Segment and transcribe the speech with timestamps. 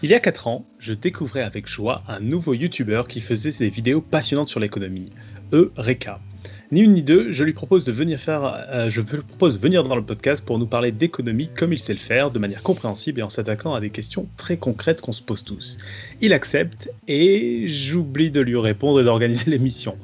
[0.00, 3.68] Il y a 4 ans, je découvrais avec joie un nouveau YouTuber qui faisait des
[3.68, 5.12] vidéos passionnantes sur l'économie,
[5.52, 6.20] Eureka.
[6.70, 10.58] Ni une ni deux, je lui propose de venir faire, euh, dans le podcast pour
[10.58, 13.80] nous parler d'économie comme il sait le faire, de manière compréhensible et en s'attaquant à
[13.80, 15.78] des questions très concrètes qu'on se pose tous.
[16.20, 19.96] Il accepte et j'oublie de lui répondre et d'organiser l'émission.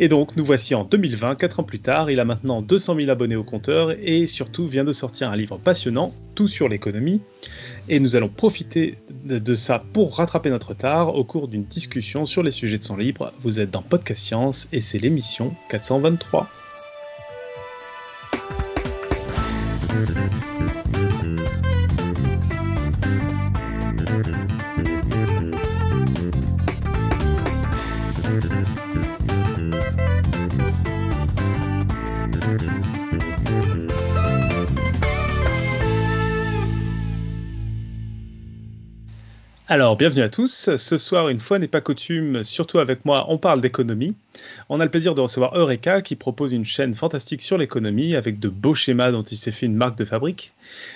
[0.00, 3.10] Et donc nous voici en 2020, 4 ans plus tard, il a maintenant 200 000
[3.10, 7.20] abonnés au compteur et surtout vient de sortir un livre passionnant, tout sur l'économie
[7.88, 12.42] et nous allons profiter de ça pour rattraper notre retard au cours d'une discussion sur
[12.42, 13.32] les sujets de son livre.
[13.40, 16.48] Vous êtes dans Podcast Science et c'est l'émission 423.
[39.68, 40.76] Alors, bienvenue à tous.
[40.76, 44.14] Ce soir, une fois n'est pas coutume, surtout avec moi, on parle d'économie.
[44.68, 48.38] On a le plaisir de recevoir Eureka qui propose une chaîne fantastique sur l'économie avec
[48.38, 50.52] de beaux schémas dont il s'est fait une marque de fabrique.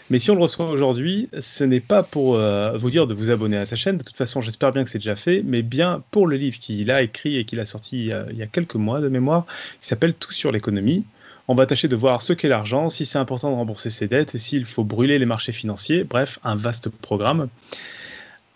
[0.09, 3.33] Mais si on le reçoit aujourd'hui, ce n'est pas pour euh, vous dire de vous
[3.33, 6.05] abonner à sa chaîne, de toute façon j'espère bien que c'est déjà fait, mais bien
[6.13, 9.01] pour le livre qu'il a écrit et qu'il a sorti il y a quelques mois
[9.01, 9.47] de mémoire,
[9.81, 11.03] qui s'appelle Tout sur l'économie.
[11.49, 14.37] On va tâcher de voir ce qu'est l'argent, si c'est important de rembourser ses dettes
[14.37, 17.49] et s'il faut brûler les marchés financiers, bref, un vaste programme.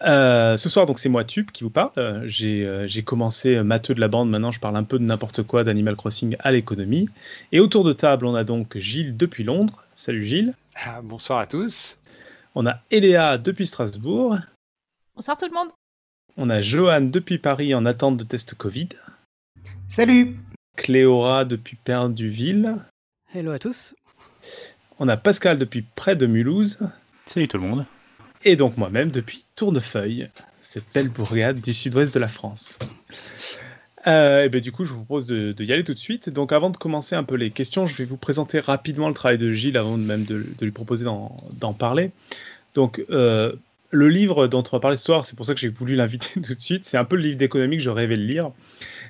[0.04, 1.92] Euh, ce soir, donc, c'est moi, Tube, qui vous parle.
[1.98, 4.28] Euh, euh, j'ai commencé matheux de la bande.
[4.30, 7.08] Maintenant, je parle un peu de n'importe quoi d'Animal Crossing à l'économie.
[7.52, 9.84] Et autour de table, on a donc Gilles depuis Londres.
[9.94, 10.54] Salut Gilles.
[10.76, 11.98] Ah, bonsoir à tous.
[12.54, 14.36] On a Eléa depuis Strasbourg.
[15.14, 15.68] Bonsoir tout le monde.
[16.36, 18.88] On a Johan depuis Paris en attente de test Covid.
[19.88, 20.36] Salut.
[20.76, 22.76] Cléora depuis Perduville.
[23.32, 23.94] Hello à tous.
[24.98, 26.78] On a Pascal depuis près de Mulhouse.
[27.24, 27.86] Salut tout le monde
[28.44, 30.28] et donc moi-même depuis Tournefeuille,
[30.60, 32.78] cette belle bourgade du sud-ouest de la France.
[34.06, 36.28] Euh, et ben, du coup, je vous propose de, y aller tout de suite.
[36.28, 39.38] Donc, avant de commencer un peu les questions, je vais vous présenter rapidement le travail
[39.38, 42.10] de Gilles avant même de, lui proposer d'en parler.
[42.74, 43.52] Donc, euh,
[43.90, 46.40] le livre dont on va parler ce soir, c'est pour ça que j'ai voulu l'inviter
[46.42, 46.84] tout de suite.
[46.84, 48.50] C'est un peu le livre d'économie que je rêvais de lire.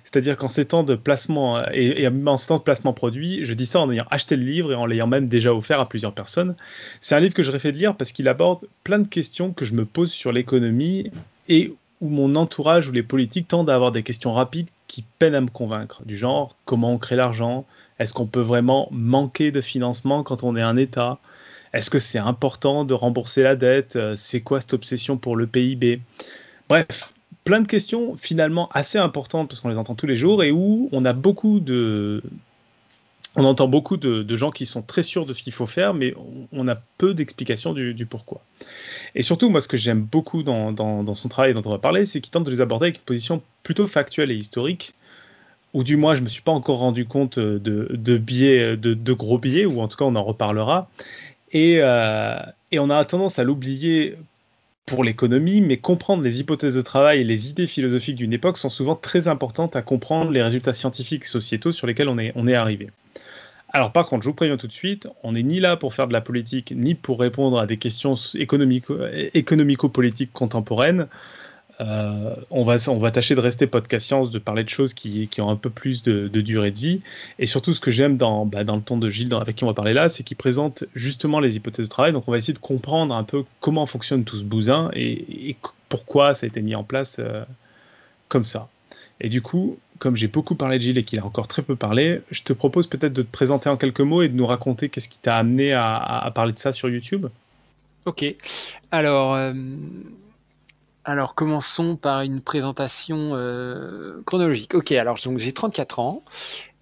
[0.05, 3.67] C'est-à-dire qu'en ces temps de placement et, en ces temps de placement produit, je dis
[3.67, 6.55] ça en ayant acheté le livre et en l'ayant même déjà offert à plusieurs personnes.
[7.01, 9.65] C'est un livre que je rêvais de lire parce qu'il aborde plein de questions que
[9.65, 11.11] je me pose sur l'économie
[11.49, 15.35] et où mon entourage ou les politiques tendent à avoir des questions rapides qui peinent
[15.35, 16.03] à me convaincre.
[16.05, 17.65] Du genre, comment on crée l'argent?
[17.99, 21.19] Est-ce qu'on peut vraiment manquer de financement quand on est un État?
[21.73, 23.97] Est-ce que c'est important de rembourser la dette?
[23.97, 26.01] Euh, C'est quoi cette obsession pour le PIB
[26.69, 27.13] Bref,
[27.45, 30.89] plein de questions finalement assez importantes parce qu'on les entend tous les jours et où
[30.93, 32.23] on a beaucoup de...
[33.37, 36.15] On entend beaucoup de, gens qui sont très sûrs de ce qu'il faut faire, mais
[36.53, 38.41] on, a peu d'explications du, pourquoi.
[39.17, 42.21] Et surtout, moi, ce que j'aime beaucoup dans, son travail dont on va parler, c'est
[42.21, 44.95] qu'il tente de les aborder avec une position plutôt factuelle et historique,
[45.73, 49.13] ou du moins, je ne me suis pas encore rendu compte de, biais, de, de,
[49.13, 50.89] gros biais, ou en tout cas, on en reparlera.
[51.55, 52.39] Euh,
[52.73, 54.17] et, on a tendance à l'oublier
[54.87, 58.71] pour l'économie, mais comprendre les hypothèses de travail et les idées philosophiques d'une époque sont
[58.71, 62.47] souvent très importantes à comprendre les résultats scientifiques et sociétaux sur lesquels on est, on
[62.47, 62.91] est arrivé.
[63.71, 66.07] Alors par contre, je vous préviens tout de suite, on n'est ni là pour faire
[66.07, 71.09] de la politique, ni pour répondre à des questions économico-politiques contemporaines.
[71.81, 75.29] Euh, on, va, on va tâcher de rester podcast science, de parler de choses qui,
[75.29, 77.01] qui ont un peu plus de, durée de vie.
[77.39, 79.67] Et surtout, ce que j'aime dans, bah, dans le ton de Gilles, avec qui on
[79.67, 82.13] va parler là, c'est qu'il présente justement les hypothèses de travail.
[82.13, 85.57] Donc, on va essayer de comprendre un peu comment fonctionne tout ce bousin et,
[85.89, 87.45] pourquoi ça a été mis en place euh,
[88.29, 88.69] comme ça.
[89.21, 91.77] Et du coup, comme j'ai beaucoup parlé de Gilles et qu'il a encore très peu
[91.77, 94.89] parlé, je te propose peut-être de te présenter en quelques mots et de nous raconter
[94.89, 97.27] qu'est-ce qui t'a amené à, parler de ça sur YouTube.
[98.07, 98.25] Ok.
[98.91, 99.35] Alors.
[99.35, 99.53] Euh,
[101.05, 104.75] alors commençons par une présentation euh, chronologique.
[104.75, 106.23] Ok, alors j'ai 34 ans,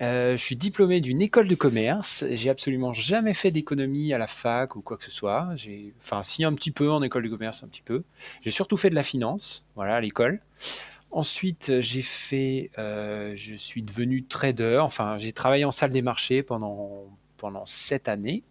[0.00, 4.28] euh, je suis diplômé d'une école de commerce, j'ai absolument jamais fait d'économie à la
[4.28, 5.48] fac ou quoi que ce soit.
[5.56, 8.04] J'ai, enfin si un petit peu en école de commerce, un petit peu.
[8.42, 10.40] J'ai surtout fait de la finance, voilà à l'école.
[11.10, 14.78] Ensuite, j'ai fait, euh, je suis devenu trader.
[14.82, 17.04] Enfin, j'ai travaillé en salle des marchés pendant
[17.36, 18.44] pendant sept années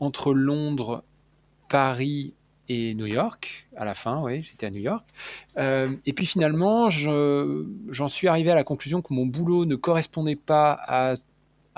[0.00, 1.02] entre Londres,
[1.68, 2.34] Paris
[2.68, 5.04] et New York à la fin, oui, j'étais à New York.
[5.56, 10.36] Euh, et puis finalement, j'en suis arrivé à la conclusion que mon boulot ne correspondait
[10.36, 11.14] pas à,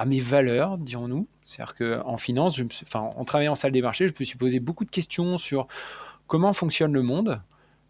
[0.06, 1.26] mes valeurs, dirons-nous.
[1.44, 4.84] C'est-à-dire qu'en finance, enfin, en travaillant en salle des marchés, je me suis posé beaucoup
[4.84, 5.68] de questions sur
[6.26, 7.42] comment fonctionne le monde,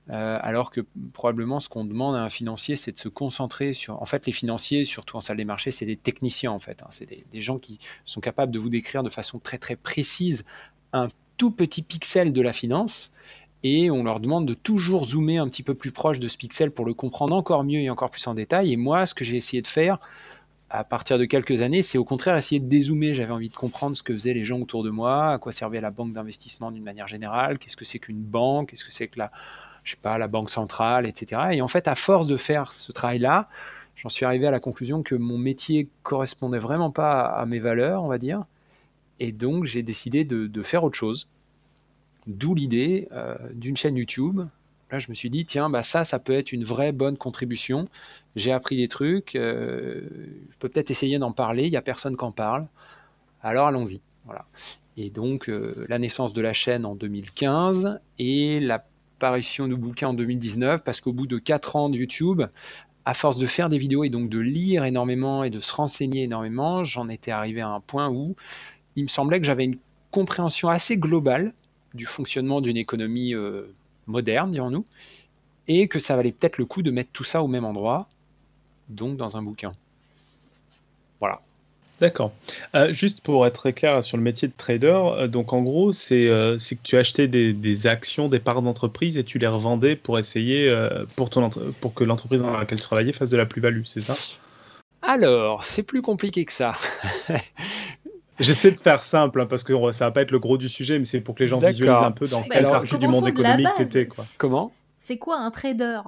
[0.09, 0.81] alors que
[1.13, 4.03] probablement ce qu'on demande à un financier, c'est de se concentrer sur.
[4.03, 6.83] En fait, les financiers, surtout en salle des marchés, c'est des techniciens en fait.
[6.83, 6.89] Hein.
[6.91, 10.45] c'est des, des, gens qui sont capables de vous décrire de façon très très précise
[10.93, 11.07] un
[11.41, 13.11] tout petit pixel de la finance
[13.63, 16.71] et on leur demande de toujours zoomer un petit peu plus proche de ce pixel
[16.71, 18.75] pour le comprendre encore mieux et encore plus en détail.
[18.75, 20.01] Et moi, ce que j'ai essayé de faire
[20.69, 23.15] à partir de quelques années, c'est au contraire essayer de dézoomer.
[23.15, 25.81] J'avais envie de comprendre ce que faisaient les gens autour de moi, à quoi servait
[25.81, 29.19] la banque d'investissement d'une manière générale, qu'est-ce que c'est qu'une banque, qu'est-ce que c'est que
[29.19, 29.33] la,
[29.83, 31.41] je sais pas, la banque centrale, etc.
[31.53, 33.49] Et en fait, à force de faire ce travail-là,
[33.97, 38.05] j'en suis arrivé à la conclusion que mon métier correspondait vraiment pas à mes valeurs,
[38.05, 38.45] on va dire.
[39.21, 41.29] Et donc, j'ai décidé de faire autre chose.
[42.27, 44.41] D'où l'idée euh, d'une chaîne YouTube.
[44.91, 47.85] Là, je me suis dit, tiens, bah ça, ça peut être une vraie bonne contribution.
[48.37, 50.03] J'ai appris des trucs, euh,
[50.51, 52.67] je peux peut-être essayer d'en parler, il n'y a personne qui en parle.
[53.43, 54.01] Alors allons-y.
[54.25, 54.45] Voilà.
[54.97, 60.15] Et donc, euh, la naissance de la chaîne en 2015 et l'apparition du bouquin en
[60.15, 62.43] 2019, parce qu'au bout de 4 ans de YouTube,
[63.05, 66.25] à force de faire des vidéos et donc de lire énormément et de se renseigner
[66.25, 68.35] énormément, j'en étais arrivé à un point où
[68.97, 69.79] il me semblait que j'avais une
[70.11, 71.53] compréhension assez globale
[71.95, 73.73] du fonctionnement d'une économie euh,
[74.07, 74.85] moderne, dirons-nous,
[75.69, 78.09] et que ça valait peut-être le coup de mettre tout ça au même endroit,
[78.89, 79.73] donc dans un bouquin.
[81.21, 81.41] Voilà.
[82.01, 82.33] D'accord.
[82.75, 85.93] Euh, juste pour être très clair sur le métier de trader, euh, donc en gros,
[85.93, 90.19] c'est que tu achetais des, des, actions, des parts d'entreprise et tu les revendais pour
[90.19, 90.75] essayer,
[91.17, 91.51] pour, ton
[91.81, 94.17] pour que l'entreprise dans laquelle tu travaillais fasse de la plus-value, c'est ça?
[95.03, 96.75] Alors, c'est plus compliqué que ça.
[98.41, 100.99] J'essaie de faire simple hein, parce que ça va pas être le gros du sujet,
[100.99, 103.69] mais c'est pour que les gens visualisent un peu dans quelle partie du monde économique
[103.77, 104.07] tu étais.
[104.07, 104.25] Quoi.
[104.39, 104.73] Comment?
[105.01, 106.03] c'est quoi un trader?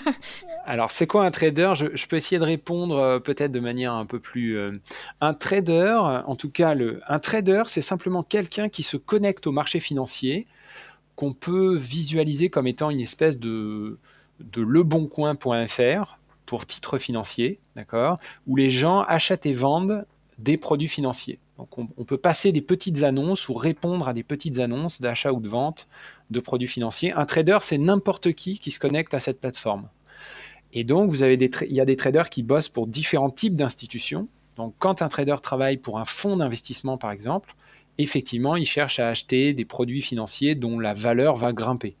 [0.64, 1.74] Alors, c'est quoi un trader?
[1.74, 4.56] Je, peux essayer de répondre euh, peut-être de manière un peu plus.
[4.56, 4.80] Euh,
[5.20, 9.52] un trader, en tout cas, le, un trader, c'est simplement quelqu'un qui se connecte au
[9.52, 10.46] marché financier,
[11.14, 13.98] qu'on peut visualiser comme étant une espèce de,
[14.40, 18.18] de leboncoin.fr pour titre financier, d'accord?
[18.46, 20.06] Où les gens achètent et vendent
[20.38, 21.38] des produits financiers.
[21.58, 25.40] Donc on, peut passer des petites annonces ou répondre à des petites annonces d'achat ou
[25.40, 25.88] de vente
[26.30, 27.12] de produits financiers.
[27.12, 29.88] Un trader, c'est n'importe qui qui se connecte à cette plateforme.
[30.72, 33.56] Et donc, vous avez des il y a des traders qui bossent pour différents types
[33.56, 34.28] d'institutions.
[34.56, 37.54] Donc, quand un trader travaille pour un fonds d'investissement, par exemple,
[37.96, 41.96] effectivement, il cherche à acheter des produits financiers dont la valeur va grimper.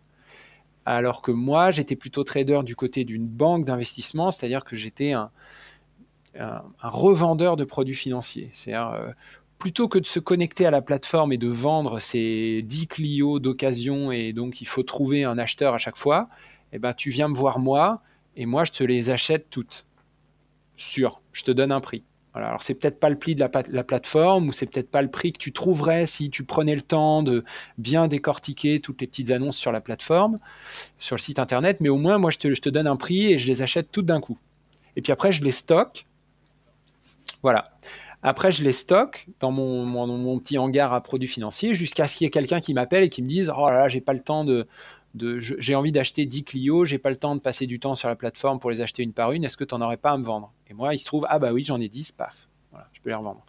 [0.84, 5.30] Alors que moi, j'étais plutôt trader du côté d'une banque d'investissement, c'est-à-dire que j'étais un,
[6.38, 8.50] un, revendeur de produits financiers.
[8.52, 9.10] C'est-à-dire, euh,
[9.58, 14.12] plutôt que de se connecter à la plateforme et de vendre ces 10 Clio d'occasion
[14.12, 16.28] et donc il faut trouver un acheteur à chaque fois,
[16.72, 18.00] eh ben, tu viens me voir moi
[18.36, 19.86] et moi je te les achète toutes.
[20.76, 22.04] Sûr, je te donne un prix.
[22.34, 25.10] Voilà, alors c'est peut-être pas le prix de la, plateforme ou c'est peut-être pas le
[25.10, 27.42] prix que tu trouverais si tu prenais le temps de
[27.78, 30.36] bien décortiquer toutes les petites annonces sur la plateforme,
[30.98, 33.32] sur le site internet, mais au moins moi je te, je te donne un prix
[33.32, 34.38] et je les achète toutes d'un coup.
[34.94, 36.06] Et puis après je les stocke.
[37.42, 37.70] Voilà.
[38.22, 42.28] Après, je les stocke dans mon, petit hangar à produits financiers jusqu'à ce qu'il y
[42.28, 44.44] ait quelqu'un qui m'appelle et qui me dise Oh là là, j'ai pas le temps
[44.44, 44.66] de.
[45.14, 48.08] de j'ai envie d'acheter 10 Clio, j'ai pas le temps de passer du temps sur
[48.08, 50.18] la plateforme pour les acheter une par une, est-ce que tu n'en aurais pas à
[50.18, 50.52] me vendre?
[50.68, 53.10] Et moi, il se trouve Ah bah oui, j'en ai 10, paf, voilà, je peux
[53.10, 53.46] les revendre.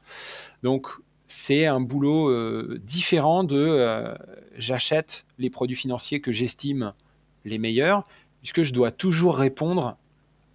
[0.62, 0.88] Donc,
[1.26, 4.16] c'est un boulot euh, différent de euh,
[4.56, 6.92] j'achète les produits financiers que j'estime
[7.46, 8.08] les meilleurs,
[8.42, 9.98] puisque je dois toujours répondre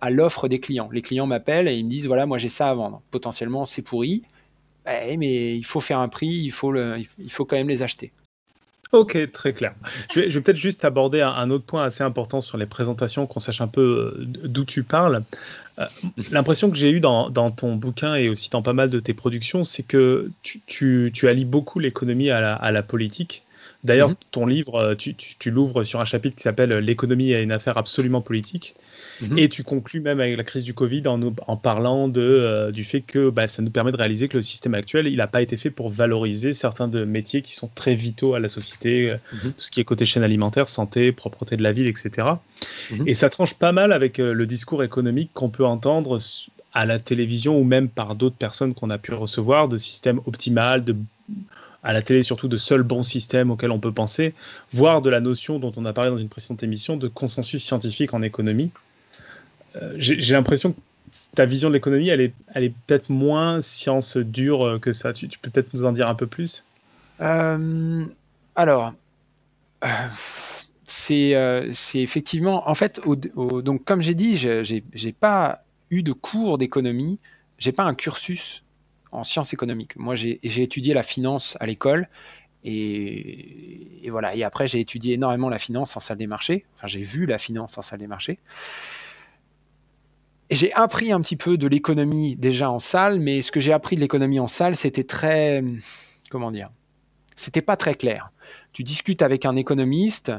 [0.04, 0.90] à l'offre des clients.
[0.92, 3.00] Les clients m'appellent et ils me disent voilà, moi j'ai ça à vendre.
[3.10, 4.22] Potentiellement c'est pourri,
[4.86, 8.12] eh, mais il faut faire un prix, il faut, il faut quand même les acheter.
[8.92, 9.74] Ok, très clair.
[10.12, 13.60] Je vais, peut-être juste aborder un, autre point assez important sur les présentations, qu'on sache
[13.60, 15.22] un peu euh, d'où tu parles.
[15.80, 15.86] Euh,
[16.30, 19.64] l'impression que j'ai eue dans, ton bouquin et aussi dans pas mal de tes productions,
[19.64, 23.43] c'est que tu, allies beaucoup l'économie à la, politique.
[23.84, 24.16] D'ailleurs, mhm.
[24.30, 27.76] ton livre, euh, tu, tu l'ouvres sur un chapitre qui s'appelle L'économie est une affaire
[27.76, 28.74] absolument politique.
[29.20, 29.38] Mhm.
[29.38, 32.82] Et tu conclus même avec la crise du Covid en, en parlant de, euh, du
[32.82, 35.42] fait que bah, ça nous permet de réaliser que le système actuel, il n'a pas
[35.42, 39.16] été fait pour valoriser certains de métiers qui sont très vitaux à la société, euh,
[39.34, 39.52] mhm.
[39.52, 42.26] tout ce qui est côté chaîne alimentaire, santé, propreté de la ville, etc.
[43.06, 46.18] Et ça tranche pas mal avec le discours économique qu'on peut entendre
[46.72, 50.84] à la télévision ou même par d'autres personnes qu'on a pu recevoir, de système optimal,
[50.84, 50.96] de
[51.84, 54.34] à la télé surtout de seul bon système auquel on peut penser,
[54.72, 58.14] voire de la notion dont on a parlé dans une précédente émission de consensus scientifique
[58.14, 58.70] en économie.
[59.76, 60.80] Euh, j'ai l'impression que
[61.34, 65.12] ta vision de l'économie, elle est, elle est peut-être moins science dure euh, que ça.
[65.12, 66.64] Tu, peux peut-être nous en dire un peu plus?
[67.20, 68.04] Euh,
[68.56, 68.94] Alors,
[70.86, 71.36] c'est
[71.94, 73.00] effectivement, en fait,
[73.34, 77.18] donc comme j'ai dit, j'ai pas eu de cours d'économie,
[77.58, 78.63] j'ai pas un cursus
[79.14, 79.96] en sciences économiques.
[79.96, 82.08] Moi, j'ai étudié la finance à l'école
[82.64, 84.34] Et, voilà.
[84.34, 86.64] Et après, j'ai étudié énormément la finance en salle des marchés.
[86.74, 88.38] Enfin, j'ai vu la finance en salle des marchés.
[90.50, 93.72] Et j'ai appris un petit peu de l'économie déjà en salle, mais ce que j'ai
[93.72, 95.62] appris de l'économie en salle, c'était très,
[96.30, 96.70] comment dire,
[97.34, 98.30] c'était pas très clair.
[98.72, 100.32] Tu discutes avec un économiste,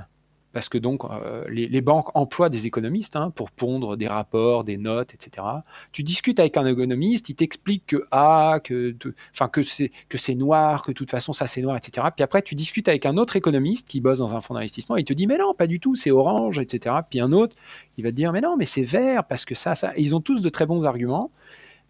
[0.56, 4.78] parce que donc euh, les, banques emploient des économistes hein, pour pondre des rapports, des
[4.78, 5.46] notes, etc.
[5.92, 8.96] Tu discutes avec un économiste, il t'explique que ah, que,
[9.34, 12.08] enfin que c'est que c'est noir, que de toute façon ça c'est noir, etc.
[12.16, 15.04] Puis après tu discutes avec un autre économiste qui bosse dans un fonds d'investissement, il
[15.04, 16.96] te dit mais non pas du tout, c'est orange, etc.
[17.10, 17.54] Puis un autre,
[17.98, 19.92] il va te dire mais non mais c'est vert parce que ça ça.
[19.98, 21.32] ils ont tous de très bons arguments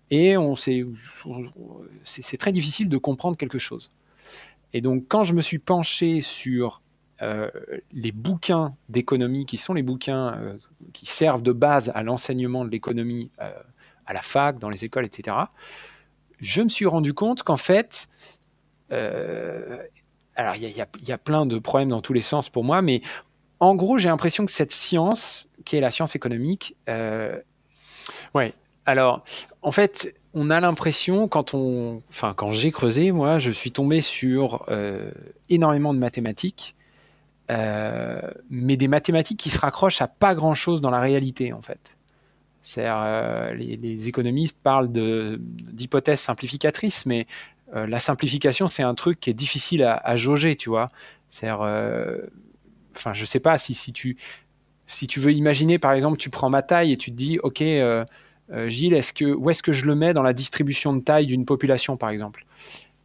[0.10, 3.92] et on c'est très difficile de comprendre quelque chose.
[4.74, 6.82] Et donc quand je me suis penché sur
[7.22, 7.50] euh,
[7.94, 10.58] les bouquins d'économie, qui sont les bouquins euh,
[10.92, 13.52] qui servent de base à l'enseignement de l'économie euh,
[14.06, 15.38] à la fac, dans les écoles, etc.,
[16.42, 18.10] je me suis rendu compte qu'en fait,
[18.90, 23.02] alors il y, a plein de problèmes dans tous les sens pour moi, mais
[23.62, 26.76] en gros, j'ai l'impression que cette science, qui est la science économique,
[28.36, 28.54] ouais,
[28.86, 29.24] alors
[29.62, 31.56] en fait, on a l'impression quand
[32.36, 34.66] quand j'ai creusé, moi, je suis tombé sur
[35.48, 36.76] énormément de mathématiques
[37.52, 41.96] euh, mais des mathématiques qui se raccrochent à pas grand-chose dans la réalité, en fait.
[42.80, 47.28] Euh, les, économistes parlent d'hypothèses simplificatrices, mais
[47.76, 50.90] euh, la simplification, c'est un truc qui est difficile à, jauger, tu vois.
[51.30, 54.18] C'est, enfin, je sais pas si, si tu
[54.88, 57.64] si tu veux imaginer, par exemple, tu prends ma taille et tu te dis, ok,
[58.68, 61.46] Gilles, est-ce que où est-ce que je le mets dans la distribution de taille d'une
[61.46, 62.46] population, par exemple?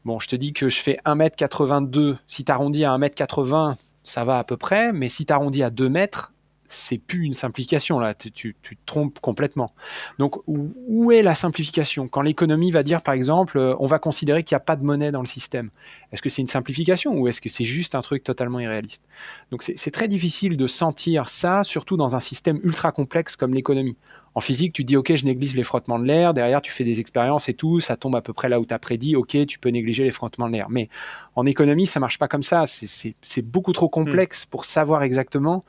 [0.04, 2.16] Bon, je te dis que je fais 1m82.
[2.26, 5.70] Si tu arrondis à 1m80, ça va à peu près, mais si tu arrondis à
[5.70, 6.32] 2 mètres,
[6.72, 9.72] c'est plus une simplification là, tu, te trompes complètement.
[10.18, 12.06] Donc où est la simplification?
[12.06, 14.84] Quand l'économie va dire par exemple, euh, on va considérer qu'il n'y a pas de
[14.84, 15.70] monnaie dans le système,
[16.12, 19.02] est-ce que c'est une simplification ou est-ce que c'est juste un truc totalement irréaliste?
[19.50, 23.96] Donc c'est très difficile de sentir ça, surtout dans un système ultra complexe comme l'économie.
[24.34, 27.00] En physique, tu dis ok, je néglige les frottements de l'air, derrière tu fais des
[27.00, 29.58] expériences et tout, ça tombe à peu près là où tu as prédit, ok, tu
[29.58, 30.70] peux négliger les frottements de l'air.
[30.70, 30.88] Mais
[31.34, 35.64] en économie, ça marche pas comme ça, c'est beaucoup trop complexe pour savoir exactement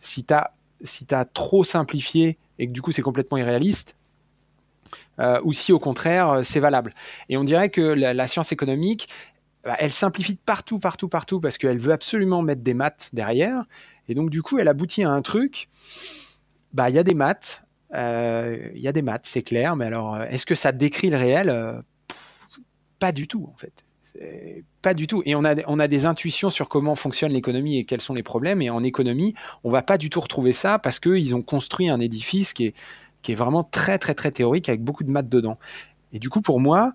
[0.00, 3.96] si tu as, trop simplifié et que du coup c'est complètement irréaliste,
[5.18, 6.92] euh, ou si au contraire euh, c'est valable.
[7.28, 9.08] Et on dirait que la, science économique,
[9.64, 13.64] bah, elle simplifie partout, partout, partout, parce qu'elle veut absolument mettre des maths derrière.
[14.08, 15.68] Et donc du coup, elle aboutit à un truc,
[16.72, 17.64] bah il y a des maths,
[17.94, 21.82] il y a des maths, c'est clair, mais alors est-ce que ça décrit le réel?
[22.98, 23.84] Pas du tout en fait.
[24.82, 25.22] Pas du tout.
[25.24, 28.62] Et on a, des intuitions sur comment fonctionne l'économie et quels sont les problèmes.
[28.62, 29.34] Et en économie,
[29.64, 32.74] on va pas du tout retrouver ça parce qu'ils ont construit un édifice qui est,
[33.22, 35.58] qui est vraiment très, très, très théorique avec beaucoup de maths dedans.
[36.12, 36.92] Et du coup, pour moi,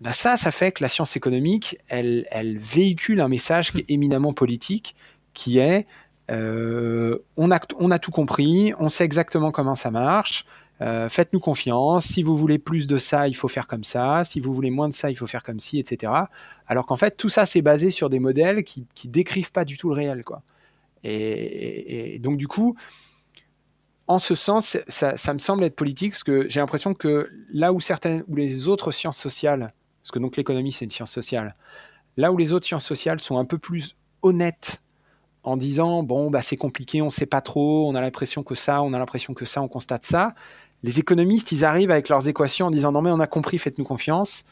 [0.00, 3.84] bah ça, ça fait que la science économique, elle, elle véhicule un message qui est
[3.88, 4.96] éminemment politique,
[5.34, 5.86] qui est
[6.30, 7.58] euh, on, a,
[7.98, 10.46] tout compris, on sait exactement comment ça marche,
[10.80, 14.40] euh, faites-nous confiance, si vous voulez plus de ça, il faut faire comme ça, si
[14.40, 16.12] vous voulez moins de ça, il faut faire comme ci, etc.
[16.66, 19.76] Alors qu'en fait, tout ça, c'est basé sur des modèles qui, qui décrivent pas du
[19.76, 20.24] tout le réel.
[20.24, 20.42] Quoi.
[21.04, 22.76] Et, donc, du coup,
[24.06, 27.80] en ce sens, ça, me semble être politique, parce que j'ai l'impression que là où,
[27.80, 31.56] certaines, ou les autres sciences sociales, parce que donc l'économie, c'est une science sociale,
[32.16, 34.82] là où les autres sciences sociales sont un peu plus honnêtes
[35.42, 38.82] en disant bon bah c'est compliqué, on sait pas trop, on a l'impression que ça,
[38.82, 40.34] on a l'impression que ça, on constate ça
[40.82, 43.84] les économistes, ils arrivent avec leurs équations en disant non mais on a compris, faites-nous
[43.84, 44.44] confiance,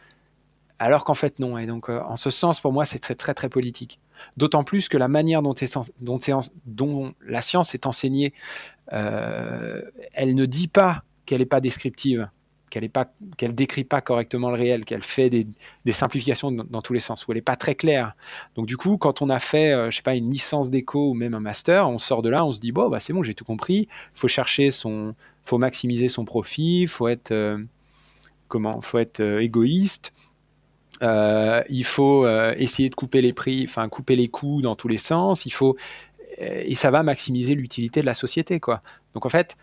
[0.78, 1.58] alors qu'en fait non.
[1.58, 3.98] Et donc euh, en ce sens, pour moi, c'est très très très politique.
[4.36, 5.54] D'autant plus que la manière dont,
[6.66, 8.34] dont, la science est enseignée,
[8.92, 12.28] euh, elle ne dit pas qu'elle n'est pas descriptive,
[12.68, 12.90] qu'elle
[13.36, 15.46] qu'elle décrit pas correctement le réel, qu'elle fait des,
[15.92, 18.14] simplifications dans, tous les sens, où elle n'est pas très claire.
[18.54, 21.14] Donc du coup, quand on a fait, euh, je sais pas, une licence d'éco ou
[21.14, 23.34] même un master, on sort de là, on se dit bon, bah c'est bon, j'ai
[23.34, 23.88] tout compris.
[24.14, 25.12] Faut chercher son,
[25.44, 27.58] faut maximiser son profit, faut être euh,
[28.48, 30.12] comment, faut être euh, égoïste.
[31.00, 35.46] il faut essayer de couper les prix, enfin couper les coûts dans tous les sens.
[35.46, 35.76] Il faut
[36.40, 38.80] et ça va maximiser l'utilité de la société, quoi.
[39.12, 39.56] Donc en fait,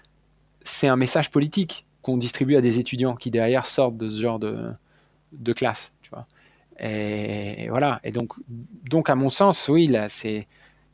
[0.66, 4.38] c'est un message politique qu'on distribue à des étudiants qui derrière sortent de ce genre
[4.38, 4.68] de,
[5.32, 5.92] de classe.
[6.04, 6.22] Tu vois.
[6.80, 8.00] Et, voilà.
[8.04, 10.48] Et donc, donc, à mon sens, oui, là, c'est,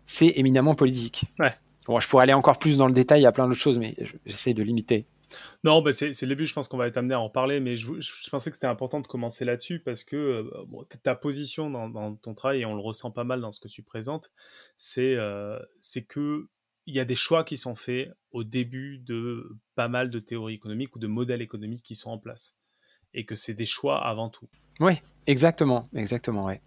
[0.05, 1.25] c'est éminemment politique.
[1.37, 1.53] Ouais.
[1.85, 3.93] Bon, je pourrais aller encore plus dans le détail, a plein d'autres choses, mais
[4.25, 5.05] j'essaie de limiter.
[5.65, 7.75] Non, bah c'est, le début, je pense qu'on va être amené à en parler, mais
[7.75, 12.15] je, je, pensais que c'était important de commencer là-dessus parce que euh, ta position dans,
[12.15, 14.31] ton travail, et on le ressent pas mal dans ce que tu présentes,
[14.77, 16.47] c'est, euh, c'est que
[16.85, 20.55] il y a des choix qui sont faits au début de pas mal de théories
[20.55, 22.55] économiques ou de modèles économiques qui sont en place.
[23.13, 24.47] Et que c'est des choix avant tout.
[24.79, 24.93] Oui,
[25.27, 26.61] exactement, exactement, ouais.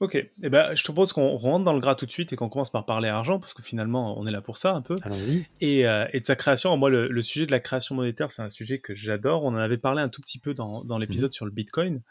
[0.00, 2.36] Ok, eh ben, je te propose qu'on rentre dans le gras tout de suite et
[2.36, 4.96] qu'on commence par parler argent, parce que finalement, on est là pour ça un peu.
[5.02, 5.46] Allons-y.
[5.60, 8.42] Et, euh, et de sa création, moi, le, le sujet de la création monétaire, c'est
[8.42, 9.44] un sujet que j'adore.
[9.44, 12.02] On en avait parlé un tout petit peu dans, dans l'épisode sur le Bitcoin.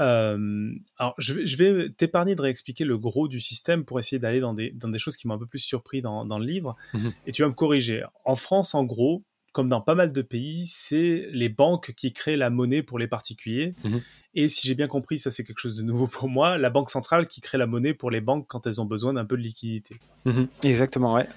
[0.00, 4.18] Euh, alors, je, vais- je vais t'épargner de réexpliquer le gros du système pour essayer
[4.18, 6.46] d'aller dans des, dans des choses qui m'ont un peu plus surpris dans, dans le
[6.46, 6.76] livre.
[6.92, 7.12] Mhm.
[7.26, 8.04] Et tu vas me corriger.
[8.24, 9.22] En France, en gros,
[9.52, 13.06] comme dans pas mal de pays, c'est les banques qui créent la monnaie pour les
[13.06, 13.74] particuliers.
[13.84, 14.00] Mhm.
[14.34, 16.90] Et si j'ai bien compris, ça c'est quelque chose de nouveau pour moi, la banque
[16.90, 19.42] centrale qui crée la monnaie pour les banques quand elles ont besoin d'un peu de
[19.42, 19.96] liquidité.
[20.24, 20.48] Mhm.
[20.64, 21.28] Exactement, ouais.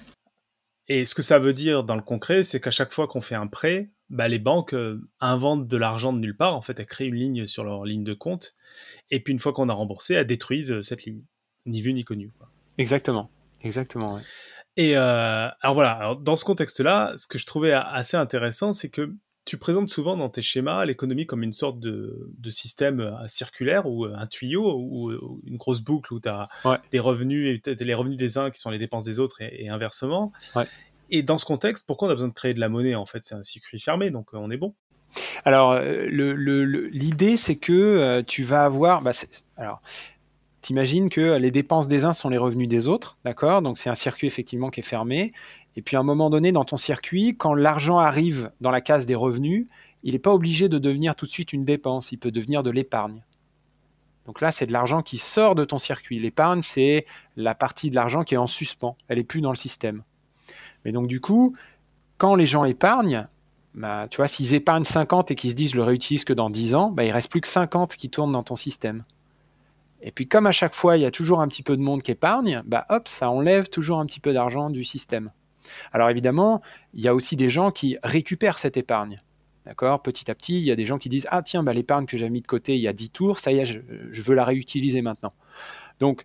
[0.88, 3.34] Et ce que ça veut dire dans le concret, c'est qu'à chaque fois qu'on fait
[3.36, 6.54] un prêt, bah, les banques euh, inventent de l'argent de nulle part.
[6.54, 8.54] En fait, elles créent une ligne sur leur ligne de compte.
[9.10, 11.22] Et puis une fois qu'on a remboursé, elles détruisent euh, cette ligne.
[11.66, 12.30] Ni vu ni connu.
[12.38, 12.48] quoi.
[12.78, 13.30] Exactement.
[13.62, 14.22] Exactement, ouais.
[14.76, 18.72] Et euh, alors voilà, alors dans ce contexte-là, ce que je trouvais a- assez intéressant,
[18.72, 19.12] c'est que
[19.44, 24.04] tu présentes souvent dans tes schémas l'économie comme une sorte de, de système circulaire ou
[24.04, 26.76] un tuyau ou, ou une grosse boucle où tu as Ouais.
[26.92, 29.68] des revenus et les revenus des uns qui sont les dépenses des autres et, et
[29.70, 30.32] inversement.
[30.54, 30.66] Ouais.
[31.10, 33.24] Et dans ce contexte, pourquoi on a besoin de créer de la monnaie En fait,
[33.24, 34.74] c'est un circuit fermé, donc euh, on est bon.
[35.44, 36.06] Alors, euh,
[36.92, 39.00] l'idée, c'est que euh, tu vas avoir.
[39.00, 39.12] Bah,
[39.56, 39.80] alors,
[40.60, 43.62] t'imagines que les dépenses des uns sont les revenus des autres, d'accord?
[43.62, 45.32] Donc, c'est un circuit effectivement qui est fermé.
[45.76, 49.06] Et puis, à un moment donné, dans ton circuit, quand l'argent arrive dans la case
[49.06, 49.66] des revenus,
[50.02, 52.12] il n'est pas obligé de devenir tout de suite une dépense.
[52.12, 53.22] Il peut devenir de l'épargne.
[54.26, 56.20] Donc là, c'est de l'argent qui sort de ton circuit.
[56.20, 58.94] L'épargne, c'est la partie de l'argent qui est en suspens.
[59.08, 60.02] Elle est plus dans le système.
[60.84, 61.56] Mais donc, du coup,
[62.18, 63.26] quand les gens épargnent,
[63.74, 66.50] bah, tu vois, s'ils épargnent 50 et qu'ils se disent je le réutilise que dans
[66.50, 69.02] 10 ans, bah, il reste plus que 50 qui tournent dans ton système.
[70.02, 72.02] Et puis comme à chaque fois, il y a toujours un petit peu de monde
[72.02, 75.32] qui épargne, bah hop, ça enlève toujours un petit peu d'argent du système.
[75.92, 76.62] Alors évidemment,
[76.94, 79.20] il y a aussi des gens qui récupèrent cette épargne.
[79.66, 80.00] D'accord?
[80.00, 82.16] Petit à petit, il y a des gens qui disent Ah, tiens, bah, l'épargne que
[82.16, 84.44] j'ai mis de côté il y a 10 tours, ça y est, je, veux la
[84.44, 85.32] réutiliser maintenant.
[86.00, 86.24] Donc,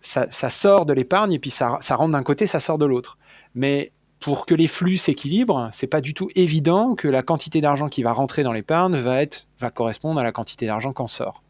[0.00, 3.18] ça, sort de l'épargne et puis ça rentre d'un côté, ça sort de l'autre.
[3.54, 7.88] Mais pour que les flux s'équilibrent, c'est pas du tout évident que la quantité d'argent
[7.88, 11.42] qui va rentrer dans l'épargne va, correspondre à la quantité d'argent qu'en sort.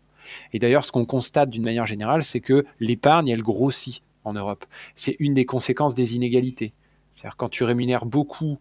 [0.52, 4.64] Et d'ailleurs, ce qu'on constate d'une manière générale, c'est que l'épargne, elle grossit en Europe.
[4.96, 6.72] C'est une des conséquences des inégalités.
[7.14, 8.58] C'est-à-dire quand tu rémunères beaucoup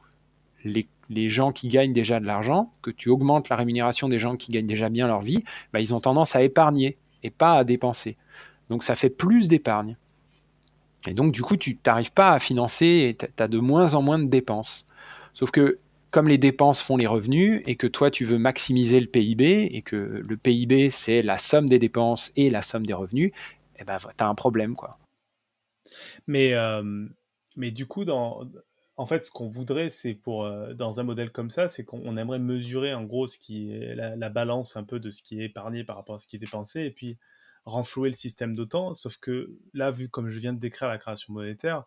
[0.64, 4.38] les, les, gens qui gagnent déjà de l'argent, que tu augmentes la rémunération des gens
[4.38, 7.64] qui gagnent déjà bien leur vie, bah, ils ont tendance à épargner et pas à
[7.64, 8.16] dépenser.
[8.70, 9.98] Donc ça fait plus d'épargne.
[11.08, 14.02] Et donc, du coup, tu n'arrives pas à financer et tu as de moins en
[14.02, 14.86] moins de dépenses.
[15.34, 15.80] Sauf que,
[16.12, 19.82] comme les dépenses font les revenus et que toi, tu veux maximiser le PIB et
[19.82, 23.32] que le PIB, c'est la somme des dépenses et la somme des revenus,
[23.80, 24.76] eh ben, tu as un problème.
[24.76, 24.98] Quoi.
[26.28, 27.08] Mais, euh,
[27.56, 28.48] mais du coup, dans,
[28.96, 32.16] en fait, ce qu'on voudrait, c'est pour, euh, dans un modèle comme ça, c'est qu'on
[32.16, 35.42] aimerait mesurer en gros ce qui est la, la, balance un peu de ce qui
[35.42, 37.18] est épargné par rapport à ce qui est dépensé et puis
[37.66, 38.94] renflouer le système d'autant.
[38.94, 41.84] Sauf que là, vu comme je viens de décrire la création monétaire,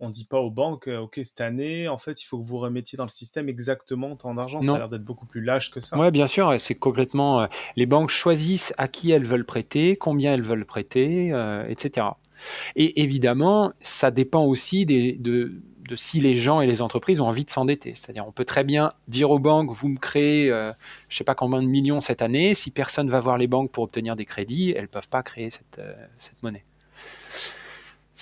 [0.00, 2.96] on dit pas aux banques, OK, cette année, en fait, il faut que vous remettiez
[2.96, 4.62] dans le système exactement tant d'argent.
[4.62, 5.98] Ça a l'air d'être beaucoup plus lâche que ça.
[5.98, 6.58] Oui, bien sûr.
[6.58, 7.42] C'est complètement.
[7.42, 12.06] Euh, les banques choisissent à qui elles veulent prêter, combien elles veulent prêter, euh, etc.
[12.76, 15.52] Et évidemment, ça dépend aussi de,
[15.94, 17.94] si les gens et les entreprises ont envie de s'endetter.
[17.94, 20.72] C'est-à-dire, on peut très bien dire aux banques, vous me créez, euh,
[21.08, 22.54] je ne sais pas combien de millions cette année.
[22.54, 25.50] Si personne va voir les banques pour obtenir des crédits, elles ne peuvent pas créer
[25.50, 26.64] cette, euh, cette monnaie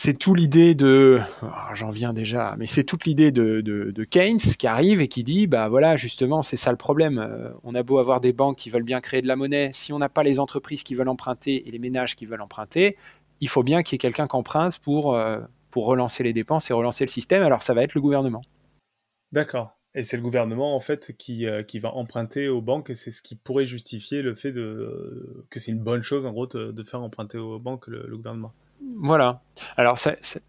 [0.00, 4.68] c'est tout l'idée de, oh, j'en viens déjà, mais c'est toute l'idée de, Keynes qui
[4.68, 7.18] arrive et qui dit, bah voilà, justement, c'est ça le problème.
[7.18, 9.92] Euh, on a beau avoir des banques qui veulent bien créer de la monnaie, si
[9.92, 12.96] on n'a pas les entreprises qui veulent emprunter et les ménages qui veulent emprunter,
[13.40, 16.70] il faut bien qu'il y ait quelqu'un qui emprunte pour, euh, pour relancer les dépenses
[16.70, 17.42] et relancer le système.
[17.42, 18.42] Alors ça va être le gouvernement.
[19.33, 19.79] D'accord.
[19.94, 23.11] Et c'est le gouvernement en fait qui, euh, qui va emprunter aux banques et c'est
[23.11, 26.72] ce qui pourrait justifier le fait de, que c'est une bonne chose en gros de,
[26.72, 28.53] de faire emprunter aux banques le, le gouvernement.
[28.96, 29.42] Voilà.
[29.77, 30.40] Alors, ça, ça,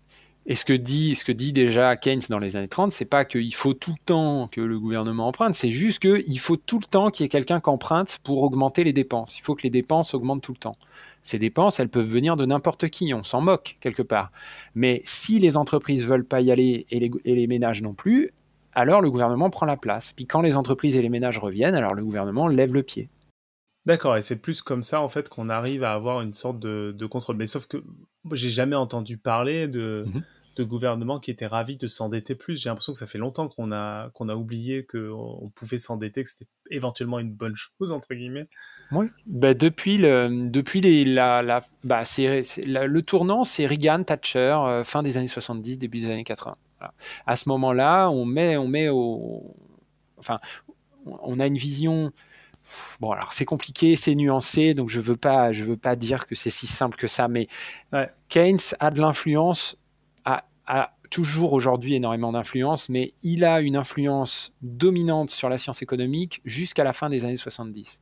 [0.45, 3.23] et ce que, dit, ce que dit déjà Keynes dans les années 30, c'est pas
[3.23, 6.85] qu'il faut tout le temps que le gouvernement emprunte, c'est juste qu'il faut tout le
[6.85, 9.37] temps qu'il y ait quelqu'un qui emprunte pour augmenter les dépenses.
[9.37, 10.75] Il faut que les dépenses augmentent tout le temps.
[11.23, 14.31] Ces dépenses, elles peuvent venir de n'importe qui, on s'en moque quelque part.
[14.75, 18.31] Mais si les entreprises veulent pas y aller et les, et les ménages non plus,
[18.73, 20.13] alors le gouvernement prend la place.
[20.13, 23.09] Puis quand les entreprises et les ménages reviennent, alors le gouvernement lève le pied.
[23.85, 26.93] D'accord, et c'est plus comme ça en fait qu'on arrive à avoir une sorte de,
[26.97, 27.37] de contrôle.
[27.37, 27.83] Mais sauf que
[28.33, 30.21] j'ai jamais entendu parler de, mmh.
[30.59, 32.61] De gouvernements qui étaient ravis de s'endetter plus.
[32.61, 36.29] J'ai l'impression que ça fait longtemps qu'on a, qu'on a oublié qu'on pouvait s'endetter, que
[36.29, 38.47] c'était éventuellement une bonne chose, entre guillemets.
[38.91, 44.03] Oui, bah, depuis, le, depuis les, la, la, bah, c'est, la, le tournant, c'est Reagan,
[44.03, 46.57] Thatcher, euh, fin des années 70, début des années 80.
[46.79, 46.93] Voilà.
[47.25, 49.55] À ce moment-là, on met, on met au.
[50.17, 50.39] Enfin,
[51.05, 52.11] on a une vision
[52.99, 56.35] bon, alors c'est compliqué, c'est nuancé, donc je veux pas, je veux pas dire que
[56.35, 57.47] c'est si simple que ça, mais
[58.27, 59.77] Keynes a de l'influence,
[60.69, 66.41] a, toujours aujourd'hui énormément d'influence, mais il a une influence dominante sur la science économique
[66.45, 68.01] jusqu'à la fin des années 70.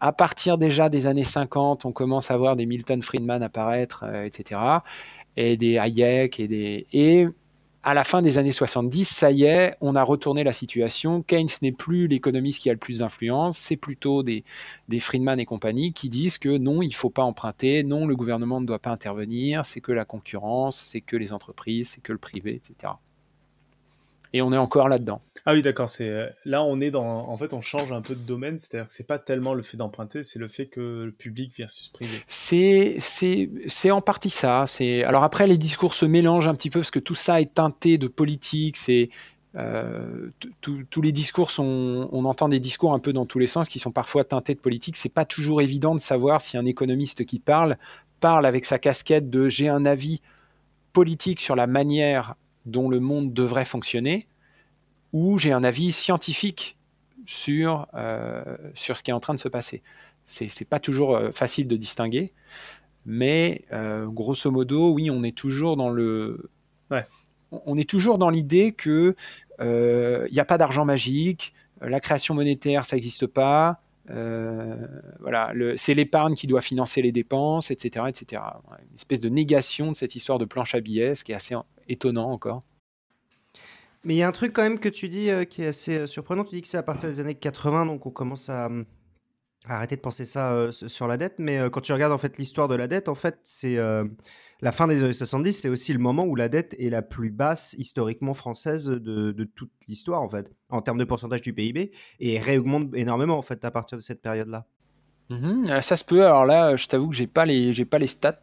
[0.00, 4.24] À partir déjà des années 50, on commence à voir des Milton Friedman apparaître, euh,
[4.24, 4.60] etc.,
[5.36, 7.26] et des Hayek et des et
[7.88, 11.22] à la fin des années 70, ça y est, on a retourné la situation.
[11.22, 14.44] Keynes n'est plus l'économiste qui a le plus d'influence, c'est plutôt des,
[14.88, 18.14] des, Friedman et compagnie qui disent que non, il ne faut pas emprunter, non, le
[18.14, 22.12] gouvernement ne doit pas intervenir, c'est que la concurrence, c'est que les entreprises, c'est que
[22.12, 22.92] le privé, etc.
[24.32, 25.20] Et on est encore là-dedans.
[25.46, 25.88] Ah oui, d'accord.
[25.88, 27.06] C'est euh, là, on est dans.
[27.06, 28.58] En fait, on change un peu de domaine.
[28.58, 31.88] C'est-à-dire que c'est pas tellement le fait d'emprunter, c'est le fait que le public versus
[31.88, 32.18] privé.
[32.26, 34.66] C'est c'est en partie ça.
[34.66, 37.54] C'est alors après les discours se mélangent un petit peu parce que tout ça est
[37.54, 38.76] teinté de politique.
[38.76, 39.10] C'est
[39.56, 40.28] euh,
[40.60, 43.78] tous les discours sont, on entend des discours un peu dans tous les sens qui
[43.78, 44.96] sont parfois teintés de politique.
[44.96, 47.78] C'est pas toujours évident de savoir si un économiste qui parle
[48.20, 50.20] parle avec sa casquette de j'ai un avis
[50.92, 52.34] politique sur la manière
[52.66, 54.26] dont le monde devrait fonctionner,
[55.12, 56.76] ou j'ai un avis scientifique
[57.26, 58.42] sur, euh,
[58.74, 59.82] sur ce qui est en train de se passer.
[60.26, 62.32] C'est n'est pas toujours euh, facile de distinguer,
[63.06, 66.50] mais euh, grosso modo, oui, on est toujours dans le.
[67.50, 69.14] On est toujours dans l'idée que
[69.60, 73.80] il n'y a pas d'argent magique, la création monétaire, ça n'existe pas.
[74.08, 78.42] Voilà, c'est l'épargne qui doit financer les dépenses, etc., etc.
[78.90, 81.54] Une espèce de négation de cette histoire de planche à billets, ce qui est assez
[81.88, 82.62] étonnant encore.
[84.04, 85.98] Mais il y a un truc quand même que tu dis euh, qui est assez
[85.98, 86.44] euh, surprenant.
[86.44, 88.70] Tu dis que c'est à partir des années 80, donc on commence à,
[89.66, 91.34] arrêter de penser ça euh, sur la dette.
[91.38, 93.76] Mais quand tu regardes en fait l'histoire de la dette, en fait, c'est
[94.60, 97.30] la fin des années 70, c'est aussi le moment où la dette est la plus
[97.30, 102.38] basse historiquement française de, toute l'histoire, en fait, en termes de pourcentage du PIB, et
[102.40, 104.66] réaugmente énormément en fait à partir de cette période-là.
[105.30, 106.24] Mmh ça se peut.
[106.24, 108.40] Alors là, je t'avoue que j'ai pas les, j'ai pas les stats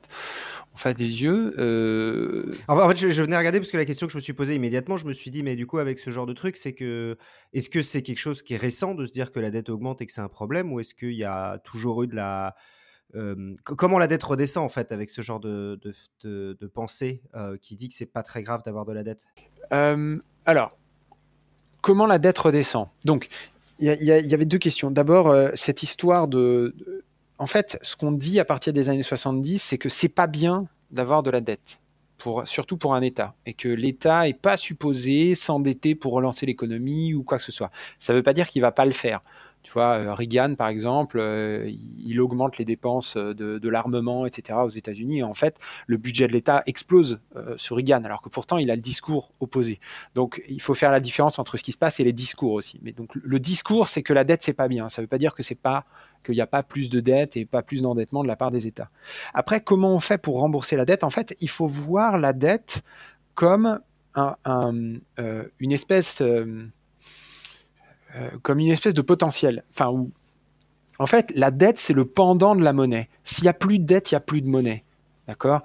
[0.75, 1.53] en face des yeux.
[1.57, 2.45] Euh...
[2.67, 4.95] En fait, je, venais regarder parce que la question que je me suis posée immédiatement,
[4.95, 7.17] je me suis dit, mais du coup, avec ce genre de truc, c'est que
[7.53, 10.01] est-ce que c'est quelque chose qui est récent de se dire que la dette augmente
[10.01, 12.55] et que c'est un problème, ou est-ce qu'il y a toujours eu de la
[13.63, 15.79] comment la dette redescend en fait avec ce genre de,
[16.23, 19.21] de, pensée euh, qui dit que c'est pas très grave d'avoir de la dette?
[20.45, 20.77] Alors,
[21.81, 22.89] comment la dette redescend?
[23.05, 23.27] Donc,
[23.79, 24.91] il y, avait deux questions.
[24.91, 27.03] D'abord, cette histoire de,
[27.37, 30.67] en fait, ce qu'on dit à partir des années 70, c'est que c'est pas bien
[30.91, 31.79] d'avoir de la dette,
[32.17, 37.13] pour, surtout pour un État, et que l'État n'est pas supposé s'endetter pour relancer l'économie
[37.13, 37.71] ou quoi que ce soit.
[37.99, 39.21] Ça ne veut pas dire qu'il ne va pas le faire.
[39.65, 44.59] Tu vois, euh, Reagan, par exemple, euh, il augmente les dépenses de, l'armement, etc.
[44.63, 45.17] aux États-Unis.
[45.17, 48.69] Et en fait, le budget de l'État explose euh, sur Reagan, alors que pourtant, il
[48.69, 49.79] a le discours opposé.
[50.13, 52.79] Donc, il faut faire la différence entre ce qui se passe et les discours aussi.
[52.83, 54.87] Mais donc, le discours, c'est que la dette, c'est pas bien.
[54.87, 55.85] Ça ne veut pas dire que c'est pas
[56.23, 58.67] qu'il n'y a pas plus de dette et pas plus d'endettement de la part des
[58.67, 58.91] États.
[59.33, 61.03] Après, comment on fait pour rembourser la dette?
[61.03, 62.83] En fait, il faut voir la dette
[63.33, 63.79] comme
[64.15, 65.01] une
[65.71, 66.21] espèce
[68.15, 69.63] euh, comme une espèce de potentiel.
[69.69, 70.07] Enfin,
[70.99, 73.09] en fait, la dette, c'est le pendant de la monnaie.
[73.23, 74.83] S'il n'y a plus de dette, il n'y a plus de monnaie.
[75.27, 75.61] D'accord?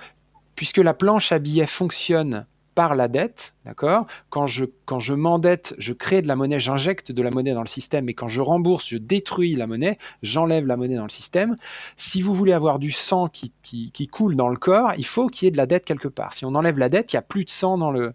[0.56, 4.06] Puisque la planche à billets fonctionne par la dette, d'accord?
[4.30, 7.62] Quand je, quand je m'endette, je crée de la monnaie, j'injecte de la monnaie dans
[7.62, 11.10] le système, et quand je rembourse, je détruis la monnaie, j'enlève la monnaie dans le
[11.10, 11.56] système.
[11.96, 15.46] Si vous voulez avoir du sang qui, qui, coule dans le corps, il faut qu'il
[15.46, 16.32] y ait de la dette quelque part.
[16.32, 18.14] Si on enlève la dette, il n'y a plus de sang dans le,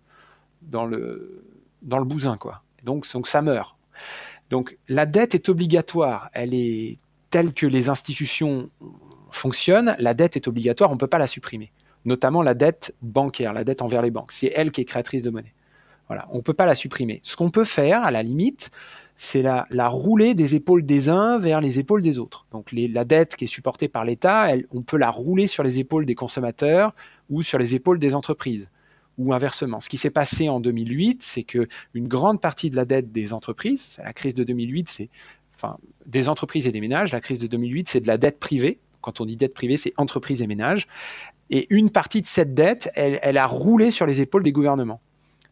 [0.61, 1.43] dans le,
[1.81, 2.63] dans le bousin, quoi.
[2.83, 3.75] Donc, donc ça meurt.
[4.49, 6.97] Donc la dette est obligatoire, elle est
[7.29, 8.69] telle que les institutions
[9.31, 11.71] fonctionnent, la dette est obligatoire, on ne peut pas la supprimer.
[12.05, 14.31] Notamment la dette bancaire, la dette envers les banques.
[14.31, 15.53] C'est elle qui est créatrice de monnaie.
[16.07, 17.19] Voilà, on ne peut pas la supprimer.
[17.23, 18.69] Ce qu'on peut faire, à la limite,
[19.17, 22.45] c'est la, rouler des épaules des uns vers les épaules des autres.
[22.51, 26.05] Donc la dette qui est supportée par l'État, on peut la rouler sur les épaules
[26.05, 26.93] des consommateurs
[27.29, 28.69] ou sur les épaules des entreprises
[29.17, 29.79] ou inversement.
[29.79, 33.33] Ce qui s'est passé en 2008, c'est que une grande partie de la dette des
[33.33, 35.09] entreprises, la crise de 2008, c'est
[36.05, 37.11] des entreprises et des ménages.
[37.11, 38.79] La crise de 2008, c'est de la dette privée.
[39.01, 40.87] Quand on dit dette privée, c'est entreprises et ménages.
[41.49, 44.99] Et une partie de cette dette, elle, a roulé sur les épaules des gouvernements.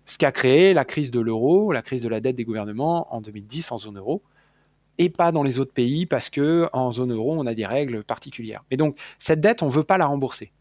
[0.06, 3.14] Ce qui a créé la crise de l'euro, la crise de la dette des gouvernements
[3.14, 4.22] en 2010 en zone euro,
[4.98, 8.04] et pas dans les autres pays parce que en zone euro, on a des règles
[8.04, 8.64] particulières.
[8.70, 10.52] Mais donc cette dette, on ne veut pas la rembourser.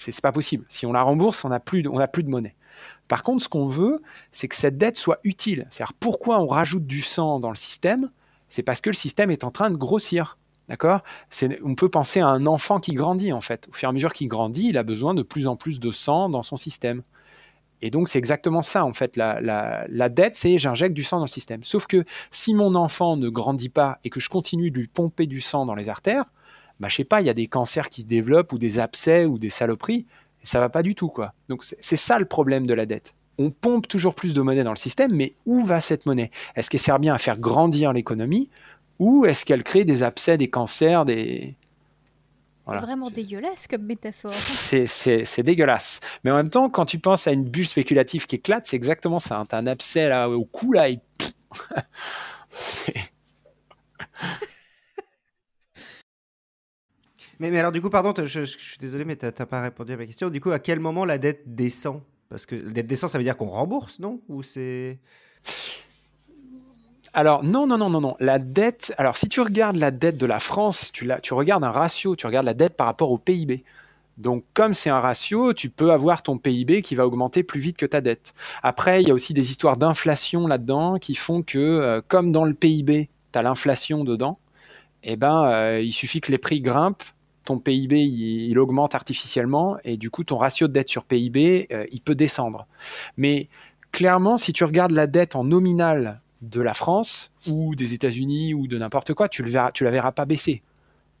[0.00, 0.64] C'est pas possible.
[0.70, 2.54] Si on la rembourse, on n'a plus, de, plus de monnaie.
[3.06, 4.00] Par contre, ce qu'on veut,
[4.32, 5.66] c'est que cette dette soit utile.
[5.70, 8.10] C'est-à-dire pourquoi on rajoute du sang dans le système?
[8.48, 10.38] C'est parce que le système est en train de grossir.
[10.70, 11.02] D'accord?
[11.62, 13.68] On peut penser à un enfant qui grandit en fait.
[13.68, 15.90] Au fur et à mesure qu'il grandit, il a besoin de plus en plus de
[15.90, 17.02] sang dans son système.
[17.82, 19.16] Et donc, c'est exactement ça, en fait.
[19.16, 21.62] La, la dette, c'est j'injecte du sang dans le système.
[21.64, 25.26] Sauf que si mon enfant ne grandit pas et que je continue de lui pomper
[25.26, 26.26] du sang dans les artères,
[26.80, 29.26] bah, je sais pas, il y a des cancers qui se développent ou des abcès
[29.26, 30.06] ou des saloperies.
[30.42, 31.34] Et ça va pas du tout, quoi.
[31.48, 33.14] Donc, c'est ça le problème de la dette.
[33.38, 36.30] On pompe toujours plus de monnaie dans le système, mais où va cette monnaie?
[36.56, 38.50] Est-ce qu'elle sert bien à faire grandir l'économie
[38.98, 41.56] ou est-ce qu'elle crée des abcès, des cancers, des,
[42.66, 44.30] c'est vraiment dégueulasse comme métaphore.
[44.30, 46.00] C'est dégueulasse.
[46.22, 49.18] Mais en même temps, quand tu penses à une bulle spéculative qui éclate, c'est exactement
[49.18, 49.42] ça.
[49.48, 51.00] T'as un abcès là, au cou, là, et...
[57.40, 60.06] mais, alors, du coup, pardon, je, suis désolé, mais tu n'as pas répondu à ma
[60.06, 60.30] question.
[60.30, 62.02] Du coup, à quel moment la dette descend?
[62.28, 64.20] Parce que la dette descend, ça veut dire qu'on rembourse, non?
[64.28, 64.98] Ou c'est.
[67.12, 68.16] Alors non, non, non, non, non.
[68.20, 71.72] La dette, alors si tu regardes la dette de la France, tu, tu regardes un
[71.72, 73.64] ratio, tu regardes la dette par rapport au PIB.
[74.16, 77.78] Donc comme c'est un ratio, tu peux avoir ton PIB qui va augmenter plus vite
[77.78, 78.32] que ta dette.
[78.62, 82.44] Après, il y a aussi des histoires d'inflation là-dedans qui font que euh, comme dans
[82.44, 84.38] le PIB, tu as l'inflation dedans,
[85.02, 87.02] eh ben, euh, il suffit que les prix grimpent,
[87.44, 91.86] ton PIB il, augmente artificiellement et du coup ton ratio de dette sur PIB euh,
[91.90, 92.66] il peut descendre.
[93.16, 93.48] Mais
[93.92, 98.66] clairement, si tu regardes la dette en nominal de la France ou des États-Unis ou
[98.66, 100.62] de n'importe quoi, tu, tu la verras pas baisser.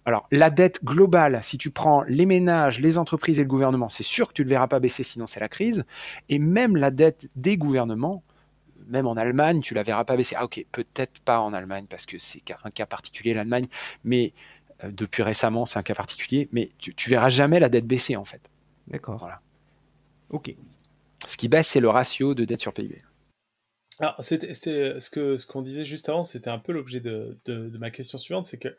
[0.06, 4.02] Alors, la dette globale, si tu prends les ménages, les entreprises et le gouvernement, c'est
[4.02, 5.84] sûr que tu ne le verras pas baisser, sinon c'est la crise.
[6.30, 8.22] Et même la dette des gouvernements,
[8.88, 10.36] même en Allemagne, tu la verras pas baisser.
[10.38, 13.66] Ah ok, peut-être pas en Allemagne parce que c'est un cas particulier l'Allemagne,
[14.02, 14.32] mais
[14.84, 16.48] depuis récemment c'est un cas particulier.
[16.52, 18.40] Mais tu, tu verras jamais la dette baisser en fait.
[18.88, 19.18] D'accord.
[19.18, 19.40] Voilà.
[20.30, 20.54] Ok.
[21.26, 23.02] Ce qui baisse, c'est le ratio de dette sur PIB.
[24.00, 27.76] Alors, c'était, ce que ce qu'on disait juste avant, c'était un peu l'objet de, de,
[27.76, 28.74] ma question suivante, c'est que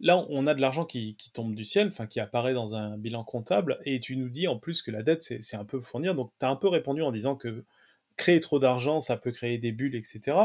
[0.00, 2.98] là, on a de l'argent qui, qui, tombe du ciel, enfin qui apparaît dans un
[2.98, 6.14] bilan comptable, et tu nous dis en plus que la dette, c'est, un peu fournir.
[6.14, 7.64] Donc, tu as un peu répondu en disant que
[8.18, 10.36] créer trop d'argent, ça peut créer des bulles, etc.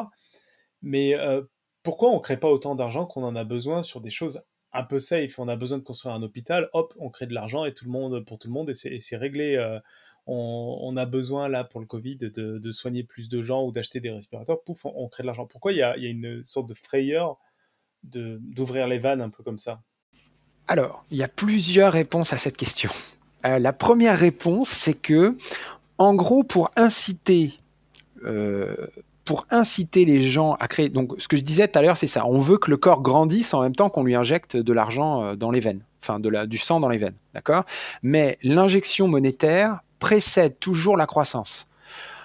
[0.81, 1.41] Mais euh,
[1.83, 4.41] pourquoi on crée pas autant d'argent qu'on en a besoin sur des choses
[4.73, 7.65] un peu safe On a besoin de construire un hôpital, hop, on crée de l'argent
[7.65, 9.55] et tout le monde pour tout le monde et c'est, réglé.
[9.55, 9.79] Euh,
[10.27, 14.11] on, a besoin là pour le Covid de, soigner plus de gens ou d'acheter des
[14.11, 15.45] respirateurs, pouf, on, crée de l'argent.
[15.45, 17.37] Pourquoi il y a, une sorte de frayeur
[18.03, 19.81] d'ouvrir les vannes un peu comme ça?
[20.67, 22.91] Alors, il y a plusieurs réponses à cette question.
[23.45, 25.35] Euh, la première réponse, c'est que,
[25.97, 27.53] en gros, pour inciter,
[28.23, 28.87] euh,
[29.25, 32.07] pour inciter les gens à créer, donc ce que je disais tout à l'heure, c'est
[32.07, 35.23] ça, on veut que le corps grandisse en même temps qu'on lui injecte de l'argent
[35.23, 37.65] euh, dans les veines, enfin du sang dans les veines, d'accord?
[38.01, 41.67] Mais l'injection monétaire précède toujours la croissance.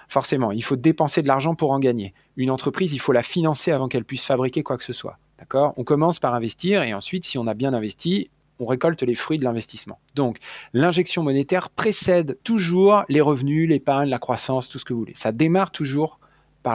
[0.09, 2.13] Forcément, il faut dépenser de l'argent pour en gagner.
[2.37, 5.17] Une entreprise, il faut la financer avant qu'elle puisse fabriquer quoi que ce soit.
[5.37, 5.73] D'accord?
[5.77, 8.29] On commence par investir et ensuite, si on a bien investi,
[8.59, 9.99] on récolte les fruits de l'investissement.
[10.15, 10.39] Donc,
[10.73, 15.13] l'injection monétaire précède toujours les revenus, l'épargne, la croissance, tout ce que vous voulez.
[15.15, 16.19] Ça démarre toujours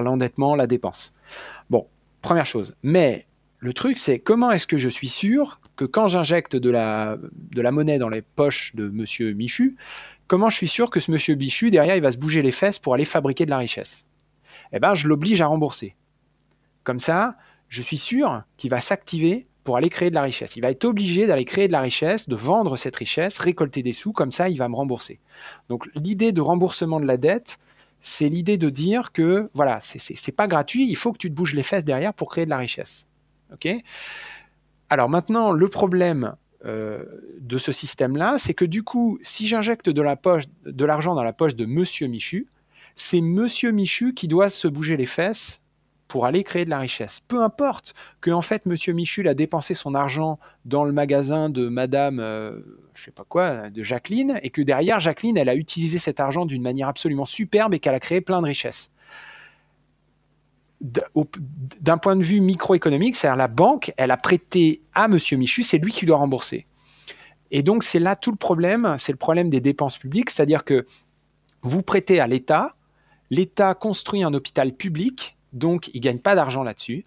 [0.00, 1.12] l'endettement, la dépense.
[1.68, 1.86] Bon,
[2.22, 2.74] première chose.
[2.82, 3.26] Mais
[3.58, 7.62] le truc, c'est comment est-ce que je suis sûr que quand j'injecte de la, de
[7.62, 9.76] la monnaie dans les poches de Monsieur Michu,
[10.26, 12.78] comment je suis sûr que ce monsieur Bichu, derrière, il va se bouger les fesses
[12.78, 14.06] pour aller fabriquer de la richesse?
[14.72, 15.94] Eh bien, je l'oblige à rembourser.
[16.82, 17.36] Comme ça,
[17.68, 20.56] je suis sûr qu'il va s'activer pour aller créer de la richesse.
[20.56, 23.92] Il va être obligé d'aller créer de la richesse, de vendre cette richesse, récolter des
[23.92, 25.20] sous, comme ça, il va me rembourser.
[25.68, 27.58] Donc, l'idée de remboursement de la dette,
[28.02, 31.54] c'est l'idée de dire que, voilà, c'est pas gratuit, il faut que tu te bouges
[31.54, 33.06] les fesses derrière pour créer de la richesse.
[33.52, 33.68] OK?
[34.90, 36.34] Alors maintenant, le problème
[36.66, 37.04] euh,
[37.40, 41.64] de ce système-là, c'est que du coup, si j'injecte de l'argent dans la poche de
[41.64, 42.46] Monsieur Michu,
[42.94, 45.61] c'est Monsieur Michu qui doit se bouger les fesses
[46.12, 47.22] pour aller créer de la richesse.
[47.26, 51.68] Peu importe que en fait Monsieur Michu a dépensé son argent dans le magasin de
[51.68, 52.60] Madame, euh,
[52.94, 56.60] sais pas quoi, de Jacqueline, et que derrière Jacqueline, elle a utilisé cet argent d'une
[56.60, 58.90] manière absolument superbe et qu'elle a créé plein de richesses
[60.82, 65.78] d'un point de vue microéconomique, c'est-à-dire la banque, elle a prêté à Monsieur Michu, c'est
[65.78, 66.66] lui qui doit rembourser.
[67.50, 70.84] Et donc c'est là tout le problème, c'est le problème des dépenses publiques, c'est-à-dire que
[71.62, 72.74] vous prêtez à l'État,
[73.30, 77.04] l'État construit un hôpital public, donc il ne gagne pas d'argent là-dessus.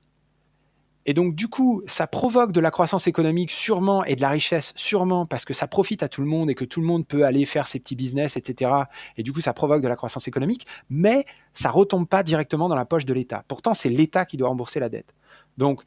[1.07, 4.73] Et donc, du coup, ça provoque de la croissance économique sûrement et de la richesse
[4.75, 7.25] sûrement parce que ça profite à tout le monde et que tout le monde peut
[7.25, 8.71] aller faire ses petits business, etc.
[9.15, 12.75] Et du coup, ça provoque de la croissance économique, mais ça retombe pas directement dans
[12.75, 13.43] la poche de l'État.
[13.47, 15.13] Pourtant, c'est l'État qui doit rembourser la dette.
[15.57, 15.83] Donc,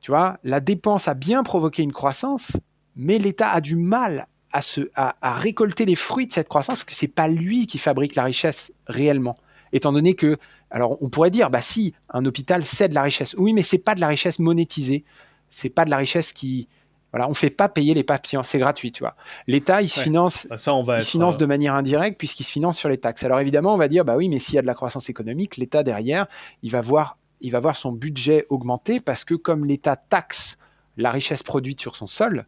[0.00, 2.56] tu vois, la dépense a bien provoqué une croissance,
[2.96, 4.60] mais l'État a du mal à,
[4.96, 8.24] à récolter les fruits de cette croissance parce que c'est pas lui qui fabrique la
[8.24, 9.38] richesse réellement
[9.72, 10.36] étant donné que,
[10.70, 13.34] alors on pourrait dire, bah si, un hôpital c'est de la richesse.
[13.38, 15.04] Oui, mais c'est pas de la richesse monétisée,
[15.50, 16.68] c'est pas de la richesse qui
[17.12, 19.16] Voilà, on ne fait pas payer les patients, c'est gratuit, tu vois.
[19.46, 22.44] L'État, il se finance, bah, ça, on va il finance euh, de manière indirecte puisqu'il
[22.44, 23.24] se finance sur les taxes.
[23.24, 25.56] Alors évidemment, on va dire, bah oui, mais s'il y a de la croissance économique,
[25.56, 26.26] l'État derrière,
[26.62, 30.58] il va voir, il va voir son budget augmenter parce que comme l'État taxe
[30.96, 32.46] la richesse produite sur son sol,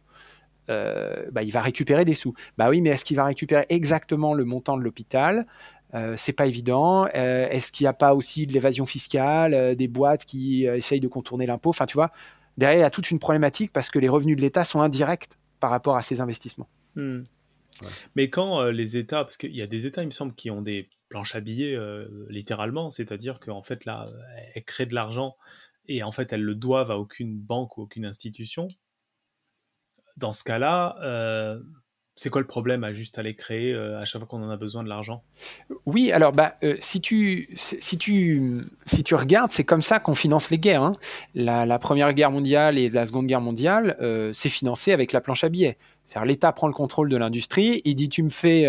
[0.69, 2.33] euh, bah, il va récupérer des sous.
[2.57, 5.45] Bah oui, mais est-ce qu'il va récupérer exactement le montant de l'hôpital?
[5.93, 7.07] Euh, c'est pas évident.
[7.07, 11.45] Est-ce qu'il n'y a pas aussi de l'évasion fiscale, des boîtes qui essayent de contourner
[11.45, 11.69] l'impôt?
[11.69, 12.11] Enfin, tu vois,
[12.57, 15.29] derrière, il y a toute une problématique parce que les revenus de l'État sont indirects
[15.59, 16.67] par rapport à ces investissements.
[16.95, 17.23] Hmm.
[18.15, 20.51] Mais quand euh, les États, parce qu'il y a des États, il me semble, qui
[20.51, 24.09] ont des planches à billets euh, littéralement, c'est-à-dire qu'en fait, là,
[24.53, 25.35] elles créent de l'argent
[25.87, 28.67] et en fait, elles le doivent à aucune banque ou aucune institution.
[30.17, 31.59] Dans ce cas-là, euh,
[32.15, 34.57] c'est quoi le problème à juste aller créer euh, à chaque fois qu'on en a
[34.57, 35.23] besoin de l'argent?
[35.85, 40.13] Oui, alors bah, euh, si, tu, si, tu, si tu regardes, c'est comme ça qu'on
[40.13, 40.83] finance les guerres.
[40.83, 40.93] Hein.
[41.33, 45.43] La, Première Guerre mondiale et la Seconde Guerre mondiale, euh, c'est financé avec la planche
[45.43, 45.77] à billets.
[46.05, 48.67] C'est-à-dire l'État prend le contrôle de l'industrie, il dit tu me fais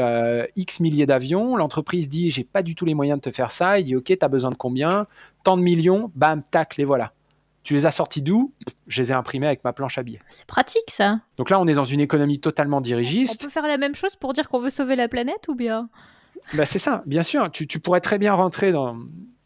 [0.54, 3.80] X milliers d'avions, l'entreprise dit j'ai pas du tout les moyens de te faire ça,
[3.80, 5.08] il dit ok, tu as besoin de combien?
[5.42, 7.12] Tant de millions, bam, tac, les voilà.
[7.62, 8.52] Tu les as sortis d'où?
[8.86, 10.20] Je les ai imprimés avec ma planche à billets.
[10.30, 11.20] C'est pratique ça.
[11.36, 13.42] Donc là, on est dans une économie totalement dirigiste.
[13.42, 15.88] On peut faire la même chose pour dire qu'on veut sauver la planète ou bien?
[16.54, 17.50] Bah, C'est ça, bien sûr.
[17.50, 18.98] Tu, pourrais très bien rentrer dans,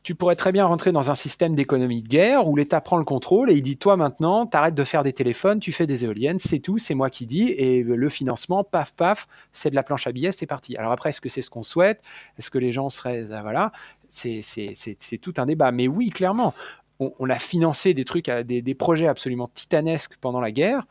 [0.03, 3.05] tu pourrais très bien rentrer dans un système d'économie de guerre où l'État prend le
[3.05, 6.39] contrôle et il dit toi maintenant, t'arrêtes de faire des téléphones, tu fais des éoliennes,
[6.39, 10.07] c'est tout, c'est moi qui dis et le financement, paf paf, c'est de la planche
[10.07, 10.77] à billets, c'est parti.
[10.77, 12.01] Alors après, est-ce que c'est ce qu'on souhaite?
[12.39, 13.73] Est-ce que les gens seraient ah, voilà
[14.11, 15.73] c'est tout un débat.
[15.73, 16.55] Mais oui, clairement,
[16.99, 20.87] on, a financé des trucs, des, projets absolument titanesques pendant la guerre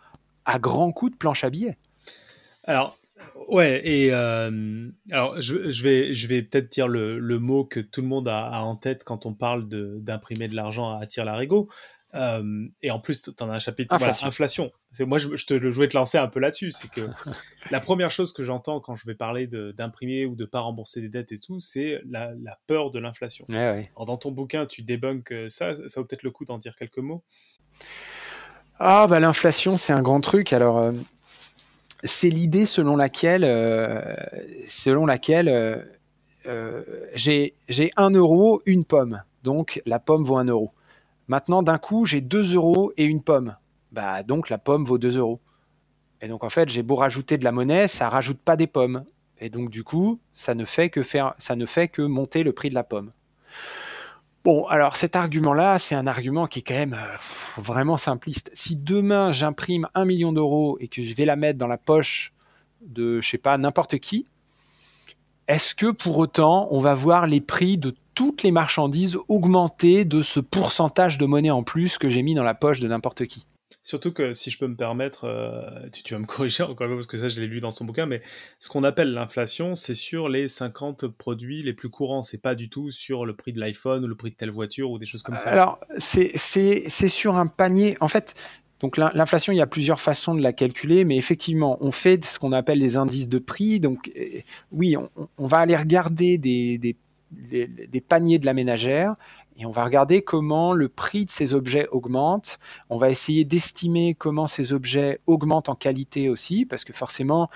[0.45, 1.77] à grands coups de planche à billets.
[2.65, 2.97] Alors,
[3.47, 8.07] ouais, et euh, alors je, vais, je vais peut-être dire le, mot que tout le
[8.07, 11.69] monde a, en tête quand on parle d'imprimer de, l'argent à tir larigot.
[12.15, 13.93] Euh, et en plus, tu en as un chapitre.
[13.93, 14.27] Inflation.
[14.27, 14.71] inflation.
[15.01, 16.71] Moi, je, je, te, je voulais te lancer un peu là-dessus.
[16.71, 17.01] C'est que
[17.71, 21.09] la première chose que j'entends quand je vais parler d'imprimer ou de pas rembourser des
[21.09, 22.33] dettes et tout, c'est la,
[22.67, 23.45] peur de l'inflation.
[23.95, 25.75] Alors, dans ton bouquin, tu débunkes euh, ça.
[25.87, 27.23] Ça vaut peut-être le coup d'en dire quelques mots?
[28.79, 30.53] Ah, bah, l'inflation, c'est un grand truc.
[30.53, 30.93] Alors, euh,
[32.03, 33.43] c'est l'idée selon laquelle,
[34.67, 35.85] selon laquelle
[37.15, 37.53] j'ai
[37.97, 39.21] 1 euro, une pomme.
[39.43, 40.71] Donc, la pomme vaut 1 euro.
[41.27, 43.55] Maintenant, d'un coup, j'ai 2 euros et une pomme.
[43.91, 45.39] Bah, donc la pomme vaut 2 euros.
[46.21, 49.05] Et donc en fait, j'ai beau rajouter de la monnaie, ça rajoute pas des pommes.
[49.39, 52.53] Et donc du coup, ça ne fait que faire, ça ne fait que monter le
[52.53, 53.11] prix de la pomme.
[54.43, 57.17] Bon, alors cet argument-là, c'est un argument qui est quand même euh,
[57.57, 58.51] vraiment simpliste.
[58.53, 62.31] Si demain j'imprime un million d'euros et que je vais la mettre dans la poche
[62.81, 64.27] de, je sais pas, n'importe qui,
[65.47, 70.21] est-ce que pour autant on va voir les prix de toutes les marchandises augmenter de
[70.21, 73.45] ce pourcentage de monnaie en plus que j'ai mis dans la poche de n'importe qui.
[73.81, 77.17] Surtout que si je peux me permettre, euh, tu, vas me corriger encore parce que
[77.17, 78.23] ça je l'ai lu dans son bouquin, mais
[78.57, 82.69] ce qu'on appelle l'inflation, c'est sur les 50 produits les plus courants, c'est pas du
[82.69, 85.21] tout sur le prix de l'iPhone ou le prix de telle voiture ou des choses
[85.21, 85.49] comme ça.
[85.49, 86.37] Alors c'est
[87.07, 88.33] sur un panier, en fait,
[88.81, 92.39] donc l'inflation, il y a plusieurs façons de la calculer, mais effectivement, on fait ce
[92.39, 93.79] qu'on appelle des indices de prix.
[93.79, 94.97] Donc euh, oui,
[95.37, 96.95] on, va aller regarder des, des,
[97.35, 99.15] des, paniers de la ménagère
[99.57, 102.59] et on va regarder comment le prix de ces objets augmente.
[102.89, 107.49] On va essayer d'estimer comment ces objets augmentent en qualité aussi, parce que forcément,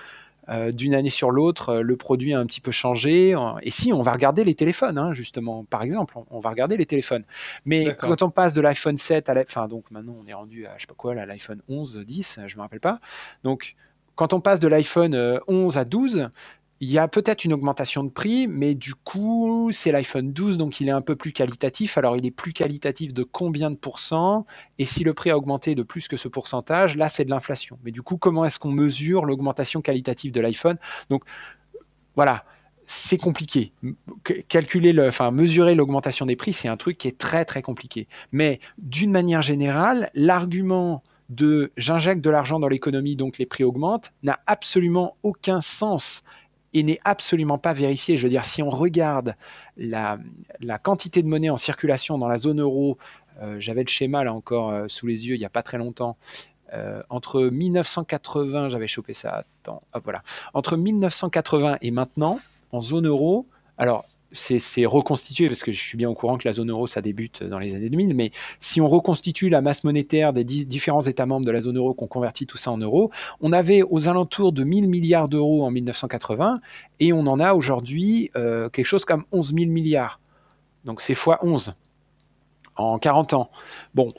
[0.48, 3.36] euh, d'une année sur l'autre, euh, le produit a un petit peu changé.
[3.62, 6.86] Et si, on va regarder les téléphones, hein, justement, par exemple, on, va regarder les
[6.86, 7.24] téléphones.
[7.66, 10.66] Mais quand on passe de l'iPhone 7 à l'iPhone, enfin donc maintenant on est rendu
[10.66, 12.98] à je sais pas quoi, l'iPhone 11, 10, je me rappelle pas.
[13.44, 13.76] Donc
[14.20, 16.30] quand on passe de l'iPhone 11 euh, à 12,
[16.80, 20.80] il y a peut-être une augmentation de prix, mais du coup, c'est l'iPhone 12, donc
[20.80, 21.98] il est un peu plus qualitatif.
[21.98, 24.46] Alors, il est plus qualitatif de combien de pourcents?
[24.78, 27.78] Et si le prix a augmenté de plus que ce pourcentage, là, c'est de l'inflation.
[27.84, 30.78] Mais du coup, comment est-ce qu'on mesure l'augmentation qualitative de l'iPhone?
[31.10, 31.24] Donc,
[32.16, 32.46] voilà,
[32.86, 33.72] c'est compliqué.
[34.48, 38.08] Calculer, le, enfin, mesurer l'augmentation des prix, c'est un truc qui est très, très compliqué.
[38.32, 44.12] Mais d'une manière générale, l'argument de j'injecte de l'argent dans l'économie, donc les prix augmentent,
[44.22, 46.24] n'a absolument aucun sens
[46.72, 48.16] et n'est absolument pas vérifié.
[48.16, 49.34] Je veux dire, si on regarde
[49.76, 50.18] la,
[50.82, 52.98] quantité de monnaie en circulation dans la zone euro,
[53.42, 55.78] euh, j'avais le schéma là encore euh, sous les yeux il n'y a pas très
[55.78, 56.16] longtemps.
[56.72, 60.22] Euh, entre 1980, j'avais chopé ça, attends, voilà.
[60.54, 62.38] Entre 1980 et maintenant,
[62.70, 66.52] en zone euro, alors c'est reconstitué, parce que je suis bien au courant que la
[66.52, 68.30] zone euro, ça débute dans les années 2000, mais
[68.60, 72.06] si on reconstitue la masse monétaire des différents États membres de la zone euro, qu'on
[72.06, 76.60] convertit tout ça en euros, on avait aux alentours de 1000 milliards d'euros en 1980,
[77.00, 80.20] et on en a aujourd'hui euh, quelque chose comme 11 000 milliards.
[80.84, 81.74] Donc c'est fois 11
[82.76, 83.50] en 40 ans.
[83.94, 84.12] Bon,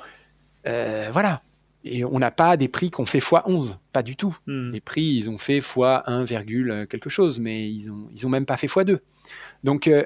[0.67, 1.41] euh, voilà.
[1.83, 4.37] Et on n'a pas des prix qu'on fait x11, pas du tout.
[4.45, 4.71] Hmm.
[4.71, 8.45] Les prix, ils ont fait x1, virgule quelque chose, mais ils ont, ils ont même
[8.45, 8.99] pas fait x2.
[9.63, 10.05] Donc euh,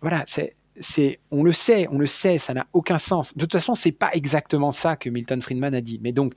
[0.00, 3.34] voilà, c'est, c'est, on le sait, on le sait, ça n'a aucun sens.
[3.34, 6.00] De toute façon, c'est pas exactement ça que Milton Friedman a dit.
[6.02, 6.32] Mais donc,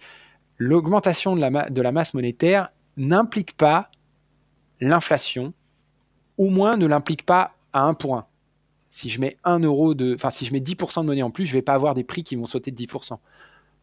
[0.58, 3.89] l'augmentation de la, ma- de la masse monétaire n'implique pas
[4.82, 5.54] l'inflation,
[6.38, 8.26] au moins ne l'implique pas à 1 pour 1.
[8.89, 11.46] Si je mets 1 euro de, enfin, si je mets 10% de monnaie en plus,
[11.46, 13.18] je vais pas avoir des prix qui vont sauter de 10%.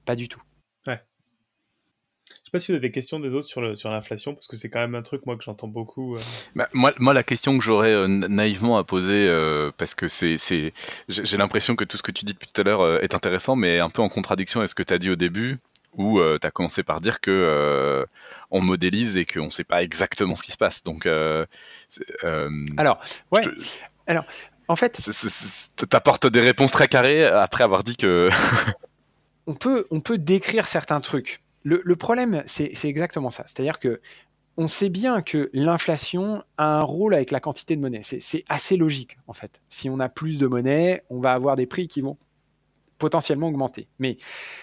[0.04, 0.40] Pas du tout.
[0.86, 4.46] Je sais pas si vous avez des questions des autres sur le- sur l'inflation, parce
[4.48, 6.16] que c'est quand même un truc moi que j'entends beaucoup.
[6.16, 6.20] euh.
[6.56, 10.08] Bah, moi, moi, la question que j'aurais euh, na- naïvement à poser, euh, parce que
[10.08, 10.72] c'est, c'est,
[11.08, 13.54] j'ai l'impression que tout ce que tu dis depuis tout à l'heure euh, est intéressant,
[13.56, 15.58] mais un peu en contradiction avec ce que tu as dit au début,
[15.94, 18.04] où tu as commencé par dire que euh,
[18.50, 20.82] on modélise et qu'on ne sait pas exactement ce qui se passe.
[20.82, 21.46] Donc, euh,
[22.24, 23.00] euh, Alors,
[23.32, 23.42] ouais.
[23.44, 24.20] je te-
[24.68, 25.00] En fait,
[25.88, 28.28] t'apportes des réponses très carrées après avoir dit que.
[29.50, 31.42] on peut, on peut décrire certains trucs.
[31.64, 33.42] Le, problème, c'est exactement ça.
[33.46, 34.00] C'est-à-dire que
[34.56, 38.02] on sait bien que l'inflation a un rôle avec la quantité de monnaie.
[38.02, 39.60] C'est assez logique, en fait.
[39.68, 42.16] Si on a plus de monnaie, on va avoir des prix qui vont
[42.98, 43.88] potentiellement augmenter.
[43.98, 44.18] Mais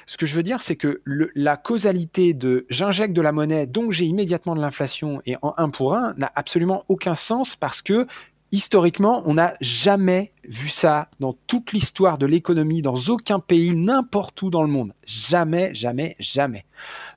[0.05, 3.91] ce que je veux dire, c'est que la causalité de j'injecte de la monnaie, donc
[3.91, 8.07] j'ai immédiatement de l'inflation et en un pour un n'a absolument aucun sens parce que
[8.51, 14.41] historiquement, on n'a jamais vu ça dans toute l'histoire de l'économie, dans aucun pays, n'importe
[14.41, 14.93] où dans le monde.
[15.05, 16.65] Jamais, jamais, jamais.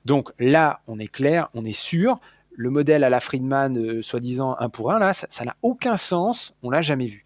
[0.05, 2.19] Donc là, on est clair, on est sûr.
[2.53, 6.53] Le modèle à la Friedman, euh, soi-disant un pour un, là, ça n'a aucun sens,
[6.63, 7.23] on l'a jamais vu.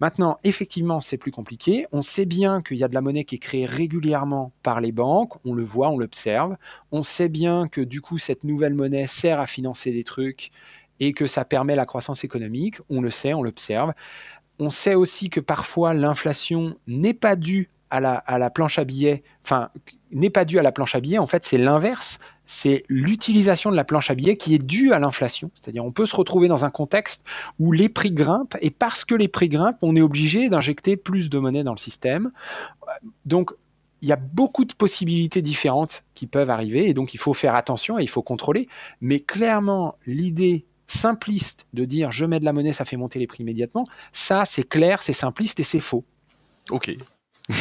[0.00, 1.86] Maintenant, effectivement, c'est plus compliqué.
[1.92, 4.90] On sait bien qu'il y a de la monnaie qui est créée régulièrement par les
[4.90, 6.56] banques, on le voit, on l'observe.
[6.90, 10.50] On sait bien que du coup, cette nouvelle monnaie sert à financer des trucs
[11.00, 12.76] et que ça permet la croissance économique.
[12.88, 13.92] On le sait, on l'observe.
[14.58, 18.84] On sait aussi que parfois l'inflation n'est pas due à la, à la planche à
[18.84, 19.70] billets, enfin,
[20.10, 21.18] n'est pas due à la planche à billets.
[21.18, 22.18] En fait, c'est l'inverse.
[22.46, 25.50] C'est l'utilisation de la planche à billets qui est due à l'inflation.
[25.54, 27.24] C'est-à-dire, on peut se retrouver dans un contexte
[27.58, 31.30] où les prix grimpent et parce que les prix grimpent, on est obligé d'injecter plus
[31.30, 32.30] de monnaie dans le système.
[33.26, 33.52] Donc,
[34.02, 37.54] il y a beaucoup de possibilités différentes qui peuvent arriver et donc il faut faire
[37.54, 38.68] attention et il faut contrôler.
[39.00, 43.26] Mais clairement, l'idée simpliste de dire je mets de la monnaie, ça fait monter les
[43.26, 46.04] prix immédiatement, ça c'est clair, c'est simpliste et c'est faux.
[46.70, 46.96] Ok.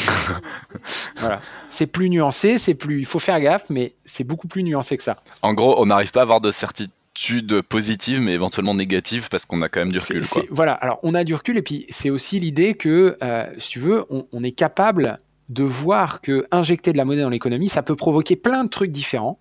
[1.17, 1.41] Voilà.
[1.67, 2.99] C'est plus nuancé, c'est plus.
[2.99, 5.21] Il faut faire gaffe, mais c'est beaucoup plus nuancé que ça.
[5.41, 9.61] En gros, on n'arrive pas à avoir de certitude positive, mais éventuellement négative, parce qu'on
[9.61, 10.27] a quand même du recul.
[10.27, 10.43] Quoi.
[10.49, 13.79] voilà, alors on a du recul et puis c'est aussi l'idée que, euh, si tu
[13.79, 15.17] veux, on, on est capable
[15.49, 18.91] de voir que injecter de la monnaie dans l'économie, ça peut provoquer plein de trucs
[18.91, 19.37] différents,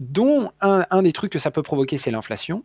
[0.00, 2.64] dont un, un des trucs que ça peut provoquer, c'est l'inflation.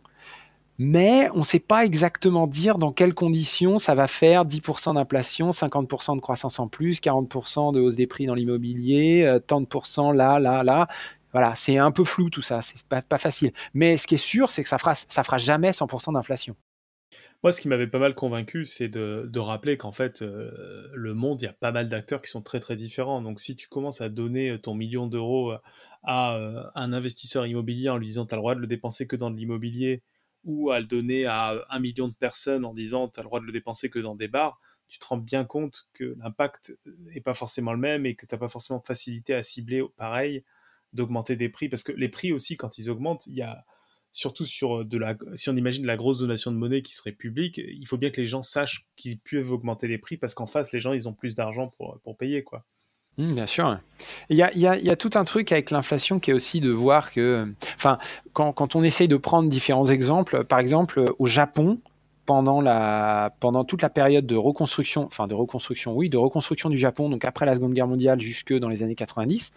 [0.82, 5.50] Mais on ne sait pas exactement dire dans quelles conditions ça va faire 10% d'inflation,
[5.50, 9.66] 50% de croissance en plus, 40% de hausse des prix dans l'immobilier, euh, tant de
[9.66, 10.88] pourcents là, là, là.
[11.32, 13.52] Voilà, c'est un peu flou tout ça, c'est pas, pas facile.
[13.74, 16.56] Mais ce qui est sûr, c'est que ça fera, fera jamais 100% d'inflation.
[17.42, 21.42] Moi, ce qui m'avait pas mal convaincu, c'est de, rappeler qu'en fait, euh, le monde,
[21.42, 23.20] il y a pas mal d'acteurs qui sont très très différents.
[23.20, 25.52] Donc, si tu commences à donner ton million d'euros
[26.04, 29.06] à euh, un investisseur immobilier en lui disant tu as le droit de le dépenser
[29.06, 30.02] que dans de l'immobilier,
[30.44, 33.40] ou à le donner à un million de personnes en disant tu as le droit
[33.40, 37.20] de le dépenser que dans des bars, tu te rends bien compte que l'impact n'est
[37.20, 40.44] pas forcément le même et que tu n'as pas forcément de facilité à cibler pareil,
[40.92, 41.68] d'augmenter des prix.
[41.68, 43.64] Parce que les prix aussi, quand ils augmentent, il y a
[44.12, 47.58] surtout sur de la, si on imagine la grosse donation de monnaie qui serait publique,
[47.58, 50.72] il faut bien que les gens sachent qu'ils peuvent augmenter les prix parce qu'en face,
[50.72, 52.66] les gens, ils ont plus d'argent pour, pour payer, quoi.
[53.20, 53.78] Mmh, bien sûr.
[54.30, 54.42] Il y
[54.88, 57.46] a, tout un truc avec l'inflation qui est aussi de voir que,
[57.76, 57.98] enfin,
[58.32, 61.78] quand, on essaye de prendre différents exemples, par exemple, au Japon,
[62.24, 67.24] pendant, toute la période de reconstruction, enfin de reconstruction, oui, de reconstruction du Japon, donc
[67.24, 69.52] après la Seconde Guerre mondiale jusque dans les années 90,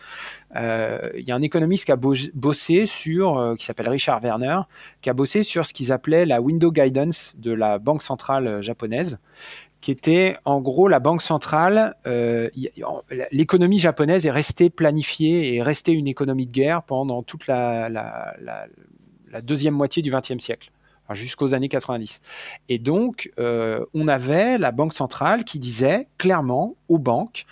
[0.56, 4.22] euh, il y a un économiste qui a bo- bossé sur, euh, qui s'appelle Richard
[4.22, 4.62] Werner,
[5.02, 8.62] qui a bossé sur ce qu'ils appelaient la window guidance de la banque centrale euh,
[8.62, 9.20] japonaise,
[9.84, 12.50] qui était en gros la banque centrale, euh,
[13.34, 17.90] l'économie japonaise est restée planifiée et est restée une économie de guerre pendant toute la,
[19.42, 20.72] deuxième moitié du XXe siècle,
[21.12, 22.22] jusqu'aux années 90.
[22.70, 27.46] Et donc, euh, on avait la banque centrale qui disait clairement aux banques,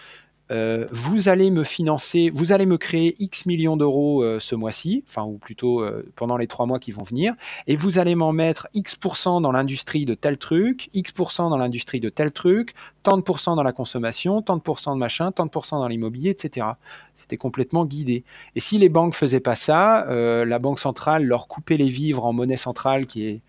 [0.52, 5.06] euh, vous allez me financer, vous allez me créer X millions d'euros euh, ce mois-ci,
[5.08, 7.34] enfin ou plutôt euh, pendant les trois mois qui vont venir,
[7.68, 12.10] et vous allez m'en mettre X% dans l'industrie de tel truc, X% dans l'industrie de
[12.10, 15.52] tel truc, tant de pourcents dans la consommation, tant de pourcents de machin, tant de
[15.52, 16.68] pourcents dans l'immobilier, etc.
[17.16, 18.26] C'était complètement guidé.
[18.56, 22.34] Et si les banques faisaient pas ça, la banque centrale leur coupait les vivres en
[22.34, 23.42] monnaie centrale qui est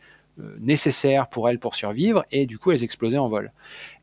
[0.60, 3.52] nécessaire pour elles pour survivre, et du coup elles explosaient en vol.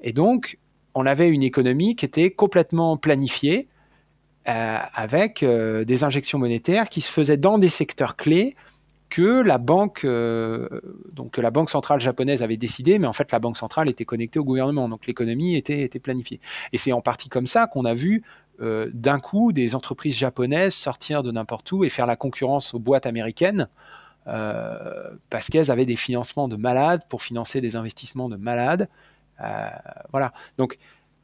[0.02, 0.58] Et donc
[0.96, 3.68] on avait une économie qui était complètement planifiée
[4.46, 8.56] avec des injections monétaires qui se faisaient dans des secteurs clés
[9.10, 10.00] que la banque,
[11.70, 15.06] centrale japonaise avait décidé, mais en fait la banque centrale était connectée au gouvernement, donc
[15.06, 16.40] l'économie était, était planifiée.
[16.74, 18.24] Et c'est en partie comme ça qu'on a vu
[18.60, 23.06] d'un coup des entreprises japonaises sortir de n'importe où et faire la concurrence aux boîtes
[23.06, 23.68] américaines
[24.28, 28.90] euh, parce qu'elles avaient des financements de malades pour financer des investissements de malades.
[29.42, 29.70] Euh,
[30.12, 30.34] voilà.
[30.58, 30.78] Donc,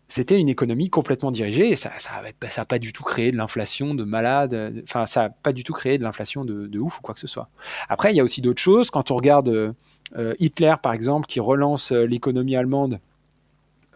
[0.08, 1.92] c'était une économie complètement dirigée et ça
[2.22, 5.74] n'a pas du tout créé de l'inflation de malades, enfin ça n'a pas du tout
[5.74, 7.50] créé de l'inflation de, ouf ou quoi que ce soit.
[7.90, 8.92] Après, il y a aussi d'autres choses.
[8.92, 13.00] Quand on regarde euh, Hitler, par exemple, qui relance l'économie allemande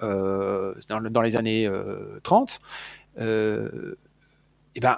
[0.02, 1.70] dans, les années
[2.24, 2.60] 30,
[3.20, 3.24] et
[4.76, 4.98] eh ben,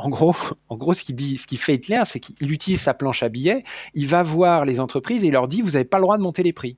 [0.00, 0.34] en gros,
[0.68, 3.62] en gros, dit, ce qu'il fait Hitler, c'est qu'il utilise sa planche à billets,
[3.94, 6.22] il va voir les entreprises et il leur dit vous n'avez pas le droit de
[6.22, 6.76] monter les prix.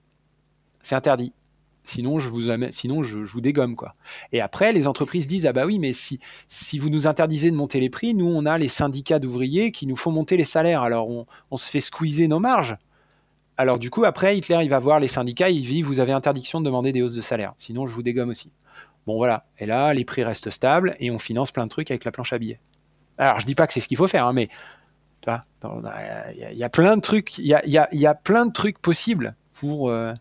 [0.83, 1.33] C'est interdit.
[1.85, 3.93] Sinon, je vous, sinon je, vous dégomme quoi.
[4.33, 7.57] Et après, les entreprises disent ah bah oui, mais si, si vous nous interdisez de
[7.57, 10.83] monter les prix, nous on a les syndicats d'ouvriers qui nous font monter les salaires.
[10.83, 12.76] Alors on, on, se fait squeezer nos marges.
[13.57, 16.61] Alors du coup, après, Hitler il va voir les syndicats, il dit vous avez interdiction
[16.61, 17.55] de demander des hausses de salaire.
[17.59, 18.51] Sinon, je vous dégomme aussi.
[19.07, 19.45] Bon voilà.
[19.59, 22.33] Et là, les prix restent stables et on finance plein de trucs avec la planche
[22.33, 22.61] à billets.
[23.18, 24.49] Alors, je dis pas que c'est ce qu'il faut faire, hein, mais
[25.26, 30.12] il y, a plein de trucs, il y a, plein de trucs possibles pour euh,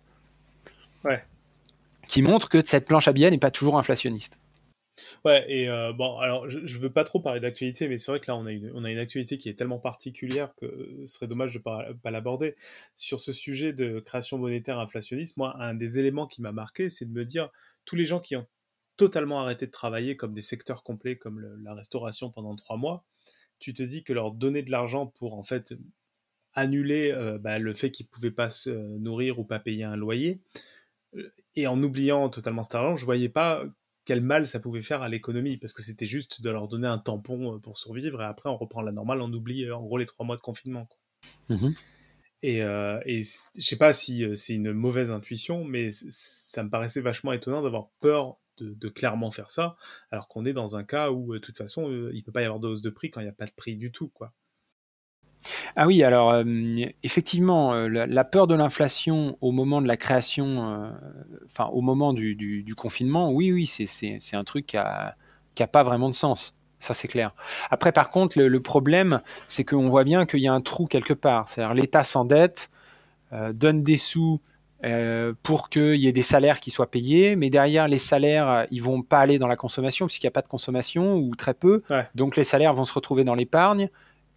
[2.07, 4.37] qui montrent que cette planche à billets n'est pas toujours inflationniste.
[5.23, 8.19] Ouais, et euh, bon, alors je, ne veux pas trop parler d'actualité, mais c'est vrai
[8.19, 11.13] que là on a, une, on a une actualité qui est tellement particulière que ce
[11.13, 12.55] serait dommage de ne pas, l'aborder.
[12.95, 17.05] Sur ce sujet de création monétaire inflationniste, moi, un des éléments qui m'a marqué, c'est
[17.05, 17.49] de me dire
[17.85, 18.47] tous les gens qui ont
[18.97, 23.05] totalement arrêté de travailler comme des secteurs complets comme la restauration pendant trois mois,
[23.59, 25.73] tu te dis que leur donner de l'argent pour en fait
[26.53, 30.41] annuler euh, bah, le fait qu'ils pouvaient pas se nourrir ou pas payer un loyer,
[30.55, 30.59] euh,
[31.55, 33.64] et en oubliant totalement cet argent, je voyais pas
[34.05, 36.97] quel mal ça pouvait faire à l'économie, parce que c'était juste de leur donner un
[36.97, 40.05] tampon euh, pour survivre, et après on reprend la normale, on oublie en gros les
[40.05, 40.88] trois mois de confinement.
[41.49, 41.70] Mmh
[42.43, 46.99] et, euh, et je sais pas si c'est une mauvaise intuition, mais ça me paraissait
[46.99, 49.76] vachement étonnant d'avoir peur de, clairement faire ça,
[50.12, 52.41] alors qu'on est dans un cas où, euh, de toute façon, euh, il peut pas
[52.41, 54.09] y avoir de hausse de prix quand il n'y a pas de prix du tout,
[54.09, 54.34] quoi.
[55.75, 56.43] Ah oui, alors euh,
[57.03, 60.91] effectivement, la, peur de l'inflation au moment de la création,
[61.45, 65.15] enfin au moment du, confinement, oui, oui, c'est un truc qui n'a
[65.59, 66.53] a pas vraiment de sens.
[66.79, 67.33] Ça, c'est clair.
[67.69, 71.13] Après, par contre, le, problème, c'est qu'on voit bien qu'il y a un trou quelque
[71.13, 71.47] part.
[71.47, 72.71] C'est-à-dire l'État s'endette,
[73.31, 74.41] donne des sous
[74.83, 78.63] euh, pour qu'il y ait des salaires qui soient payés, mais derrière les salaires, euh,
[78.71, 81.53] ils vont pas aller dans la consommation puisqu'il n'y a pas de consommation ou très
[81.53, 81.83] peu.
[82.15, 83.89] Donc les salaires vont se retrouver dans l'épargne.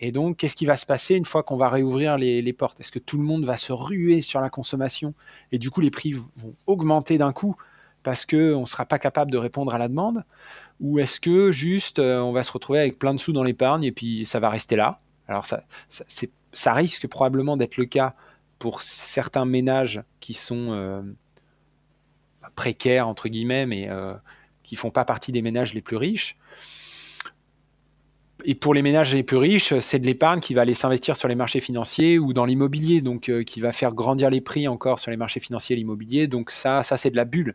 [0.05, 2.79] Et donc, qu'est-ce qui va se passer une fois qu'on va réouvrir les, portes?
[2.79, 5.15] Est-ce que tout le monde va se ruer sur la consommation?
[5.51, 7.57] Et du coup les prix vont augmenter d'un coup
[8.03, 10.25] parce qu'on ne sera pas capable de répondre à la demande?
[10.81, 13.83] Ou est-ce que juste euh, on va se retrouver avec plein de sous dans l'épargne
[13.85, 15.01] et puis ça va rester là?
[15.27, 18.15] Alors ça, risque probablement d'être le cas
[18.59, 21.03] pour certains ménages qui sont euh,
[22.57, 24.13] précaires, entre guillemets, mais euh,
[24.65, 26.37] qui font pas partie des ménages les plus riches.
[28.45, 31.29] Et pour les ménages les plus riches, c'est de l'épargne qui va aller s'investir sur
[31.29, 34.99] les marchés financiers ou dans l'immobilier, donc euh, qui va faire grandir les prix encore
[34.99, 36.27] sur les marchés financiers et l'immobilier.
[36.27, 37.55] Donc ça, ça c'est de la bulle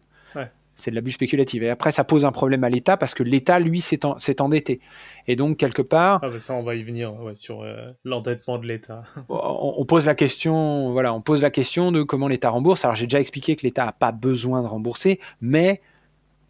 [0.80, 1.62] c'est de l'abus spéculatif.
[1.62, 4.80] Et après, ça pose un problème à l'État parce que l'État, lui, s'est endetté.
[5.28, 6.20] Et donc, quelque part.
[6.24, 9.04] Ah, bah ça, on va y venir sur euh, l'endettement de l'État.
[9.30, 12.86] on, pose la question, voilà, on pose la question de comment l'État rembourse.
[12.86, 15.82] Alors, j'ai déjà expliqué que l'État n'a pas besoin de rembourser, mais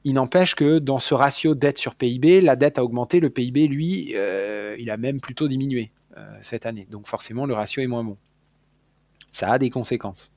[0.04, 3.68] il n'empêche que dans ce ratio dette sur PIB, la dette a augmenté, le PIB,
[3.68, 6.88] lui, euh, il a même plutôt diminué euh, cette année.
[6.90, 8.18] Donc, forcément, le ratio est moins bon.
[9.32, 10.32] Ça a des conséquences.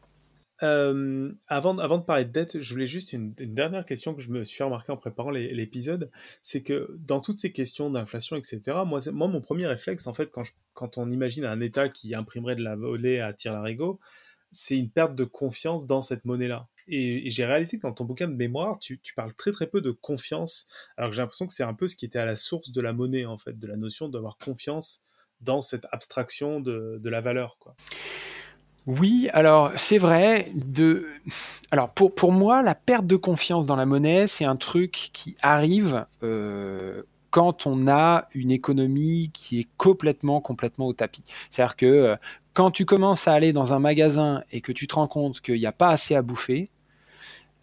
[0.62, 4.44] Euh, avant, de parler de dette, je voulais juste une, dernière question que je me
[4.44, 6.10] suis fait remarquer en préparant l'épisode,
[6.40, 10.30] c'est que dans toutes ces questions d'inflation, etc., moi, mon premier réflexe, en fait,
[10.74, 13.98] quand, on imagine un État qui imprimerait de la volée à tir-larigot,
[14.52, 16.68] c'est une perte de confiance dans cette monnaie-là.
[16.89, 19.91] Et, j'ai réalisé que dans ton bouquin de mémoire, tu, parles très très peu de
[19.91, 20.66] confiance,
[20.97, 22.80] alors que j'ai l'impression que c'est un peu ce qui était à la source de
[22.80, 25.03] la monnaie, en fait, de la notion d'avoir confiance
[25.41, 27.59] dans cette abstraction de, la valeur.
[28.87, 30.53] Oui, alors c'est vrai.
[31.70, 35.37] Alors pour, pour moi, la perte de confiance dans la monnaie, c'est un truc qui
[35.43, 41.24] arrive euh, quand on a une économie qui est complètement, complètement au tapis.
[41.51, 42.16] C'est-à-dire que euh,
[42.53, 45.59] quand tu commences à aller dans un magasin et que tu te rends compte qu'il
[45.59, 46.70] n'y a pas assez à bouffer,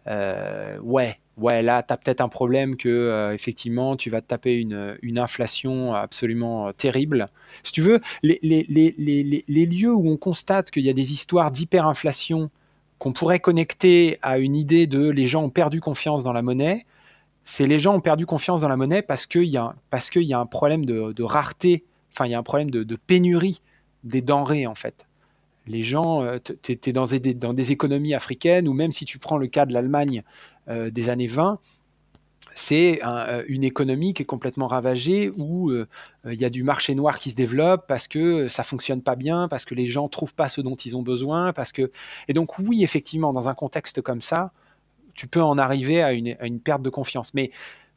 [0.06, 4.26] euh, ouais, ouais, là, tu as peut-être un problème que, euh, effectivement, tu vas te
[4.26, 7.28] taper une, inflation absolument euh, terrible.
[7.62, 8.36] Si tu veux, les,
[9.48, 12.50] lieux où on constate qu'il y a des histoires d'hyperinflation
[12.98, 16.84] qu'on pourrait connecter à une idée de les gens ont perdu confiance dans la monnaie,
[17.44, 19.74] c'est les gens ont perdu confiance dans la monnaie parce qu'il y, a,
[20.16, 23.62] y a un problème de, rareté, enfin il y a un problème de, pénurie
[24.04, 25.06] des denrées en fait.
[25.66, 27.06] Les gens, euh, tu es dans
[27.52, 30.22] des, économies africaines, ou même si tu prends le cas de l'Allemagne
[30.68, 31.58] euh, des années 20,
[32.54, 37.18] c'est euh, une économie qui est complètement ravagée où il y a du marché noir
[37.18, 40.48] qui se développe parce que ça fonctionne pas bien, parce que les gens trouvent pas
[40.48, 41.90] ce dont ils ont besoin, parce que
[42.28, 44.52] et donc oui effectivement dans un contexte comme ça,
[45.14, 47.34] tu peux en arriver à une, perte de confiance.
[47.34, 47.50] Mais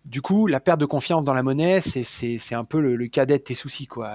[0.06, 3.44] du coup, la perte de confiance dans la monnaie, c'est un peu le, cadet de
[3.44, 3.88] tes soucis.
[3.88, 4.12] Quoi.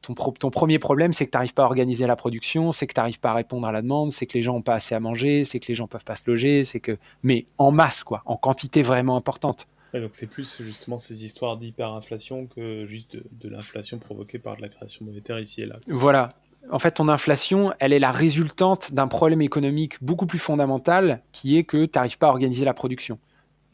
[0.00, 2.94] Ton, ton, premier problème, c'est que tu n'arrives pas à organiser la production, c'est que
[2.94, 4.94] tu n'arrives pas à répondre à la demande, c'est que les gens n'ont pas assez
[4.94, 6.96] à manger, c'est que les gens peuvent pas se loger, c'est que.
[7.22, 9.66] Mais en masse, quoi, en quantité vraiment importante.
[9.92, 14.62] donc c'est plus justement ces histoires d'hyperinflation que juste de, de l'inflation provoquée par de
[14.62, 15.76] la création monétaire ici et là.
[15.88, 16.30] Voilà,
[16.70, 21.56] en fait, ton inflation, elle est la résultante d'un problème économique beaucoup plus fondamental qui
[21.56, 23.18] est que tu n'arrives pas à organiser la production.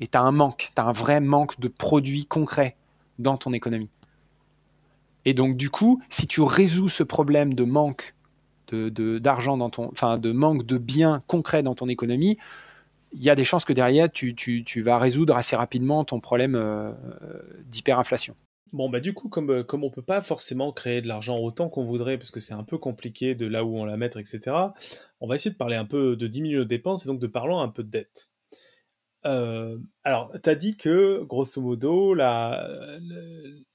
[0.01, 2.77] Et tu as un manque, tu as un vrai manque de produits concrets
[3.19, 3.91] dans ton économie.
[5.25, 8.15] Et donc, du coup, si tu résous ce problème de manque
[8.73, 12.39] d'argent dans ton, enfin, de manque de biens concrets dans ton économie,
[13.13, 16.93] il y a des chances que derrière, tu, vas résoudre assez rapidement ton problème euh,
[17.67, 18.35] d'hyperinflation.
[18.73, 21.69] Bon, bah du coup, comme, euh, comme on peut pas forcément créer de l'argent autant
[21.69, 24.41] qu'on voudrait, parce que c'est un peu compliqué de là où on la mettre, etc.,
[25.21, 27.55] on va essayer de parler un peu de diminuer nos dépenses et donc de parler
[27.55, 28.31] un peu de dette.
[29.27, 32.69] Euh, alors, tu as dit que, grosso modo, la,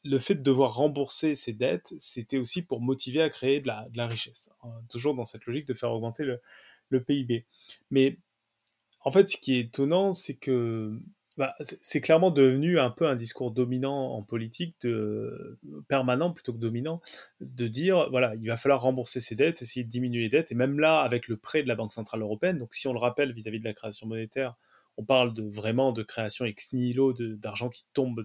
[0.03, 4.07] le, fait de devoir rembourser ses dettes, c'était aussi pour motiver à créer de la,
[4.07, 4.51] richesse.
[4.63, 7.45] Hein, toujours dans cette logique de faire augmenter le, PIB.
[7.91, 8.17] Mais
[9.01, 10.99] en fait, ce qui est étonnant, c'est que
[11.37, 14.75] bah, c'est clairement devenu un peu un discours dominant en politique,
[15.87, 17.01] permanent plutôt que dominant,
[17.41, 20.55] de dire voilà, il va falloir rembourser ses dettes, essayer de diminuer les dettes, et
[20.55, 23.33] même là, avec le prêt de la Banque Centrale Européenne, donc si on le rappelle
[23.33, 24.55] vis-à-vis de la création monétaire,
[24.99, 28.19] on parle vraiment de création ex nihilo, d'argent qui tombe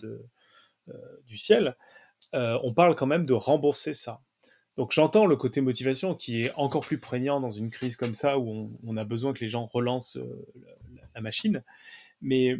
[0.88, 1.76] euh, du ciel,
[2.34, 4.20] euh, on parle quand même de rembourser ça.
[4.76, 8.40] Donc j'entends le côté motivation qui est encore plus prégnant dans une crise comme ça
[8.40, 10.46] où on, a besoin que les gens relancent euh,
[11.14, 11.62] la, machine,
[12.20, 12.58] mais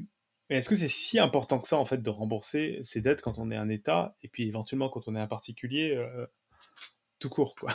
[0.48, 3.50] est-ce que c'est si important que ça, en fait, de rembourser ses dettes quand on
[3.50, 6.00] est un État, et puis éventuellement quand on est un particulier,
[7.18, 7.70] tout court, quoi?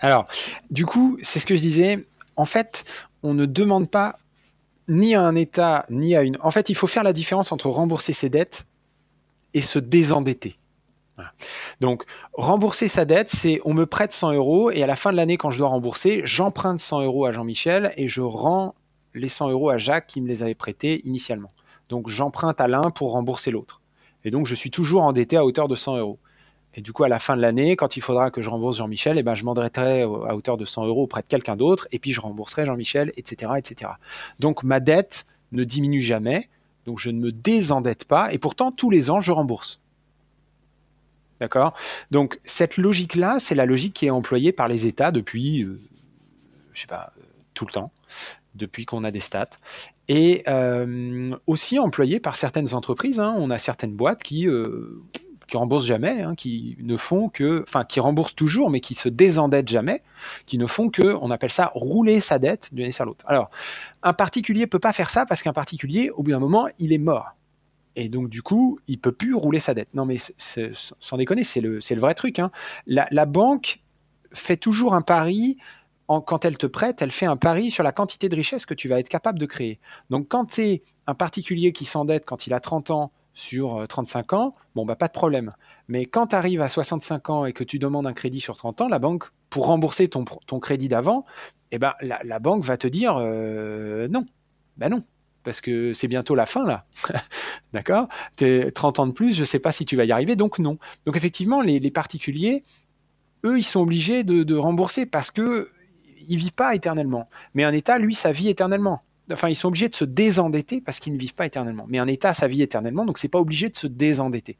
[0.00, 0.26] Alors,
[0.70, 2.06] du coup, c'est ce que je disais.
[2.34, 2.84] En fait,
[3.22, 4.18] on ne demande pas
[4.90, 6.36] ni à un État, ni à une...
[6.40, 8.66] En fait, il faut faire la différence entre rembourser ses dettes
[9.54, 10.56] et se désendetter.
[11.80, 15.16] Donc, rembourser sa dette, c'est on me prête 100 euros et à la fin de
[15.16, 18.74] l'année, quand je dois rembourser, j'emprunte 100 euros à Jean-Michel et je rends
[19.14, 21.52] les 100 euros à Jacques qui me les avait prêtés initialement.
[21.88, 23.80] Donc j'emprunte à l'un pour rembourser l'autre.
[24.24, 26.18] Et donc je suis toujours endetté à hauteur de 100 euros.
[26.74, 29.18] Et du coup, à la fin de l'année, quand il faudra que je rembourse Jean-Michel,
[29.18, 32.12] eh ben, je m'endetterai à hauteur de 100 euros auprès de quelqu'un d'autre, et puis
[32.12, 33.92] je rembourserai Jean-Michel, etc., etc.
[34.38, 36.48] Donc ma dette ne diminue jamais,
[36.86, 39.80] donc je ne me désendette pas, et pourtant tous les ans, je rembourse.
[41.40, 41.74] D'accord?
[42.10, 45.78] Donc cette logique-là, c'est la logique qui est employée par les États depuis, euh,
[46.72, 47.22] je sais pas, euh,
[47.54, 47.90] tout le temps
[48.54, 49.50] depuis qu'on a des stats,
[50.08, 53.20] et euh, aussi employé par certaines entreprises.
[53.20, 53.34] Hein.
[53.38, 55.00] On a certaines boîtes qui euh,
[55.50, 59.08] qui remboursent jamais, hein, qui ne font que, enfin, qui remboursent toujours, mais qui se
[59.08, 60.02] désendettent jamais,
[60.46, 63.24] qui ne font que, on appelle ça rouler sa dette d'une année sur l'autre.
[63.26, 63.50] Alors,
[64.04, 66.98] un particulier peut pas faire ça parce qu'un particulier, au bout d'un moment, il est
[66.98, 67.32] mort.
[67.96, 69.92] Et donc, du coup, il peut plus rouler sa dette.
[69.92, 72.38] Non, mais sans déconner, c'est le, le vrai truc.
[72.38, 72.52] Hein.
[72.86, 73.80] La, banque
[74.32, 75.58] fait toujours un pari
[76.06, 78.88] quand elle te prête, elle fait un pari sur la quantité de richesse que tu
[78.88, 79.78] vas être capable de créer.
[80.10, 84.32] Donc quand tu es un particulier qui s'endette quand il a 30 ans sur 35
[84.32, 85.52] euh, ans, bon, bah, pas de problème.
[85.88, 88.82] Mais quand tu arrives à 65 ans et que tu demandes un crédit sur 30
[88.82, 90.24] ans, la banque, pour rembourser ton,
[90.60, 91.24] crédit d'avant,
[91.72, 94.24] eh ben, la, banque va te dire euh, non.
[94.76, 95.04] Ben non,
[95.42, 96.86] parce que c'est bientôt la fin là.
[97.72, 98.08] D'accord?
[98.36, 100.78] 30 ans de plus, je ne sais pas si tu vas y arriver, donc non.
[101.06, 102.62] Donc effectivement, les, particuliers,
[103.44, 105.70] eux, ils sont obligés de, rembourser parce que
[106.28, 107.28] ils vivent pas éternellement.
[107.54, 109.00] Mais un État, lui, ça vit éternellement.
[109.30, 111.86] Enfin, ils sont obligés de se désendetter parce qu'ils ne vivent pas éternellement.
[111.88, 114.58] Mais un État, ça vit éternellement, donc c'est pas obligé de se désendetter.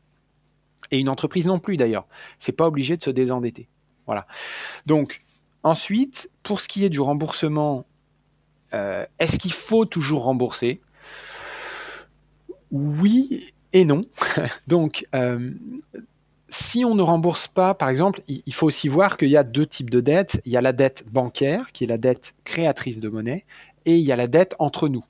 [0.91, 2.07] Et une entreprise non plus d'ailleurs.
[2.39, 3.69] C'est pas obligé de se désendetter.
[4.07, 4.27] Voilà.
[4.87, 5.23] Donc
[5.63, 7.87] ensuite, pour ce qui est du remboursement,
[8.75, 10.81] euh, est-ce qu'il faut toujours rembourser?
[12.71, 14.03] Oui et non.
[14.67, 15.53] donc euh,
[16.51, 19.67] si on ne rembourse pas, par exemple, il faut aussi voir qu'il y a deux
[19.67, 20.41] types de dettes.
[20.45, 23.45] Il y a la dette bancaire, qui est la dette créatrice de monnaie,
[23.87, 25.05] et il y a la dette entre nous.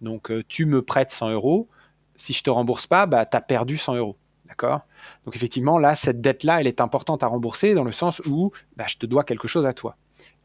[0.00, 1.68] Donc, euh, tu me prêtes 100 euros,
[2.16, 4.16] si je ne te rembourse pas, bah, tu as perdu 100 euros.
[4.46, 4.82] D'accord?
[5.24, 8.84] Donc, effectivement, là, cette dette-là, elle est importante à rembourser dans le sens où bah,
[8.86, 9.96] je te dois quelque chose à toi.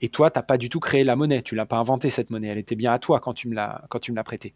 [0.02, 2.30] Et toi, tu n'as pas du tout créé la monnaie, tu l'as pas inventé cette
[2.30, 4.54] monnaie, elle était bien à toi quand tu me l'as prêtée.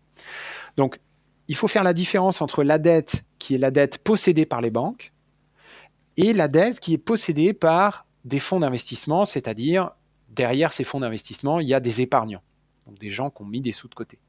[0.77, 0.99] Donc,
[1.47, 4.69] il faut faire la différence entre la dette qui est la dette possédée par les
[4.69, 5.11] banques
[6.15, 9.91] et la dette qui est possédée par des fonds d'investissement, c'est-à-dire
[10.29, 12.41] derrière ces fonds d'investissement, il y a des épargnants,
[12.87, 14.19] donc des gens qui ont mis des sous de côté.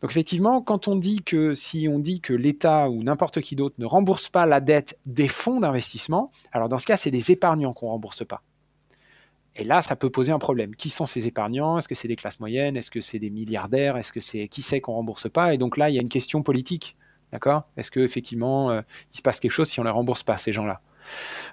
[0.00, 3.76] Donc effectivement, quand on dit que si on dit que l'État ou n'importe qui d'autre
[3.78, 7.72] ne rembourse pas la dette des fonds d'investissement, alors dans ce cas, c'est des épargnants
[7.72, 8.42] qu'on ne rembourse pas.
[9.54, 10.74] Et là, ça peut poser un problème.
[10.74, 11.78] Qui sont ces épargnants?
[11.78, 12.76] Est-ce que c'est des classes moyennes?
[12.76, 13.98] Est-ce que c'est des milliardaires?
[13.98, 15.52] Est-ce que c'est qui sait qu'on rembourse pas?
[15.52, 16.96] Et donc là, il y a une question politique,
[17.32, 17.64] d'accord?
[17.76, 18.80] Est-ce que effectivement, euh,
[19.12, 20.80] il se passe quelque chose si on ne les rembourse pas ces gens-là?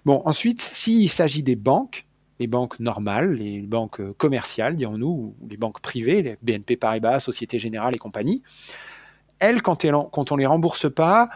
[0.05, 2.05] Bon, ensuite, s'il s'agit des banques,
[2.39, 7.59] les banques normales, les banques commerciales, dirons-nous, ou les banques privées, les BNP Paribas, Société
[7.59, 8.43] Générale et compagnie,
[9.39, 11.29] elles, quand, quand on les rembourse pas,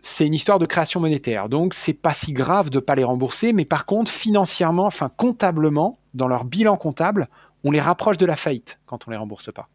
[0.00, 1.48] c'est une histoire de création monétaire.
[1.48, 5.98] Donc, c'est pas si grave de pas les rembourser, mais par contre, financièrement, enfin comptablement,
[6.14, 7.28] dans leur bilan comptable,
[7.64, 9.68] on les rapproche de la faillite quand on les rembourse pas.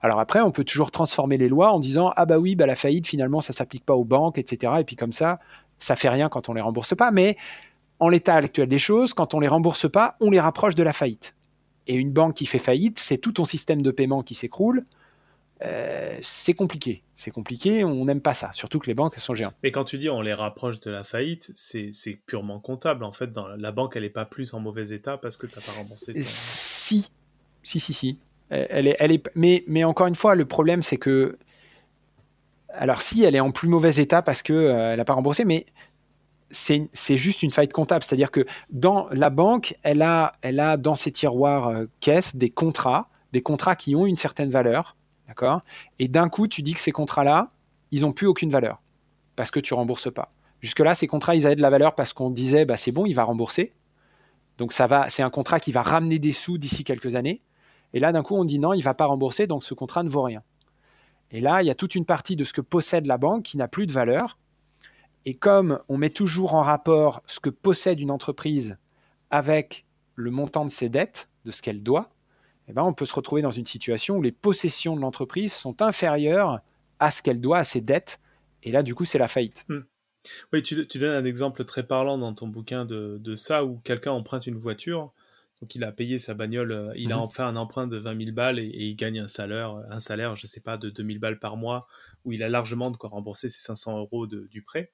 [0.00, 2.76] Alors après, on peut toujours transformer les lois en disant ah bah oui, bah la
[2.76, 4.74] faillite finalement ça s'applique pas aux banques, etc.
[4.80, 5.38] Et puis comme ça,
[5.78, 7.10] ça fait rien quand on les rembourse pas.
[7.10, 7.36] Mais
[8.02, 10.92] en l'état actuel des choses, quand on les rembourse pas, on les rapproche de la
[10.92, 11.36] faillite.
[11.86, 14.84] Et une banque qui fait faillite, c'est tout ton système de paiement qui s'écroule.
[15.64, 17.04] Euh, c'est compliqué.
[17.14, 19.54] C'est compliqué, on n'aime pas ça, surtout que les banques sont géantes.
[19.62, 21.92] Mais quand tu dis on les rapproche de la faillite, c'est
[22.26, 23.04] purement comptable.
[23.04, 25.54] En fait, dans la banque, elle n'est pas plus en mauvais état parce que tu
[25.54, 26.12] n'as pas remboursé.
[26.16, 27.08] Si,
[27.62, 28.18] si, si, si.
[28.50, 29.30] Elle est, elle est...
[29.36, 31.38] Mais, mais encore une fois, le problème, c'est que.
[32.68, 35.66] Alors, si, elle est en plus mauvais état parce qu'elle euh, n'a pas remboursé, mais
[36.52, 38.04] c'est juste une faillite comptable.
[38.04, 40.32] C'est-à-dire que dans la banque, elle a,
[40.76, 44.96] dans ses tiroirs euh, caisses des contrats, des contrats qui ont une certaine valeur.
[45.28, 45.62] D'accord?
[45.98, 47.48] Et d'un coup, tu dis que ces contrats-là,
[47.90, 48.80] ils n'ont plus aucune valeur
[49.34, 50.32] parce que tu rembourses pas.
[50.60, 53.14] Jusque-là, ces contrats, ils avaient de la valeur parce qu'on disait, bah, c'est bon, il
[53.14, 53.72] va rembourser.
[54.58, 57.42] Donc ça va, c'est un contrat qui va ramener des sous d'ici quelques années.
[57.94, 60.08] Et là, d'un coup, on dit non, il va pas rembourser, donc ce contrat ne
[60.08, 60.42] vaut rien.
[61.30, 63.56] Et là, il y a toute une partie de ce que possède la banque qui
[63.56, 64.38] n'a plus de valeur
[65.24, 68.76] et comme on met toujours en rapport ce que possède une entreprise
[69.30, 72.10] avec le montant de ses dettes, de ce qu'elle doit,
[72.68, 75.82] eh ben on peut se retrouver dans une situation où les possessions de l'entreprise sont
[75.82, 76.60] inférieures
[76.98, 78.20] à ce qu'elle doit, à ses dettes.
[78.62, 79.64] Et là, du coup, c'est la faillite.
[79.68, 79.80] Hmm.
[80.52, 84.46] Oui, tu, donnes un exemple très parlant dans ton bouquin de, ça, où quelqu'un emprunte
[84.46, 85.12] une voiture,
[85.60, 87.30] donc il a payé sa bagnole, euh, il a mhm.
[87.30, 90.44] fait un emprunt de 20 000 balles et, il gagne un salaire, un salaire, je
[90.44, 91.88] ne sais pas, de 2 000 balles par mois,
[92.24, 94.92] où il a largement de quoi rembourser ses 500 euros du prêt.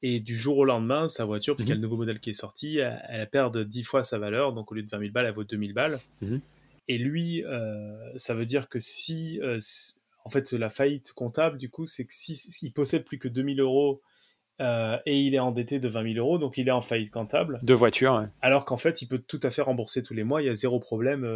[0.00, 1.82] Et du jour au lendemain, sa voiture, parce qu'il y a le mhm.
[1.86, 4.52] nouveau modèle qui est sorti, elle, elle perd 10 fois sa valeur.
[4.52, 5.98] Donc au lieu de 20 000 balles, elle vaut 2 000 balles.
[6.22, 6.40] Mhm.
[6.88, 9.58] Et lui, euh, ça veut dire que si, euh,
[10.24, 13.54] en fait, la faillite comptable, du coup, c'est que s'il si, possède plus que 2
[13.56, 14.00] 000 euros
[14.60, 17.60] euh, et il est endetté de 20 000 euros, donc il est en faillite comptable.
[17.62, 18.26] De voiture.
[18.40, 20.54] Alors qu'en fait, il peut tout à fait rembourser tous les mois, il y a
[20.54, 21.28] zéro problème,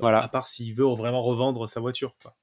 [0.00, 0.22] voilà.
[0.22, 2.16] à part s'il veut vraiment revendre sa voiture.
[2.20, 2.34] Quoi.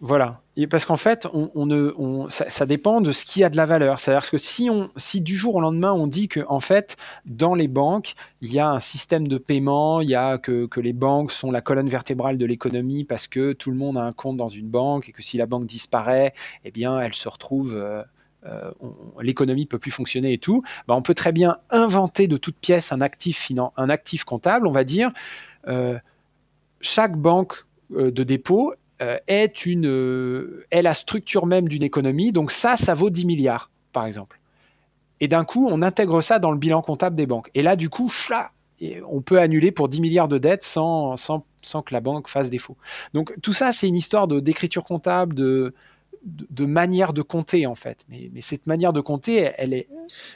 [0.00, 0.40] Voilà.
[0.70, 3.98] Parce qu'en fait, on, ça, dépend de ce qui a de la valeur.
[3.98, 6.96] C'est-à-dire que si, on, si du jour au lendemain, on dit que en fait,
[7.26, 10.92] dans les banques, il y a un système de paiement, il y a que, les
[10.92, 14.36] banques sont la colonne vertébrale de l'économie parce que tout le monde a un compte
[14.36, 16.32] dans une banque et que si la banque disparaît,
[16.64, 17.74] eh bien, elle se retrouve.
[17.74, 18.02] Euh,
[18.46, 18.70] euh,
[19.20, 22.56] l'économie ne peut plus fonctionner et tout, bah, on peut très bien inventer de toute
[22.56, 25.10] pièce un actif, un actif comptable, on va dire,
[25.66, 25.98] euh,
[26.80, 28.74] chaque banque de dépôt
[29.26, 32.32] est, une, euh, est la structure même d'une économie.
[32.32, 34.40] Donc ça, ça vaut 10 milliards, par exemple.
[35.20, 37.50] Et d'un coup, on intègre ça dans le bilan comptable des banques.
[37.54, 38.12] Et là, du coup,
[39.08, 42.50] on peut annuler pour 10 milliards de dettes sans, sans, sans que la banque fasse
[42.50, 42.76] défaut.
[43.14, 45.74] Donc tout ça, c'est une histoire d'écriture comptable, de,
[46.24, 48.04] de, manière de compter en fait.
[48.08, 49.88] Mais, cette manière de compter, elle, est.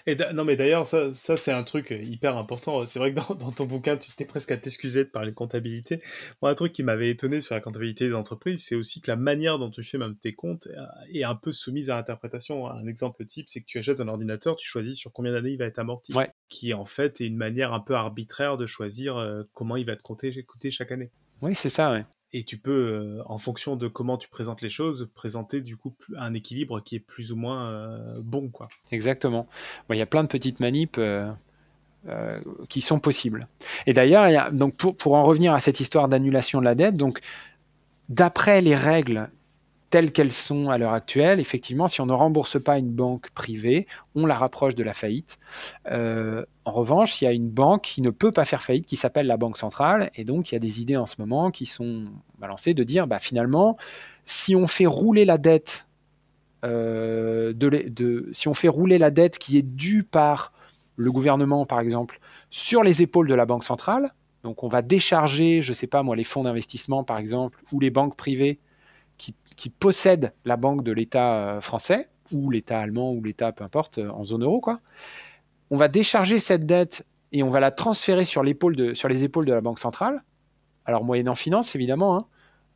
[0.07, 2.87] Et non, mais d'ailleurs, ça, c'est un truc hyper important.
[2.87, 6.03] C'est vrai que dans, ton bouquin, tu t'es presque à t'excuser de parler de comptabilité.
[6.41, 9.16] Moi, un truc qui m'avait étonné sur la comptabilité des entreprises, c'est aussi que la
[9.16, 10.68] manière dont tu fais même tes comptes
[11.12, 12.68] est un peu soumise à l'interprétation.
[12.68, 15.59] Un exemple type, c'est que tu achètes un ordinateur, tu choisis sur combien d'années il
[15.59, 16.12] va être amorti.
[16.49, 19.97] Qui en fait est une manière un peu arbitraire de choisir euh, comment il va
[19.97, 21.11] te compter, coûter chaque année.
[21.41, 24.70] Oui, c'est ça, ouais et tu peux, euh, en fonction de comment tu présentes les
[24.70, 28.49] choses, présenter du coup un équilibre qui est plus ou moins euh, bon.
[28.49, 28.68] Quoi.
[28.91, 29.47] Exactement.
[29.91, 31.30] Il y a plein de petites manips euh,
[32.68, 33.49] qui sont possibles.
[33.87, 37.20] Et d'ailleurs, donc pour, pour, en revenir à cette histoire d'annulation de la dette, donc
[38.09, 39.30] d'après les règles
[39.93, 43.86] telles qu'elles sont à l'heure actuelle, effectivement, si on ne rembourse pas une banque privée,
[44.14, 45.38] on la rapproche de la faillite.
[45.90, 48.97] Euh, en revanche, il y a une banque qui ne peut pas faire faillite, qui
[48.97, 51.66] s'appelle la Banque centrale, et donc il y a des idées en ce moment qui
[51.66, 52.07] sont
[52.38, 53.76] balancées de dire, finalement,
[54.24, 55.84] si on fait rouler la dette
[59.38, 60.55] qui est due par
[60.97, 62.18] le gouvernement, par exemple,
[62.49, 66.03] sur les épaules de la Banque centrale, donc on va décharger, je ne sais pas
[66.03, 68.59] moi, les fonds d'investissement, par exemple, ou les banques privées
[69.23, 73.62] qui, qui possède la banque de l'État euh, français, ou l'État allemand, ou l'État, peu
[73.62, 74.81] importe, euh, en zone euro, quoi.
[75.70, 79.61] On va décharger cette dette et on va la transférer sur, les épaules de la
[79.61, 80.23] Banque centrale.
[80.85, 82.27] Alors, moyennant finance, évidemment, hein,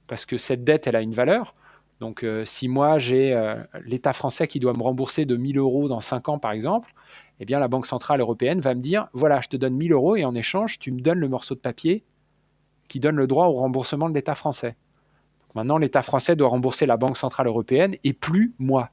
[0.07, 1.57] parce que cette dette, elle a une valeur.
[1.99, 3.35] Donc, euh, si moi, j'ai
[3.85, 6.95] l'État français qui doit me rembourser de 1000 euros dans 5 ans, par exemple,
[7.41, 10.15] eh bien, la Banque centrale européenne va me dire voilà, je te donne 1000 euros
[10.15, 12.05] et en échange, tu me donnes le morceau de papier
[12.87, 14.77] qui donne le droit au remboursement de l'État français.
[15.55, 18.91] Maintenant, l'État français doit rembourser la Banque centrale européenne et plus moi.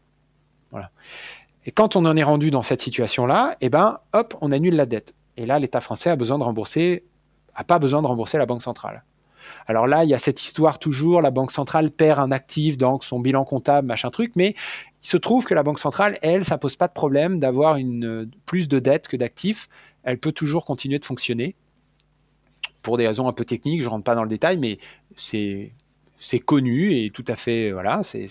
[1.65, 4.85] Et quand on en est rendu dans cette situation-là, eh ben, hop, on annule la
[4.85, 5.13] dette.
[5.37, 7.03] Et là, l'État français a besoin de rembourser,
[7.55, 9.03] a pas besoin de rembourser la Banque centrale.
[9.67, 12.99] Alors là, il y a cette histoire toujours, la Banque centrale perd un actif dans
[13.01, 14.55] son bilan comptable, machin truc, mais
[15.01, 17.77] il se trouve que la Banque centrale, elle, ça pose pas de problème d'avoir
[18.45, 19.69] plus de dettes que d'actifs.
[20.03, 21.55] Elle peut toujours continuer de fonctionner
[22.81, 23.81] pour des raisons un peu techniques.
[23.81, 24.79] Je rentre pas dans le détail, mais
[25.15, 25.71] c'est
[26.19, 28.27] c'est connu et tout à fait voilà, c'est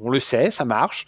[0.00, 1.06] on le sait, ça marche.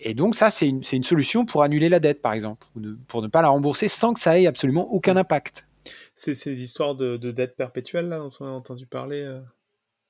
[0.00, 2.98] Et donc ça, c'est une, une solution pour annuler la dette, par exemple, ou de-
[3.08, 5.66] pour ne pas la rembourser sans que ça ait absolument aucun impact.
[6.14, 9.40] C'est des histoires de, de dette perpétuelle là, dont on a entendu parler euh,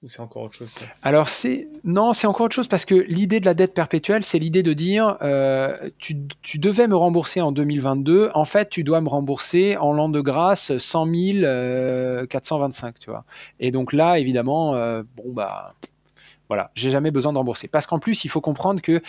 [0.03, 0.75] Ou c'est encore autre chose
[1.05, 4.41] Alors c'est non, c'est encore autre chose parce que l'idée de la dette perpétuelle, c'est
[4.41, 9.01] l'idée de dire euh, tu, tu devais me rembourser en 2022, en fait tu dois
[9.01, 13.25] me rembourser en l'an de grâce 100 000 euh, 425, tu vois.
[13.61, 15.75] Et donc là, évidemment, euh, bon bah
[16.49, 17.69] voilà, j'ai jamais besoin de rembourser.
[17.69, 19.01] Parce qu'en plus, il faut comprendre que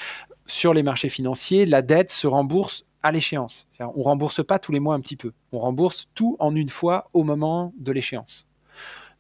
[0.46, 3.68] sur les marchés financiers, la dette se rembourse à l'échéance.
[3.80, 5.34] On rembourse pas tous les mois un petit peu.
[5.52, 8.46] On rembourse tout en une fois au moment de l'échéance.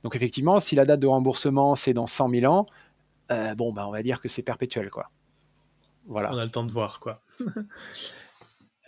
[0.03, 2.65] Donc effectivement, si la date de remboursement c'est dans 100 000 ans,
[3.31, 5.09] euh, bon bah on va dire que c'est perpétuel quoi.
[6.05, 6.33] Voilà.
[6.33, 7.21] On a le temps de voir, quoi.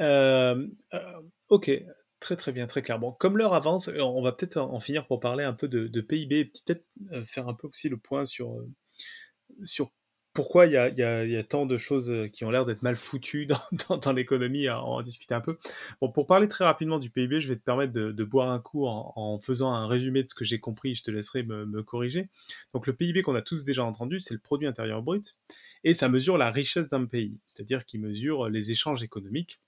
[0.01, 1.71] Euh, euh, ok,
[2.19, 2.99] très très bien, très clair.
[2.99, 6.01] Bon, comme l'heure avance, on va peut-être en finir pour parler un peu de, de
[6.01, 6.83] PIB, peut-être
[7.23, 8.61] faire un peu aussi le point sur,
[9.63, 9.93] sur
[10.35, 13.47] pourquoi il y a, tant de choses euh, qui ont l'air d'être mal foutues
[14.01, 15.57] dans, l'économie, à en discuter un peu.
[16.01, 18.85] Bon, pour parler très rapidement du PIB, je vais te permettre de, boire un coup
[18.85, 22.27] en, faisant un résumé de ce que j'ai compris, je te laisserai me, corriger.
[22.73, 25.35] Donc le PIB qu'on a tous déjà entendu, c'est le produit intérieur brut
[25.83, 29.61] et ça mesure la richesse d'un pays, c'est-à-dire qu'il mesure les échanges économiques.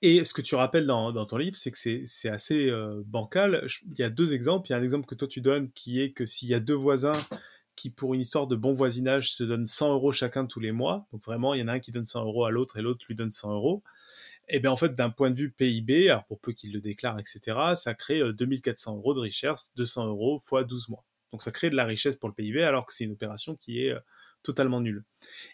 [0.00, 3.66] Et ce que tu rappelles dans, ton livre, c'est que c'est assez euh, bancal.
[3.90, 4.68] Il y a deux exemples.
[4.68, 6.60] Il y a un exemple que toi tu donnes qui est que s'il y a
[6.60, 7.20] deux voisins
[7.78, 11.06] qui, pour une histoire de bon voisinage, se donnent 100 euros chacun tous les mois,
[11.12, 13.04] donc vraiment il y en a un qui donne 100 euros à l'autre et l'autre
[13.08, 13.82] lui donne 100 euros,
[14.48, 17.18] et bien en fait d'un point de vue PIB, alors pour peu qu'il le déclare,
[17.18, 21.04] etc., ça crée euh, 2400 euros de richesse, 200 euros fois 12 mois.
[21.32, 23.84] Donc ça crée de la richesse pour le PIB alors que c'est une opération qui
[23.84, 24.00] est euh,
[24.42, 25.04] totalement nulle.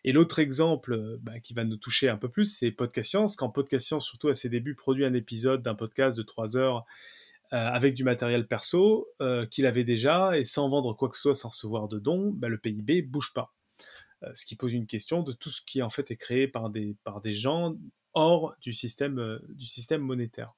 [0.05, 3.37] Et l'autre exemple euh, bah, qui va nous toucher un peu plus, c'est Podcast Science.
[3.37, 6.79] Quand Podcast Science, surtout à ses débuts, produit un épisode d'un podcast de 3 heures
[6.79, 6.81] euh,
[7.57, 11.35] avec du matériel perso euh, qu'il avait déjà et sans vendre quoi que ce soit,
[11.35, 13.55] sans recevoir de dons, bah, le PIB bouge pas.
[14.25, 16.71] Euh, ce qui pose une question de tout ce qui en fait est créé par
[16.71, 17.77] des, par des gens
[18.13, 20.55] hors du système, euh, du système monétaire.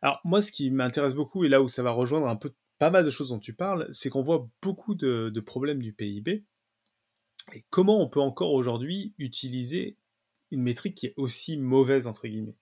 [0.00, 2.90] Alors moi, ce qui m'intéresse beaucoup et là où ça va rejoindre un peu pas
[2.90, 6.44] mal de choses dont tu parles, c'est qu'on voit beaucoup de, de problèmes du PIB
[7.52, 9.96] et comment on peut encore aujourd'hui utiliser
[10.50, 12.56] une métrique qui est aussi mauvaise entre guillemets?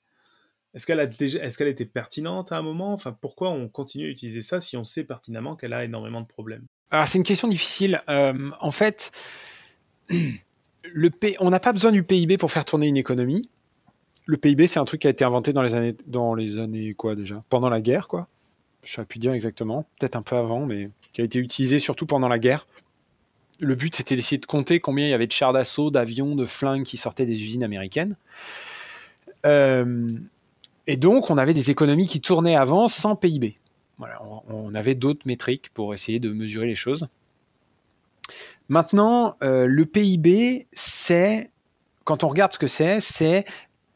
[0.76, 2.92] Est-ce qu'elle a déjà, était pertinente à un moment?
[2.92, 6.26] Enfin, pourquoi on continue à utiliser ça si on sait pertinemment qu'elle a énormément de
[6.26, 6.66] problèmes?
[6.90, 8.02] Alors c'est une question difficile.
[8.10, 9.10] Euh, en fait,
[10.84, 13.48] le P- on n'a pas besoin du PIB pour faire tourner une économie.
[14.26, 16.92] Le PIB, c'est un truc qui a été inventé dans les années, dans les années
[16.92, 17.42] quoi déjà?
[17.48, 18.28] Pendant la guerre, quoi.
[18.84, 19.86] Je sais plus dire exactement.
[19.98, 22.66] Peut-être un peu avant, mais qui a été utilisé surtout pendant la guerre.
[23.60, 26.44] Le but, c'était d'essayer de compter combien il y avait de chars d'assaut, d'avions, de
[26.44, 28.16] flingues qui sortaient des usines américaines.
[29.46, 30.06] Euh,
[30.86, 33.58] et donc, on avait des économies qui tournaient avant sans PIB.
[34.48, 37.08] On, avait d'autres métriques pour essayer de mesurer les choses.
[38.68, 41.50] Maintenant, euh, le PIB, c'est,
[42.04, 43.44] quand on regarde ce que c'est, c'est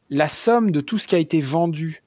[0.08, 2.02] la somme de tout ce qui a été vendu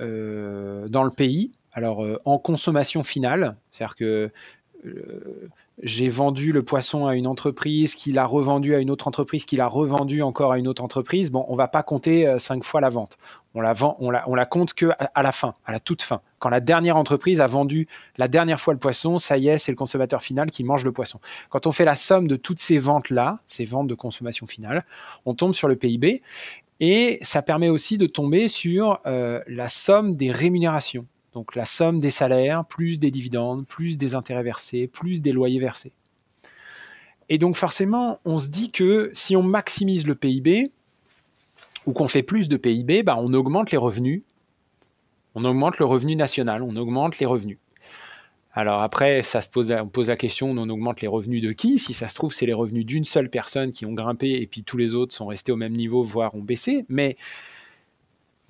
[0.00, 4.30] euh, dans le pays, alors euh, en consommation finale, c'est-à-dire que
[5.80, 9.56] j'ai vendu le poisson à une entreprise, qui l'a revendu à une autre entreprise, qui
[9.56, 11.30] l'a revendu encore à une autre entreprise.
[11.30, 13.16] Bon, on va pas compter cinq fois la vente.
[13.54, 13.74] On la,
[14.26, 16.22] la, compte que à, à la fin, à la toute fin.
[16.38, 17.86] Quand la dernière entreprise a vendu
[18.16, 20.92] la dernière fois le poisson, ça y est, c'est le consommateur final qui mange le
[20.92, 21.20] poisson.
[21.50, 24.84] Quand on fait la somme de toutes ces ventes-là, ces ventes de consommation finale,
[25.26, 26.22] on tombe sur le PIB
[26.80, 31.06] et ça permet aussi de tomber sur euh, la somme des rémunérations.
[31.32, 35.60] Donc la somme des salaires, plus des dividendes, plus des intérêts versés, plus des loyers
[35.60, 35.92] versés.
[37.28, 40.72] Et donc forcément, on se dit que si on maximise le PIB,
[41.86, 44.22] ou qu'on fait plus de PIB, bah, on augmente les revenus,
[45.34, 47.58] on augmente le revenu national, on augmente les revenus.
[48.54, 51.78] Alors après, ça se pose, on pose la question, on augmente les revenus de qui?
[51.78, 54.62] Si ça se trouve, c'est les revenus d'une seule personne qui ont grimpé et puis
[54.62, 56.84] tous les autres sont restés au même niveau, voire ont baissé.
[56.90, 57.16] Mais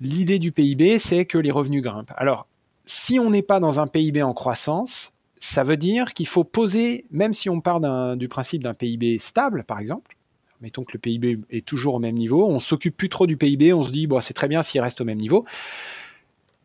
[0.01, 2.11] l'idée du PIB, c'est que les revenus grimpent.
[2.17, 2.47] Alors,
[2.85, 7.05] si on n'est pas dans un PIB en croissance, ça veut dire qu'il faut poser,
[7.09, 7.79] même si on part
[8.17, 10.17] du principe d'un PIB stable, par exemple,
[10.63, 13.73] mettons que le PIB est toujours au même niveau, on s'occupe plus trop du PIB,
[13.73, 15.45] on se dit, bon, c'est très bien s'il reste au même niveau.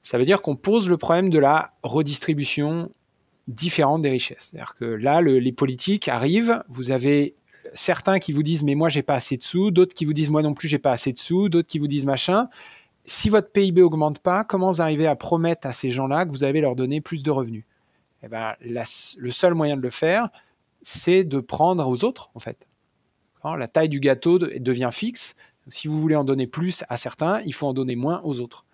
[0.02, 2.90] Ça veut dire qu'on pose le problème de la redistribution
[3.48, 4.50] différentes des richesses.
[4.50, 7.34] C'est-à-dire que là, les politiques arrivent, vous avez
[7.74, 10.30] certains qui vous disent mais moi j'ai pas assez de sous, d'autres qui vous disent
[10.30, 12.48] moi non plus j'ai pas assez de sous, d'autres qui vous disent machin.
[13.04, 16.44] Si votre PIB augmente pas, comment vous arrivez à promettre à ces gens-là que vous
[16.44, 17.64] allez leur donner plus de revenus?
[18.22, 20.28] Eh ben, le seul moyen de le faire,
[20.82, 22.66] c'est de prendre aux autres en fait.
[23.44, 25.34] La taille du gâteau devient fixe.
[25.68, 28.64] Si vous voulez en donner plus à certains, il faut en donner moins aux autres.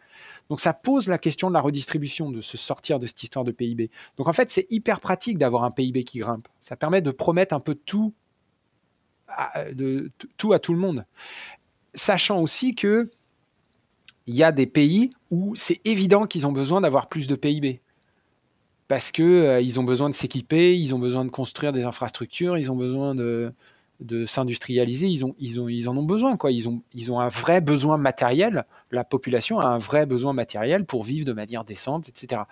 [0.49, 3.53] Donc ça pose la question de la redistribution, de se sortir de cette histoire de
[3.53, 3.91] PIB.
[4.17, 6.49] Donc en fait, c'est hyper pratique d'avoir un PIB qui grimpe.
[6.61, 8.13] Ça permet de promettre un peu tout
[9.29, 11.07] à, de, tout à tout le monde.
[11.95, 13.09] Sachant aussi que
[14.27, 17.81] il y a des pays où c'est évident qu'ils ont besoin d'avoir plus de PIB.
[18.89, 22.71] Parce qu'ils euh, ont besoin de s'équiper, ils ont besoin de construire des infrastructures, ils
[22.71, 23.53] ont besoin de,
[24.01, 26.37] de s'industrialiser, ils, en ont besoin.
[26.37, 26.51] Quoi.
[26.51, 28.65] Ils, ont, ils ont un vrai besoin matériel.
[28.91, 32.43] La population a un vrai besoin matériel pour vivre de manière décente, etc.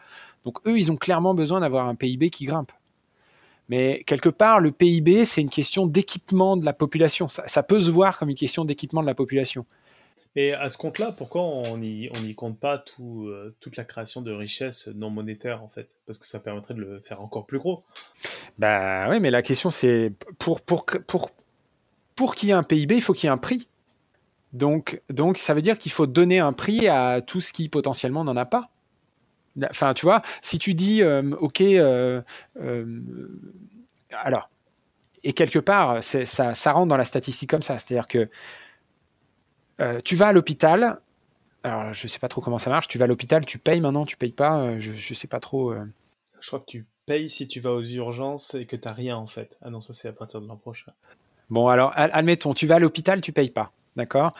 [0.44, 2.72] Donc eux, ils ont clairement besoin d'avoir un PIB qui grimpe.
[3.68, 7.28] Mais quelque part, le PIB, c'est une question d'équipement de la population.
[7.28, 9.64] Ça, peut se voir comme une question d'équipement de la population.
[10.34, 14.88] Et à ce compte-là, pourquoi on n'y compte pas euh, toute la création de richesses
[14.88, 15.96] non monétaires, en fait?
[16.06, 17.84] Parce que ça permettrait de le faire encore plus gros.
[18.58, 21.30] Bah oui, mais la question, c'est pour, pour, pour,
[22.16, 23.68] pour qu'il y ait un PIB, il faut qu'il y ait un prix.
[24.54, 28.24] Donc, donc ça veut dire qu'il faut donner un prix à tout ce qui potentiellement
[28.24, 28.70] n'en a pas.
[29.68, 32.22] Enfin, tu vois, si tu dis, euh, OK, euh,
[34.10, 34.48] alors,
[35.24, 37.78] et quelque part, ça, ça rentre dans la statistique comme ça.
[37.78, 38.28] C'est-à-dire que
[39.82, 41.00] euh, tu vas à l'hôpital.
[41.64, 42.88] Alors, je sais pas trop comment ça marche.
[42.88, 44.60] Tu vas à l'hôpital, tu payes maintenant, tu payes pas.
[44.60, 45.72] Euh, je, ne sais pas trop.
[45.72, 45.84] Euh.
[46.40, 49.16] Je crois que tu payes si tu vas aux urgences et que tu n'as rien
[49.16, 49.58] en fait.
[49.62, 50.92] Ah non, ça c'est à partir de l'an prochain.
[51.50, 53.72] Bon, alors, admettons, tu vas à l'hôpital, tu payes pas.
[53.94, 54.34] D'accord?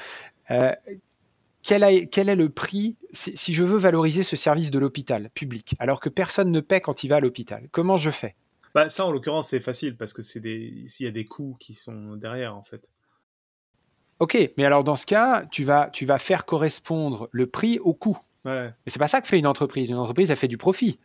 [1.63, 6.09] Quel, est le prix si, je veux valoriser ce service de l'hôpital public, alors que
[6.09, 7.69] personne ne paie quand il va à l'hôpital?
[7.71, 8.35] Comment je fais?
[8.75, 10.85] Bah, Ça, en l'occurrence, c'est facile parce que c'est des...
[10.89, 12.89] s'il y a des coûts qui sont derrière, en fait.
[14.23, 17.93] Ok, mais alors dans ce cas, tu vas, tu vas faire correspondre le prix au
[17.93, 18.17] coût.
[18.45, 18.67] Ouais.
[18.67, 19.91] Mais c'est pas ça que fait une entreprise.
[19.91, 21.01] Une entreprise, elle fait du profit.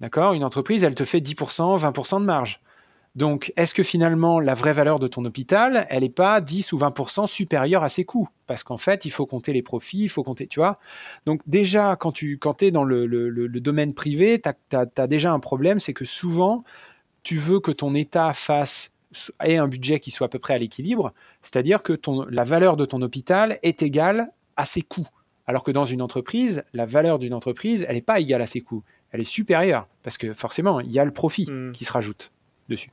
[0.00, 0.34] D'accord?
[0.34, 2.60] Une entreprise, elle te fait 10%, 20% de marge.
[3.16, 6.78] Donc, est-ce que finalement, la vraie valeur de ton hôpital, elle n'est pas 10 ou
[6.78, 8.28] 20% supérieure à ses coûts?
[8.46, 10.78] Parce qu'en fait, il faut compter les profits, il faut compter, tu vois?
[11.24, 15.32] Donc, déjà, quand tu quand es dans le, le, domaine privé, tu as, as, déjà
[15.32, 16.64] un problème, c'est que souvent,
[17.22, 18.92] tu veux que ton État fasse
[19.44, 22.76] ait un budget qui soit à peu près à l'équilibre, c'est-à-dire que ton, la valeur
[22.76, 25.08] de ton hôpital est égale à ses coûts.
[25.46, 28.60] Alors que dans une entreprise, la valeur d'une entreprise, elle n'est pas égale à ses
[28.60, 31.72] coûts, elle est supérieure, parce que forcément, il y a le profit hmm.
[31.72, 32.30] qui se rajoute
[32.68, 32.90] dessus.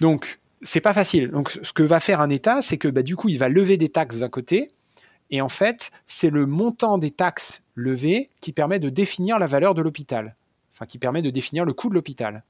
[0.00, 1.30] Donc, c'est pas facile.
[1.30, 3.76] Donc, ce que va faire un État, c'est que bah, du coup, il va lever
[3.76, 4.72] des taxes d'un côté,
[5.30, 9.74] et en fait, c'est le montant des taxes levées qui permet de définir la valeur
[9.74, 10.34] de l'hôpital,
[10.74, 12.44] enfin, qui permet de définir le coût de l'hôpital.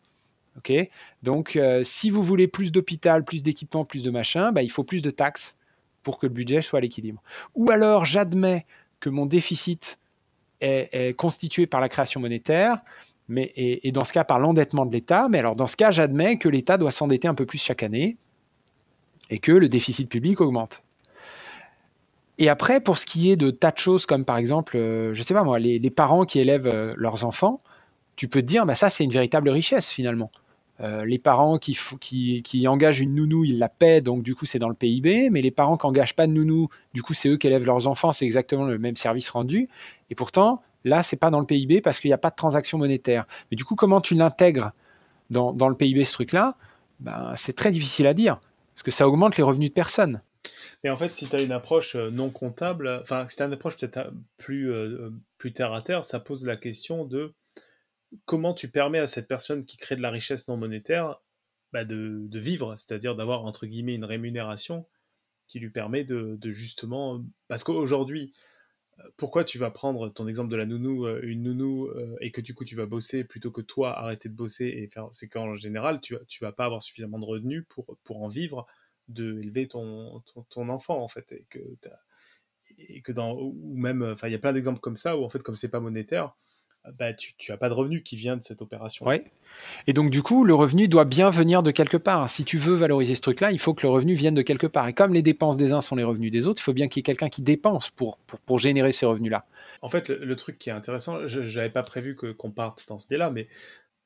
[1.23, 4.85] Donc, euh, si vous voulez plus d'hôpital, plus d'équipements, plus de machin, bah, il faut
[4.85, 5.57] plus de taxes
[6.03, 7.23] pour que le budget soit à l'équilibre.
[7.55, 8.67] Ou alors, j'admets
[9.01, 9.99] que mon déficit
[10.61, 12.81] est, constitué par la création monétaire,
[13.29, 15.29] mais, et, dans ce cas par l'endettement de l'État.
[15.29, 18.17] Mais alors, dans ce cas, j'admets que l'État doit s'endetter un peu plus chaque année
[19.31, 20.83] et que le déficit public augmente.
[22.39, 25.23] Et après, pour ce qui est de tas de choses comme par exemple, euh, je
[25.23, 27.59] sais pas moi, les, parents qui élèvent euh, leurs enfants,
[28.17, 30.31] tu peux te dire, bah, ça c'est une véritable richesse finalement.
[30.81, 34.69] Euh, les parents qui, engagent une nounou, ils la paient, donc du coup c'est dans
[34.69, 37.49] le PIB, mais les parents qui n'engagent pas de nounou, du coup c'est eux qui
[37.49, 39.69] élèvent leurs enfants, c'est exactement le même service rendu.
[40.11, 42.79] Et pourtant, là, c'est pas dans le PIB parce qu'il n'y a pas de transaction
[42.79, 43.27] monétaire.
[43.51, 44.73] Mais du coup, comment tu l'intègres
[45.31, 46.57] dans, le PIB, ce truc-là?
[47.01, 48.41] Ben, C'est très difficile à dire,
[48.75, 50.21] parce que ça augmente les revenus de personne.
[50.85, 53.47] Mais en fait, si tu as une approche euh, non comptable, enfin, si tu as
[53.47, 54.13] une approche peut-être
[54.51, 57.35] euh, plus terre à terre, ça pose la question de
[58.25, 61.21] comment tu permets à cette personne qui crée de la richesse non monétaire
[61.73, 64.87] bah, de, vivre, c'est-à-dire d'avoir entre guillemets une rémunération
[65.47, 67.25] qui lui permet de, justement...
[67.49, 68.33] Parce qu'aujourd'hui,
[68.99, 72.31] euh, pourquoi tu vas prendre ton exemple de la nounou, euh, une nounou, euh, et
[72.31, 75.09] que du coup tu vas bosser plutôt que toi arrêter de bosser et faire...
[75.13, 78.67] C'est qu'en général, tu, tu vas pas avoir suffisamment de revenus pour, pour en vivre,
[79.09, 81.61] de élever ton, ton, enfant en fait, et que,
[83.03, 83.33] que dans...
[83.39, 84.03] Ou même...
[84.03, 86.35] Enfin, il y a plein d'exemples comme ça, où en fait, comme c'est pas monétaire,
[86.99, 89.07] bah, tu n'as pas de revenu qui vient de cette opération.
[89.07, 89.25] Ouais.
[89.87, 92.29] Et donc, du coup, le revenu doit bien venir de quelque part.
[92.29, 94.87] Si tu veux valoriser ce truc-là, il faut que le revenu vienne de quelque part.
[94.89, 97.01] Et comme les dépenses des uns sont les revenus des autres, il faut bien qu'il
[97.01, 99.47] y ait quelqu'un qui dépense pour, pour, générer ces revenus-là.
[99.83, 103.09] En fait, le, truc qui est intéressant, je n'avais pas prévu qu'on parte dans ce
[103.09, 103.49] biais-là, mais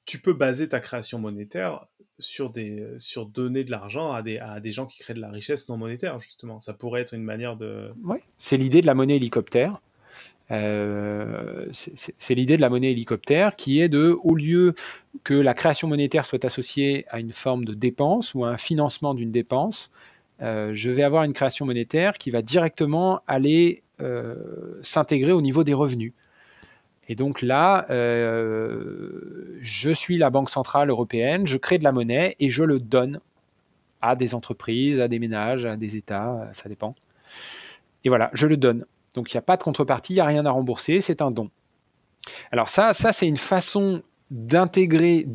[0.04, 1.86] tu peux baser ta création monétaire
[2.18, 5.30] sur, des, sur donner de l'argent à des, à des gens qui créent de la
[5.30, 6.60] richesse non monétaire, justement.
[6.60, 7.90] Ça pourrait être une manière de...
[8.04, 9.80] Oui, c'est l'idée de la monnaie hélicoptère.
[10.52, 14.74] Euh, c'est l'idée de la monnaie hélicoptère qui est de, au lieu
[15.24, 19.14] que la création monétaire soit associée à une forme de dépense ou à un financement
[19.14, 19.90] d'une dépense,
[20.42, 25.64] euh, je vais avoir une création monétaire qui va directement aller euh, s'intégrer au niveau
[25.64, 26.12] des revenus.
[27.08, 32.48] Et donc là, je suis la Banque centrale européenne, je crée de la monnaie et
[32.48, 33.20] je le donne
[34.00, 36.94] à des entreprises, à des ménages, à des États, ça dépend.
[38.04, 38.86] Et voilà, je le donne.
[39.14, 41.30] Donc il n'y a pas de contrepartie, il n'y a rien à rembourser, c'est un
[41.30, 41.50] don.
[42.50, 45.26] Alors ça, ça c'est une façon d'intégrer,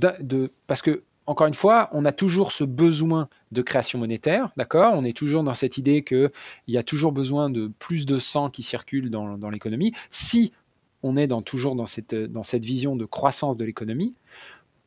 [0.66, 4.94] parce que encore une fois, on a toujours ce besoin de création monétaire, d'accord?
[4.96, 6.32] On est toujours dans cette idée qu'il
[6.70, 9.92] y a toujours besoin de plus de sang qui circule dans, l'économie.
[10.10, 10.54] Si
[11.04, 12.14] on est toujours dans cette,
[12.64, 14.16] vision de croissance de l'économie,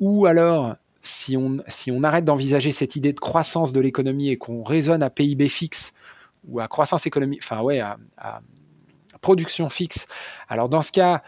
[0.00, 4.38] ou alors si on, si on arrête d'envisager cette idée de croissance de l'économie et
[4.38, 5.92] qu'on raisonne à PIB fixe
[6.48, 7.98] ou à croissance économique, enfin ouais, à,
[9.20, 10.06] production fixe.
[10.48, 11.22] Alors dans ce cas,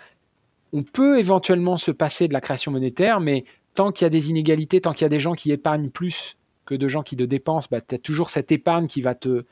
[0.73, 4.31] on peut éventuellement se passer de la création monétaire, mais tant qu'il y a des
[4.31, 7.27] inégalités, tant qu'il y a des gens qui épargnent plus que de gens qui de
[7.27, 9.45] dépensent, bah, tu as toujours cette épargne qui va te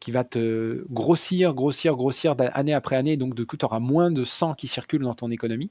[0.00, 3.16] qui va te grossir, grossir, grossir année après année.
[3.16, 5.70] Donc, de coup, tu auras moins de sang qui circule dans ton économie.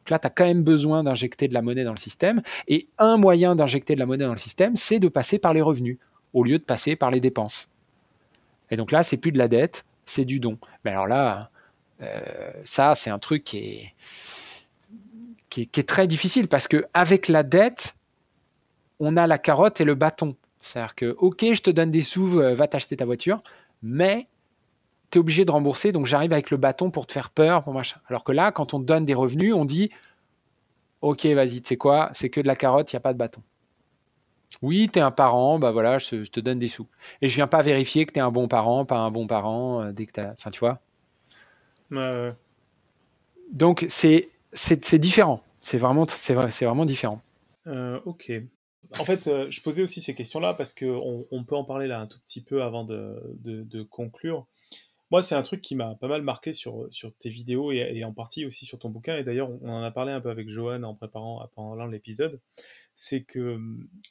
[0.00, 2.42] Donc là, tu as quand même besoin d'injecter de la monnaie dans le système.
[2.68, 5.60] Et un moyen d'injecter de la monnaie dans le système, c'est de passer par les
[5.60, 5.98] revenus,
[6.34, 7.70] au lieu de passer par les dépenses.
[8.70, 10.56] Et donc là, c'est plus de la dette, c'est du don.
[10.84, 11.50] Mais alors là,
[12.64, 13.90] ça, c'est un truc qui
[15.56, 17.96] est, très difficile parce qu'avec la dette,
[19.00, 20.36] on a la carotte et le bâton.
[20.58, 23.42] C'est-à-dire que, ok, je te donne des sous, euh, va t'acheter ta voiture,
[23.82, 24.28] mais
[25.10, 27.74] tu es obligé de rembourser, donc j'arrive avec le bâton pour te faire peur, pour
[27.74, 28.00] machin.
[28.08, 29.90] Alors que là, quand on te donne des revenus, on dit,
[31.02, 33.18] ok, vas-y, tu sais quoi, c'est que de la carotte, il n'y a pas de
[33.18, 33.42] bâton.
[34.62, 36.86] Oui, tu es un parent, bah voilà, je, te donne des sous.
[37.20, 39.82] Et je viens pas vérifier que tu es un bon parent, pas un bon parent,
[39.82, 40.80] euh, dès que tu Enfin, tu vois
[43.52, 44.28] donc c'est
[44.98, 45.42] différent.
[45.60, 47.22] C'est vraiment, vraiment différent.
[47.66, 48.32] Euh, ok.
[48.98, 52.00] En fait, euh, je posais aussi ces questions-là parce qu'on on peut en parler là
[52.00, 54.46] un tout petit peu avant de, conclure.
[55.10, 58.12] Moi, c'est un truc qui m'a pas mal marqué sur, sur tes vidéos et, en
[58.12, 59.16] partie aussi sur ton bouquin.
[59.16, 62.40] Et d'ailleurs, on en a parlé un peu avec Johan en préparant pendant l'épisode
[62.94, 63.58] c'est que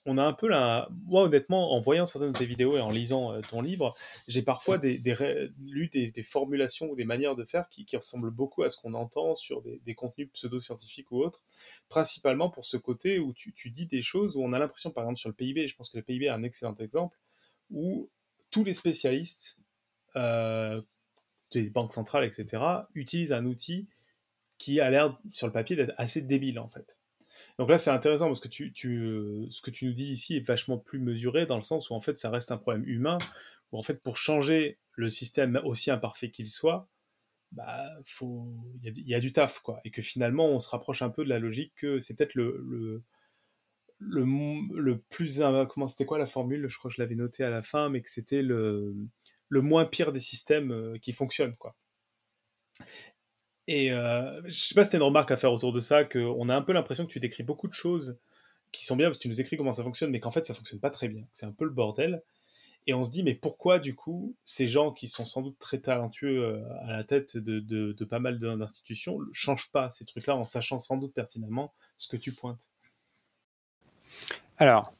[0.05, 0.89] on a un peu là.
[1.05, 3.93] Moi, honnêtement, en voyant certaines de tes vidéos et en lisant ton livre,
[4.27, 5.01] j'ai parfois des,
[5.59, 9.35] lu des, formulations ou des manières de faire qui, ressemblent beaucoup à ce qu'on entend
[9.35, 11.43] sur des, contenus pseudo-scientifiques ou autres,
[11.87, 15.19] principalement pour ce côté où tu, dis des choses où on a l'impression, par exemple,
[15.19, 17.17] sur le PIB, je pense que le PIB est un excellent exemple,
[17.71, 18.09] où
[18.51, 19.57] tous les spécialistes
[20.15, 22.63] des banques centrales, etc.,
[22.95, 23.87] utilisent un outil
[24.57, 26.97] qui a l'air, sur le papier, d'être assez débile, en fait.
[27.59, 30.47] Donc là, c'est intéressant parce que tu, tu, ce que tu nous dis ici est
[30.47, 33.17] vachement plus mesuré dans le sens où en fait, ça reste un problème humain.
[33.71, 36.87] Où en fait, pour changer le système aussi imparfait qu'il soit,
[37.51, 38.47] bah, faut,
[38.83, 41.29] il y, a du taf quoi, et que finalement, on se rapproche un peu de
[41.29, 43.03] la logique que c'est peut-être le, le
[43.99, 44.25] le,
[44.75, 46.67] le, plus comment c'était quoi la formule?
[46.67, 48.93] Je crois que je l'avais noté à la fin mais que c'était le,
[49.47, 51.75] le moins pire des systèmes euh, qui fonctionnent quoi
[53.67, 56.49] et euh, je sais pas si tu une remarque à faire autour de ça, qu'on
[56.49, 58.17] a un peu l'impression que tu décris beaucoup de choses
[58.71, 60.53] qui sont bien parce que tu nous écris comment ça fonctionne, mais qu'en fait ça
[60.53, 61.23] fonctionne pas très bien.
[61.31, 62.23] C'est un peu le bordel.
[62.85, 65.79] Et on se dit, mais pourquoi du coup ces gens qui sont sans doute très
[65.79, 70.43] talentueux euh, à la tête de, de, pas mal d'institutions changent pas ces trucs-là en
[70.43, 72.71] sachant sans doute pertinemment ce que tu pointes?
[74.57, 74.91] Alors,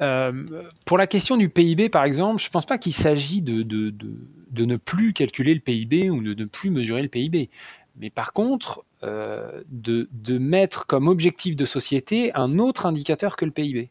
[0.00, 3.62] euh, pour la question du PIB, par exemple, je ne pense pas qu'il s'agit de,
[3.62, 7.50] de, de, ne plus calculer le PIB ou de ne plus mesurer le PIB.
[7.98, 13.50] Mais par contre, euh, de, mettre comme objectif de société un autre indicateur que le
[13.50, 13.90] PIB.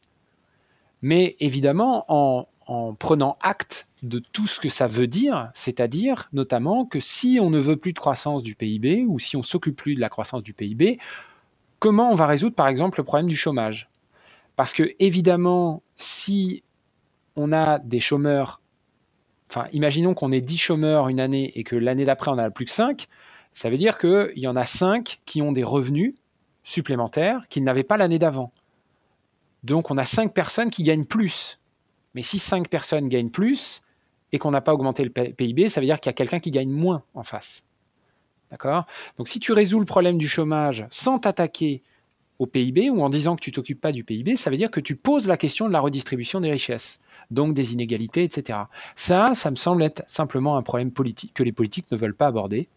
[1.01, 2.47] Mais évidemment, en,
[2.95, 7.59] prenant acte de tout ce que ça veut dire, c'est-à-dire notamment que si on ne
[7.59, 10.53] veut plus de croissance du PIB ou si on s'occupe plus de la croissance du
[10.53, 10.97] PIB,
[11.79, 13.89] comment on va résoudre par exemple le problème du chômage?
[14.55, 16.63] Parce que évidemment, si
[17.35, 18.61] on a des chômeurs,
[19.49, 22.65] enfin imaginons qu'on ait 10 chômeurs une année et que l'année d'après on a plus
[22.65, 23.07] que 5,
[23.55, 26.13] ça veut dire qu'il y en a 5 qui ont des revenus
[26.63, 28.51] supplémentaires qu'ils n'avaient pas l'année d'avant.
[29.63, 31.57] Donc on a 5 personnes qui gagnent plus.
[32.13, 33.81] Mais si 5 personnes gagnent plus
[34.33, 36.51] et qu'on n'a pas augmenté le PIB, ça veut dire qu'il y a quelqu'un qui
[36.51, 37.63] gagne moins en face.
[38.51, 38.85] D'accord?
[39.17, 41.81] Donc si tu résous le problème du chômage sans t'attaquer
[42.39, 44.81] au PIB ou en disant que tu t'occupes pas du PIB, ça veut dire que
[44.81, 46.99] tu poses la question de la redistribution des richesses,
[47.31, 48.59] donc des inégalités, etc.
[48.95, 52.27] Ça, ça me semble être simplement un problème politique que les politiques ne veulent pas
[52.27, 52.67] aborder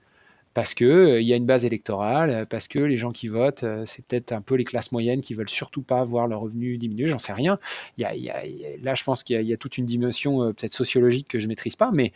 [0.58, 3.84] parce que euh, y a une base électorale, parce que les gens qui votent, euh,
[3.86, 7.06] c'est peut-être un peu les classes moyennes qui veulent surtout pas voir leurs revenus diminuer,
[7.06, 7.60] j'en sais rien.
[7.96, 11.76] Là, je pense qu'il y, a- toute une dimension euh, peut-être sociologique que je maîtrise
[11.76, 12.12] pas, mais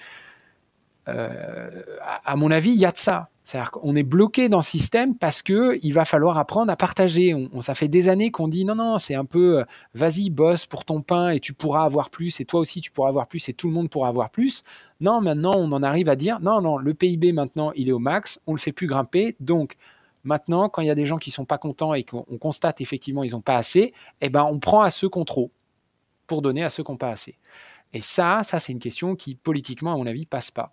[1.09, 1.83] euh,
[2.25, 3.29] à mon avis, il y a de ça.
[3.45, 7.35] C'est-à-dire qu'on est bloqué dans ce système parce que il va falloir apprendre à partager.
[7.35, 9.65] On, ça fait des années qu'on dit non, non, c'est un peu euh,
[9.95, 13.09] vas-y, bosse pour ton pain et tu pourras avoir plus, et toi aussi tu pourras
[13.09, 14.63] avoir plus, et tout le monde pourra avoir plus.
[15.01, 17.99] Non, maintenant on en arrive à dire non, non, le PIB maintenant il est au
[17.99, 19.35] max, on le fait plus grimper.
[19.41, 19.77] Donc
[20.23, 22.81] maintenant, quand il y a des gens qui sont pas contents et qu'on on constate
[22.81, 25.51] effectivement ils n'ont pas assez, eh ben on prend à ceux qui ont trop
[26.29, 27.37] pour donner à ceux qui n'ont pas assez.
[27.93, 30.73] Et ça, ça c'est une question qui politiquement à mon avis passe pas.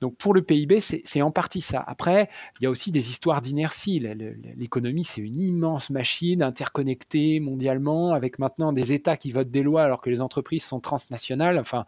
[0.00, 1.82] Donc pour le PIB, c'est en partie ça.
[1.86, 2.28] Après,
[2.60, 3.98] il y a aussi des histoires d'inertie.
[4.56, 9.84] L'économie, c'est une immense machine interconnectée mondialement, avec maintenant des États qui votent des lois
[9.84, 11.58] alors que les entreprises sont transnationales.
[11.58, 11.84] Enfin,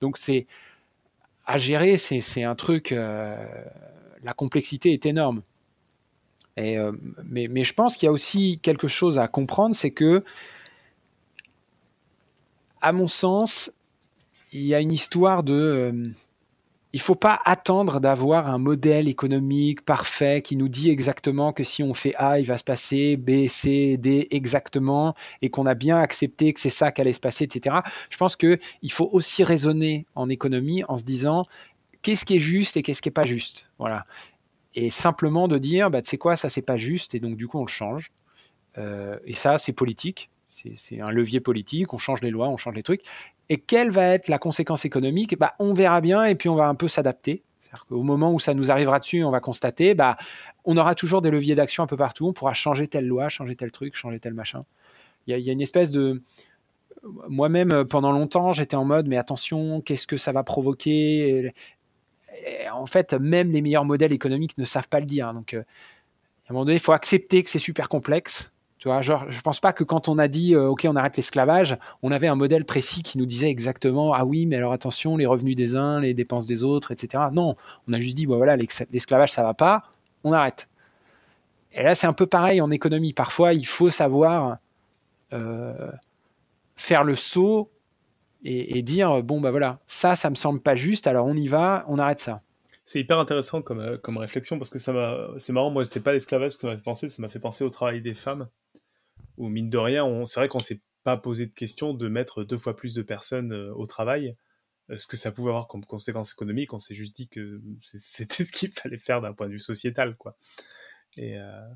[0.00, 0.46] donc c'est
[1.46, 2.92] à gérer, c'est un truc.
[2.92, 3.46] euh,
[4.22, 5.42] la complexité est énorme.
[6.58, 6.92] Euh,
[7.24, 10.24] mais, mais je pense qu'il y a aussi quelque chose à comprendre, c'est que,
[12.80, 13.72] à mon sens,
[14.52, 16.10] il y a une histoire de euh,
[16.92, 21.64] il ne faut pas attendre d'avoir un modèle économique parfait qui nous dit exactement que
[21.64, 25.74] si on fait A, il va se passer B, C, D exactement, et qu'on a
[25.74, 27.76] bien accepté que c'est ça qu'allait se passer, etc.
[28.08, 28.58] Je pense qu'il
[28.90, 31.42] faut aussi raisonner en économie en se disant
[32.02, 33.66] qu'est-ce qui est juste et qu'est-ce qui n'est pas juste?
[33.78, 34.06] Voilà.
[34.74, 37.48] Et simplement de dire, bah, tu sais quoi, ça c'est pas juste, et donc du
[37.48, 38.12] coup on le change.
[38.78, 40.30] Euh, et ça, c'est politique.
[40.48, 41.92] C'est un levier politique.
[41.92, 43.02] On change les lois, on change les trucs.
[43.48, 45.38] Et quelle va être la conséquence économique?
[45.38, 47.42] Bah, On verra bien et puis on va un peu s'adapter.
[47.88, 50.16] Qu'au moment où ça nous arrivera dessus, on va constater, bah,
[50.64, 52.26] on aura toujours des leviers d'action un peu partout.
[52.26, 54.64] On pourra changer telle loi, changer tel truc, changer tel machin.
[55.26, 56.22] Il y a, une espèce de.
[57.28, 61.52] Moi-même, pendant longtemps, j'étais en mode, mais attention, qu'est-ce que ça va provoquer?
[62.72, 65.32] En fait, même les meilleurs modèles économiques ne savent pas le dire.
[65.32, 68.52] Donc, euh, à un moment donné, il faut accepter que c'est super complexe.
[68.78, 71.16] Tu vois, genre, je pense pas que quand on a dit euh, OK, on arrête
[71.16, 75.16] l'esclavage, on avait un modèle précis qui nous disait exactement ah oui, mais alors attention,
[75.16, 77.24] les revenus des uns, les dépenses des autres, etc.
[77.32, 77.56] Non,
[77.88, 79.84] on a juste dit bon, voilà, l'esclavage ça va pas,
[80.24, 80.68] on arrête.
[81.72, 83.12] Et là, c'est un peu pareil en économie.
[83.12, 84.58] Parfois, il faut savoir
[85.32, 85.90] euh,
[86.76, 87.70] faire le saut
[88.44, 91.48] et, et dire bon bah voilà, ça, ça me semble pas juste, alors on y
[91.48, 92.42] va, on arrête ça.
[92.86, 95.30] C'est hyper intéressant comme, euh, comme réflexion parce que ça m'a.
[95.38, 97.64] C'est marrant, moi, c'est pas l'esclavage que ça m'a fait penser, ça m'a fait penser
[97.64, 98.46] au travail des femmes.
[99.36, 100.26] Où, mine de rien, on...
[100.26, 103.52] c'est vrai qu'on s'est pas posé de question de mettre deux fois plus de personnes
[103.52, 104.36] euh, au travail.
[104.90, 108.44] Euh, ce que ça pouvait avoir comme conséquence économique, on s'est juste dit que c'était
[108.44, 110.36] ce qu'il fallait faire d'un point de vue sociétal, quoi.
[111.16, 111.68] Et euh,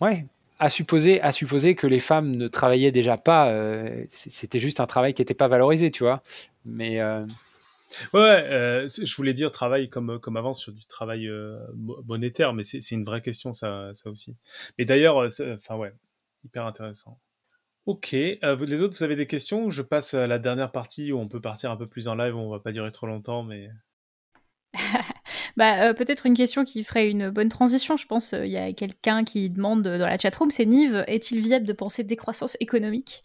[0.00, 0.26] Ouais.
[0.58, 4.86] À supposer, à supposer que les femmes ne travaillaient déjà pas, euh, c'était juste un
[4.86, 6.22] travail qui n'était pas valorisé, tu vois.
[6.64, 7.24] Mais euh,
[8.14, 11.28] Ouais, euh, je voulais dire travail comme, comme avant sur du travail
[11.74, 14.36] mo- monétaire, mais c'est une vraie question, ça, ça aussi.
[14.78, 15.92] Mais d'ailleurs, enfin ouais,
[16.44, 17.18] hyper intéressant.
[17.86, 20.70] Ok, euh, vous- les autres, vous avez des questions ou je passe à la dernière
[20.70, 23.06] partie où on peut partir un peu plus en live, on va pas durer trop
[23.06, 23.70] longtemps, mais...
[25.58, 28.32] Bah, euh, peut-être une question qui ferait une bonne transition, je pense.
[28.32, 32.04] Il y a quelqu'un qui demande dans la chatroom, c'est Nive, est-il viable de penser
[32.04, 33.22] décroissance économique?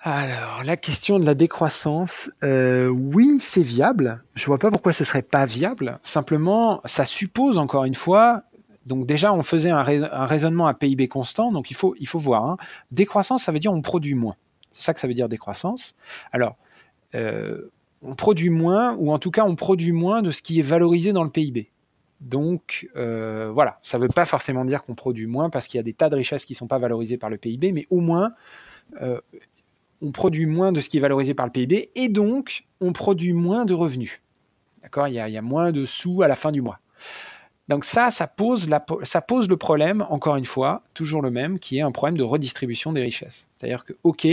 [0.00, 4.22] Alors, la question de la décroissance, euh, oui, c'est viable.
[4.34, 5.98] Je vois pas pourquoi ce serait pas viable.
[6.02, 8.44] Simplement, ça suppose encore une fois.
[8.88, 11.52] Donc déjà, on faisait un, rais- un raisonnement à PIB constant.
[11.52, 12.44] Donc il faut, voir.
[12.44, 12.56] hein.
[12.90, 14.34] Décroissance, ça veut dire on produit moins.
[14.72, 15.94] C'est ça que ça veut dire décroissance.
[16.32, 16.56] Alors,
[17.14, 17.70] euh,
[18.02, 21.12] on produit moins, ou en tout cas, on produit moins de ce qui est valorisé
[21.12, 21.70] dans le PIB.
[22.20, 25.80] Donc euh, voilà, ça ne veut pas forcément dire qu'on produit moins parce qu'il y
[25.80, 28.00] a des tas de richesses qui ne sont pas valorisées par le PIB, mais au
[28.00, 28.32] moins
[29.00, 29.20] euh,
[30.02, 33.32] on produit moins de ce qui est valorisé par le PIB et donc on produit
[33.32, 34.20] moins de revenus.
[34.82, 35.06] D'accord?
[35.08, 36.80] Il y a moins de sous à la fin du mois.
[37.68, 41.92] Donc ça, ça pose, le problème, encore une fois, toujours le même, qui est un
[41.92, 43.48] problème de redistribution des richesses.
[43.52, 44.26] C'est-à-dire que, OK,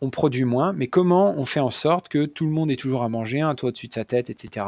[0.00, 3.02] on produit moins, mais comment on fait en sorte que tout le monde ait toujours
[3.02, 4.66] à manger, un toit au-dessus de sa tête, etc.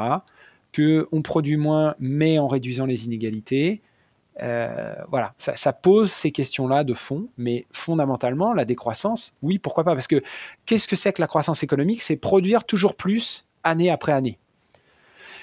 [0.72, 3.82] Que on produit moins, mais en réduisant les inégalités.
[4.40, 9.94] Euh, voilà, ça pose ces questions-là de fond, mais fondamentalement, la décroissance, oui, pourquoi pas
[9.94, 10.22] Parce que
[10.66, 12.02] qu'est-ce que c'est que la croissance économique?
[12.02, 14.38] C'est produire toujours plus année après année.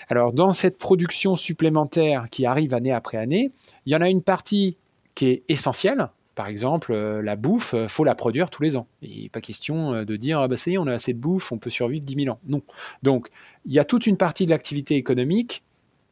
[0.09, 3.51] Alors, dans cette production supplémentaire qui arrive année après année,
[3.85, 4.75] il y en a une partie
[5.15, 6.09] qui est essentielle.
[6.35, 8.85] Par exemple, euh, la bouffe, il faut la produire tous les ans.
[9.01, 11.13] Il n'est pas question euh, de dire, ah bah ça y est, on a assez
[11.13, 12.39] de bouffe, on peut survivre 10 000 ans.
[12.47, 12.61] Non.
[13.03, 13.29] Donc,
[13.65, 15.63] il y a toute une partie de l'activité économique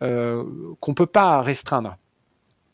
[0.03, 0.43] euh,
[0.79, 1.97] qu'on ne peut pas restreindre.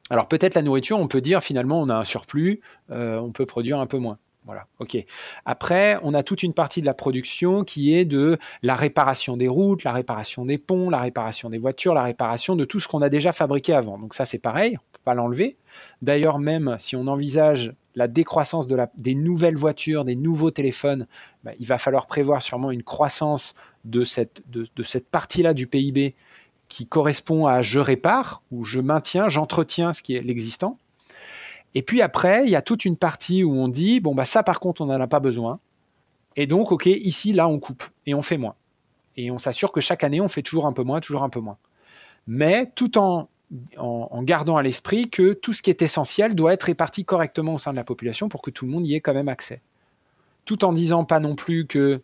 [0.09, 2.59] Alors peut-être la nourriture, on peut dire finalement on a un surplus,
[2.91, 4.17] euh, on peut produire un peu moins.
[4.45, 4.97] Voilà, ok.
[5.45, 9.47] Après, on a toute une partie de la production qui est de la réparation des
[9.47, 13.01] routes, la réparation des ponts, la réparation des voitures, la réparation de tout ce qu'on
[13.01, 13.97] a déjà fabriqué avant.
[13.97, 15.57] Donc ça, c'est pareil, on ne peut pas l'enlever.
[16.01, 21.07] D'ailleurs, même si on envisage la décroissance des nouvelles voitures, des nouveaux téléphones,
[21.43, 23.55] bah, il va falloir prévoir sûrement une croissance
[23.85, 26.15] de cette, de cette partie-là du PIB
[26.67, 30.79] qui correspond à je répare ou je maintiens, j'entretiens ce qui est l'existant.
[31.75, 34.43] Et puis après, il y a toute une partie où on dit, bon, bah ça
[34.43, 35.59] par contre, on n'en a pas besoin.
[36.35, 38.55] Et donc, OK, ici, là, on coupe et on fait moins.
[39.17, 41.39] Et on s'assure que chaque année, on fait toujours un peu moins, toujours un peu
[41.39, 41.57] moins.
[42.27, 43.27] Mais tout en,
[44.23, 47.71] gardant à l'esprit que tout ce qui est essentiel doit être réparti correctement au sein
[47.71, 49.61] de la population pour que tout le monde y ait quand même accès.
[50.45, 52.01] Tout en disant pas non plus que,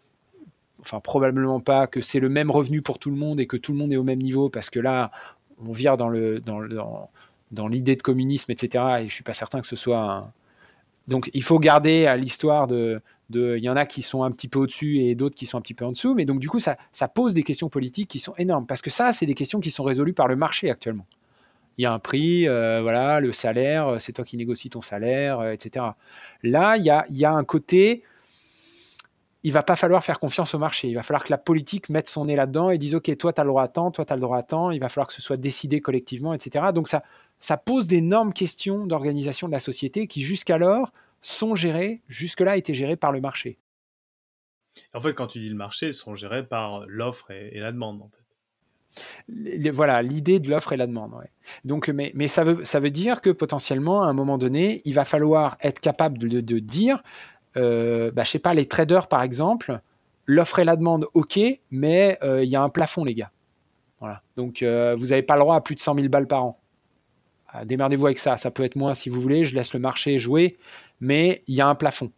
[0.82, 3.72] enfin probablement pas, que c'est le même revenu pour tout le monde et que tout
[3.72, 5.12] le monde est au même niveau, parce que là,
[5.66, 7.10] on vire dans le, dans, le, dans,
[7.52, 8.84] dans l'idée de communisme, etc.
[9.02, 10.32] Et je suis pas certain que ce soit.
[11.08, 13.02] Donc il faut garder à l'histoire de.
[13.32, 15.62] Il y en a qui sont un petit peu au-dessus et d'autres qui sont un
[15.62, 16.16] petit peu en dessous.
[16.16, 16.78] Mais donc du coup, ça,
[17.14, 18.66] pose des questions politiques qui sont énormes.
[18.66, 21.06] Parce que ça, c'est des questions qui sont résolues par le marché actuellement.
[21.78, 25.40] Il y a un prix, euh, voilà, le salaire, c'est toi qui négocies ton salaire,
[25.40, 25.86] euh, etc.
[26.44, 28.04] Là, il y a, il y a un côté
[29.44, 30.90] il va pas falloir faire confiance au marché.
[30.90, 33.40] Il va falloir que la politique mette son nez là-dedans et dise OK, toi, tu
[33.40, 34.72] as le droit à temps, toi, tu as le droit à temps.
[34.72, 36.68] Il va falloir que ce soit décidé collectivement, etc.
[36.74, 37.04] Donc, ça,
[37.40, 40.92] ça pose d'énormes questions d'organisation de la société qui, jusqu'alors,
[41.22, 43.58] sont gérées, jusque-là, étaient gérées par le marché.
[44.94, 48.02] En fait, quand tu dis le marché, ils sont gérés par l'offre et, la demande,
[48.02, 49.72] en fait.
[49.72, 51.14] Voilà, l'idée de l'offre et la demande.
[51.64, 54.94] Donc, mais, mais ça, veut, ça veut dire que potentiellement, à un moment donné, il
[54.94, 57.04] va falloir être capable de, de dire
[57.58, 59.80] euh, bah, je sais pas, les traders par exemple,
[60.26, 61.40] l'offre et la demande, ok,
[61.72, 63.32] mais euh, il y a un plafond, les gars.
[64.00, 64.22] Voilà.
[64.38, 66.59] Donc euh, vous n'avez pas le droit à plus de 100 000 balles par an.
[67.52, 68.38] Ah, démerdez-vous avec ça.
[68.38, 69.46] Ça peut être moins si vous voulez.
[69.46, 70.58] Je laisse le marché jouer,
[71.00, 72.12] mais il y a un plafond.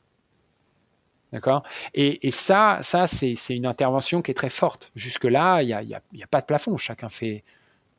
[1.32, 1.64] D'accord?
[1.94, 4.92] Et, ça, ça c'est une intervention qui est très forte.
[4.96, 6.76] Jusque-là, il n'y a, y a, pas de plafond.
[6.78, 7.44] Chacun fait.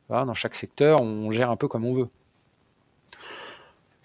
[0.09, 2.09] Dans chaque secteur, on gère un peu comme on veut.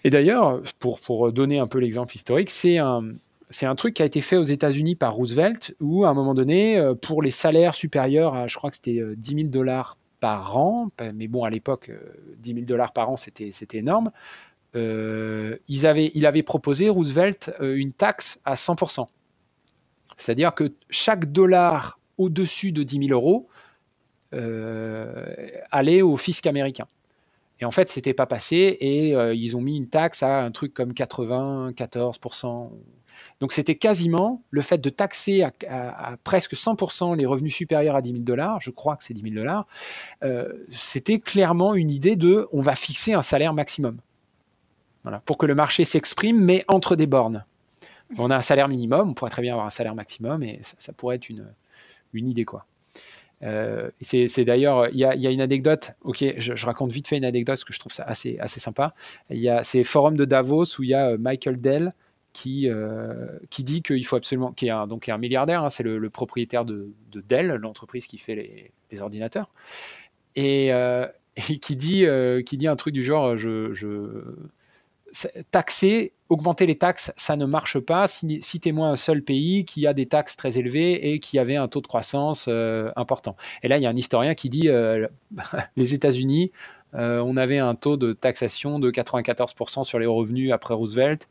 [0.03, 3.03] Et d'ailleurs, pour, donner un peu l'exemple historique, c'est un,
[3.49, 6.33] c'est un truc qui a été fait aux États-Unis par Roosevelt, où à un moment
[6.33, 9.97] donné, euh, pour les salaires supérieurs à, je crois que c'était 10 euh, 000 dollars
[10.19, 11.91] par an, mais bon, à l'époque,
[12.37, 14.09] 10 euh, 000 dollars par an, c'était, énorme.
[14.75, 19.07] Euh, ils avaient, il avait proposé, Roosevelt, une taxe à 100%.
[20.17, 23.47] C'est-à-dire que chaque dollar au-dessus de 10 000 euros
[24.33, 25.25] euh,
[25.71, 26.85] allait au fisc américain.
[27.61, 30.51] Et en fait, c'était pas passé et euh, ils ont mis une taxe à un
[30.51, 32.69] truc comme 94%.
[33.39, 38.11] Donc c'était quasiment le fait de taxer à, presque 100% les revenus supérieurs à 10
[38.11, 39.67] 000 dollars, je crois que c'est 10 000 dollars,
[40.23, 43.97] euh, c'était clairement une idée de on va fixer un salaire maximum.
[45.25, 47.43] Pour que le marché s'exprime, mais entre des bornes.
[48.17, 50.75] On a un salaire minimum, on pourrait très bien avoir un salaire maximum, et ça,
[50.77, 51.47] ça pourrait être une,
[52.13, 52.45] une idée.
[52.45, 52.65] quoi.
[53.41, 57.17] Euh, c'est d'ailleurs, il y, y a, une anecdote, ok, je, je, raconte vite fait
[57.17, 58.93] une anecdote parce que je trouve ça assez, assez sympa.
[59.29, 61.93] Il y a ces forums de Davos où il y a euh, Michael Dell
[62.39, 65.83] qui, euh, qui dit qu'il faut absolument, qui est un, donc un milliardaire, hein, c'est
[65.83, 69.49] le, propriétaire de, de Dell, l'entreprise qui fait les, ordinateurs,
[70.37, 71.05] et, euh,
[71.49, 73.35] et, qui, dit, euh, qui dit un truc du genre,
[75.51, 78.07] taxer, augmenter les taxes, ça ne marche pas.
[78.07, 81.81] Citez-moi un seul pays qui a des taxes très élevées et qui avait un taux
[81.81, 82.47] de croissance
[82.95, 83.35] important.
[83.63, 84.69] Et là, il y a un historien qui dit
[85.75, 86.51] les États-Unis,
[86.93, 91.27] on avait un taux de taxation de 94% sur les revenus après Roosevelt,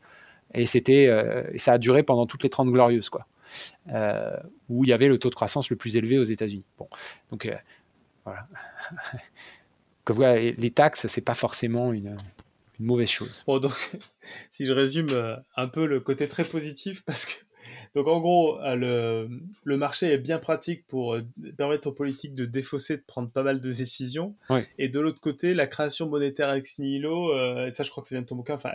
[0.53, 3.27] et c'était, euh, ça a duré pendant toutes les 30 glorieuses, quoi.
[3.91, 4.35] Euh,
[4.69, 6.67] où il y avait le taux de croissance le plus élevé aux États-Unis.
[6.77, 6.87] Bon,
[7.31, 7.55] donc euh,
[8.25, 8.47] voilà.
[10.03, 12.15] Comme voyez, les taxes, c'est pas forcément une
[12.79, 13.43] une mauvaise chose.
[13.45, 13.91] Bon, donc,
[14.49, 17.33] si je résume euh, un peu le côté très positif, parce que,
[17.95, 19.29] donc en gros, euh, le,
[19.63, 21.21] le marché est bien pratique pour euh,
[21.57, 24.35] permettre aux politiques de défausser, de prendre pas mal de décisions.
[24.49, 24.67] Ouais.
[24.77, 28.09] Et de l'autre côté, la création monétaire ex nihilo, euh, et ça je crois que
[28.09, 28.71] c'est bien de ton bouquin, enfin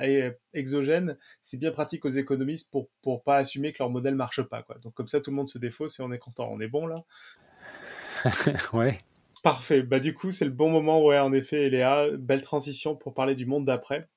[0.52, 4.62] exogène, c'est bien pratique aux économistes pour, pour pas assumer que leur modèle marche pas.
[4.62, 4.76] Quoi.
[4.82, 6.48] Donc comme ça, tout le monde se défausse et on est content.
[6.50, 7.04] On est bon là
[8.72, 8.98] Ouais.
[9.44, 9.82] Parfait.
[9.82, 12.08] Bah, du coup, c'est le bon moment, ouais, en effet, Léa.
[12.16, 14.08] Belle transition pour parler du monde d'après.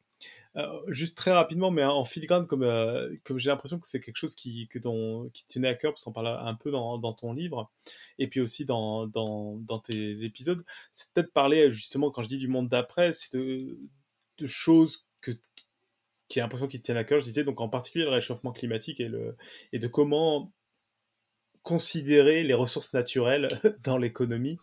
[0.87, 4.33] Juste très rapidement, mais en filigrane, comme, euh, comme j'ai l'impression que c'est quelque chose
[4.33, 7.31] qui, que dont, qui tenait à cœur, parce qu'on parle un peu dans, dans, ton
[7.31, 7.71] livre,
[8.17, 12.39] et puis aussi dans, dans, dans tes épisodes, c'est peut-être parler, justement, quand je dis
[12.39, 13.77] du monde d'après, c'est de,
[14.39, 15.31] de, choses que,
[16.27, 18.51] qui a l'impression qui te tiennent à cœur, je disais, donc en particulier le réchauffement
[18.51, 19.37] climatique et, le,
[19.73, 20.51] et de comment
[21.61, 23.49] considérer les ressources naturelles
[23.83, 24.57] dans l'économie.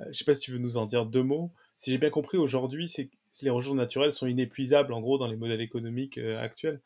[0.00, 1.52] Euh, je ne sais pas si tu veux nous en dire deux mots.
[1.78, 3.10] Si j'ai bien compris, aujourd'hui, c'est
[3.42, 6.80] les ressources naturelles sont inépuisables, en gros, dans les modèles économiques euh, actuels.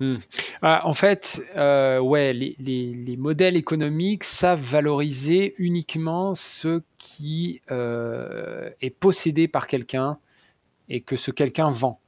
[0.00, 0.16] Hmm.
[0.60, 9.46] Ah, en fait, euh, ouais, les, modèles économiques savent valoriser uniquement ce qui est possédé
[9.46, 10.18] par quelqu'un
[10.88, 12.00] et que ce quelqu'un vend.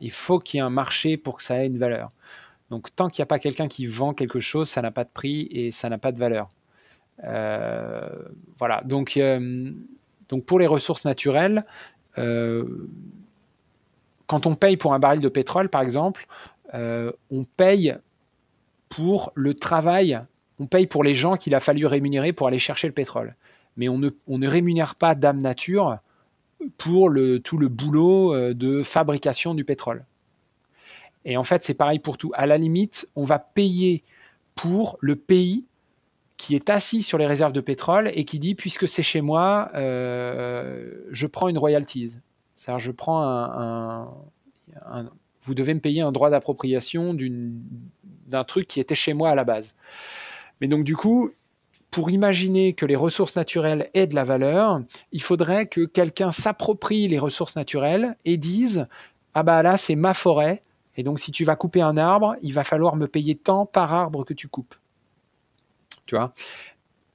[0.00, 2.12] Il faut qu'il y ait un marché pour que ça ait une valeur.
[2.70, 5.10] Donc tant qu'il n'y a pas quelqu'un qui vend quelque chose, ça n'a pas de
[5.12, 6.50] prix et ça n'a pas de valeur.
[7.22, 8.08] Euh,
[8.58, 8.82] voilà.
[8.84, 9.72] Donc, euh,
[10.28, 11.93] donc pour les ressources naturelles, euh,
[14.26, 16.26] quand on paye pour un baril de pétrole, par exemple,
[16.72, 17.94] on paye
[18.88, 20.20] pour le travail,
[20.58, 23.34] on paye pour les gens qu'il a fallu rémunérer pour aller chercher le pétrole.
[23.76, 25.98] Mais on ne, rémunère pas d'âme nature
[26.78, 27.12] pour
[27.42, 30.04] tout le boulot de fabrication du pétrole.
[31.24, 32.32] Et en fait, c'est pareil pour tout.
[32.34, 34.02] À la limite, on va payer
[34.54, 35.64] pour le pays
[36.36, 39.70] qui est assis sur les réserves de pétrole et qui dit puisque c'est chez moi,
[39.74, 42.16] euh, je prends une royalties.
[42.54, 44.12] C'est-à-dire, je prends un,
[45.42, 47.16] Vous devez me payer un droit d'appropriation
[48.26, 49.74] d'un truc qui était chez moi à la base.
[50.60, 51.30] Mais donc, du coup,
[51.90, 54.80] pour imaginer que les ressources naturelles aient de la valeur,
[55.12, 58.88] il faudrait que quelqu'un s'approprie les ressources naturelles et dise
[59.34, 60.62] Ah bah là, c'est ma forêt,
[60.96, 63.92] et donc, si tu vas couper un arbre, il va falloir me payer tant par
[63.92, 64.74] arbre que tu coupes.
[66.06, 66.34] Tu vois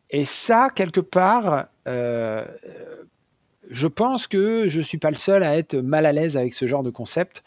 [0.09, 2.45] Et ça, quelque part, euh,
[3.69, 6.53] je pense que je ne suis pas le seul à être mal à l'aise avec
[6.53, 7.43] ce genre de concept.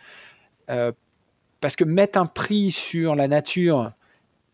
[0.71, 0.93] Euh,
[1.61, 3.93] parce que mettre un prix sur la nature,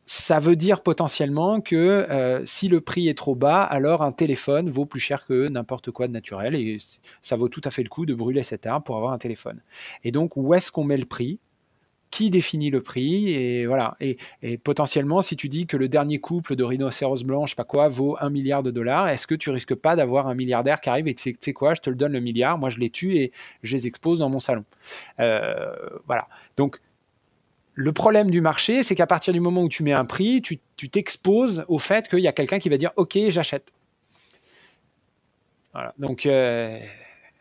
[0.04, 4.70] ça veut dire potentiellement que euh, si le prix est trop bas, alors un téléphone
[4.70, 6.78] vaut plus cher que n'importe quoi de naturel et
[7.22, 9.60] ça vaut tout à fait le coup de brûler cet arbre pour avoir un téléphone.
[10.04, 11.40] Et donc, où est-ce qu'on met le prix?
[12.10, 13.96] Qui définit le prix et voilà.
[14.00, 14.16] Et,
[14.62, 17.88] potentiellement si tu dis que le dernier couple de rhinocéros blancs je sais pas quoi
[17.88, 21.08] vaut un milliard de dollars est-ce que tu risques pas d'avoir un milliardaire qui arrive
[21.08, 23.32] et tu sais quoi je te le donne le milliard moi je les tue et
[23.62, 24.64] je les expose dans mon salon.
[25.20, 25.74] Euh,
[26.06, 26.28] voilà.
[26.56, 26.80] Donc
[27.74, 30.88] le problème du marché c'est qu'à partir du moment où tu mets un prix tu
[30.88, 33.72] t'exposes au fait qu'il y a quelqu'un qui va dire ok j'achète.
[35.72, 35.94] Voilà.
[35.98, 36.78] Donc euh,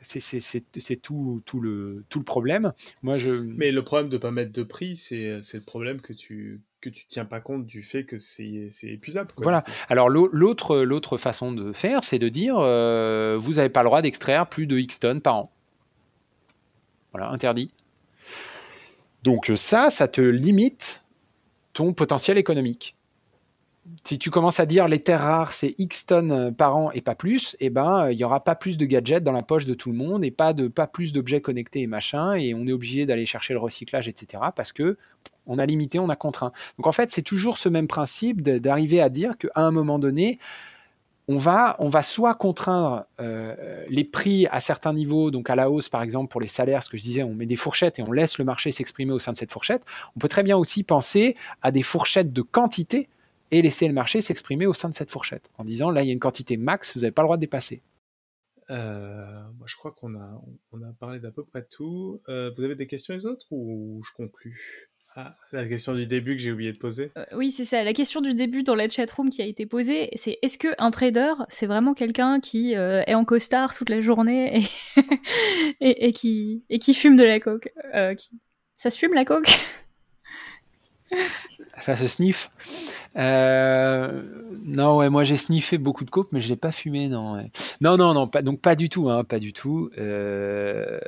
[0.07, 2.73] c'est tout, tout, le, tout le problème.
[3.03, 3.29] Moi, je...
[3.29, 6.89] Mais le problème de ne pas mettre de prix, c'est le problème que tu que
[6.89, 9.31] tu tiens pas compte du fait que c'est épuisable.
[9.37, 9.63] voilà.
[9.89, 14.47] Alors l'autre façon de faire, c'est de dire euh, vous n'avez pas le droit d'extraire
[14.47, 15.51] plus de X tonnes par an.
[17.13, 17.71] Voilà, interdit.
[19.23, 21.03] Donc ça, ça te limite
[21.73, 22.96] ton potentiel économique
[24.03, 27.01] si tu commences à dire les terres rares, c'est X tonnes euh, par an et
[27.01, 29.65] pas plus, eh ben, euh, il n'y aura pas plus de gadgets dans la poche
[29.65, 32.65] de tout le monde et pas, de, pas plus d'objets connectés et machin, et on
[32.67, 34.43] est obligé d'aller chercher le recyclage, etc.
[34.55, 34.97] parce que
[35.45, 36.51] on a limité, on a contraint.
[36.77, 40.39] Donc en fait, c'est toujours ce même principe d'arriver à dire qu'à un moment donné,
[41.29, 45.69] on va, on va soit contraindre euh, les prix à certains niveaux, donc à la
[45.69, 48.03] hausse par exemple pour les salaires, ce que je disais, on met des fourchettes et
[48.07, 49.83] on laisse le marché s'exprimer au sein de cette fourchette.
[50.15, 53.09] On peut très bien aussi penser à des fourchettes de quantité
[53.51, 56.09] et laisser le marché s'exprimer au sein de cette fourchette en disant là il y
[56.09, 57.81] a une quantité max, vous n'avez pas le droit de dépasser.
[58.69, 60.41] Euh, moi, je crois qu'on a,
[60.71, 62.21] on a parlé d'à peu près tout.
[62.27, 66.35] Euh, vous avez des questions les autres ou je conclus ah, la question du début
[66.35, 67.11] que j'ai oublié de poser.
[67.17, 67.83] Euh, oui, c'est ça.
[67.83, 70.91] La question du début dans la chatroom qui a été posée, c'est est-ce que un
[70.91, 74.61] trader, c'est vraiment quelqu'un qui est en costard toute la journée
[75.81, 77.73] et, et, qui, et qui fume de la coke?
[78.19, 78.39] Qui...
[78.75, 79.49] Ça se fume la coke?
[81.79, 82.49] Ça se sniffe.
[83.17, 84.23] Euh,
[84.65, 87.37] non, ouais, moi j'ai sniffé beaucoup de coke, mais je l'ai pas fumé, non.
[87.81, 89.89] Non, non, non, pas, donc pas du tout, hein, pas du tout.
[89.97, 90.99] Euh,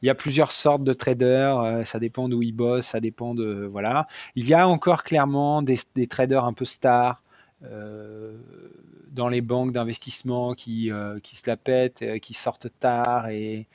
[0.00, 3.34] il y a plusieurs sortes de traders, euh, ça dépend d'où ils bossent, ça dépend
[3.34, 4.06] de voilà.
[4.36, 5.78] Il y a encore clairement des,
[6.08, 7.22] traders un peu stars
[9.12, 10.90] dans les banques d'investissement qui,
[11.22, 13.66] qui se la pètent, qui sortent tard et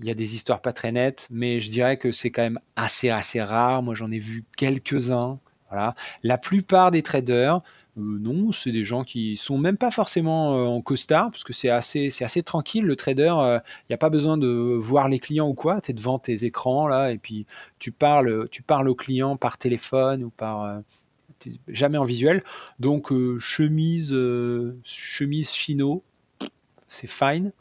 [0.00, 2.60] il y a des histoires pas très nettes, mais je dirais que c'est quand même
[2.76, 3.82] assez assez rare.
[3.82, 5.38] Moi, j'en ai vu quelques-uns.
[5.70, 5.94] Voilà.
[6.22, 7.60] La plupart des traders,
[7.96, 11.52] euh, non, c'est des gens qui sont même pas forcément euh, en costard, parce que
[11.52, 12.84] c'est assez, c'est assez tranquille.
[12.84, 13.58] Le trader, il euh,
[13.90, 15.80] n'y a pas besoin de voir les clients ou quoi.
[15.80, 17.46] Tu es devant tes écrans là, et puis
[17.78, 20.82] tu parles, tu parles aux clients par téléphone ou par
[21.68, 22.42] jamais en visuel.
[22.78, 24.14] Donc chemise,
[24.84, 26.02] chemise chino,
[26.88, 27.52] c'est fine.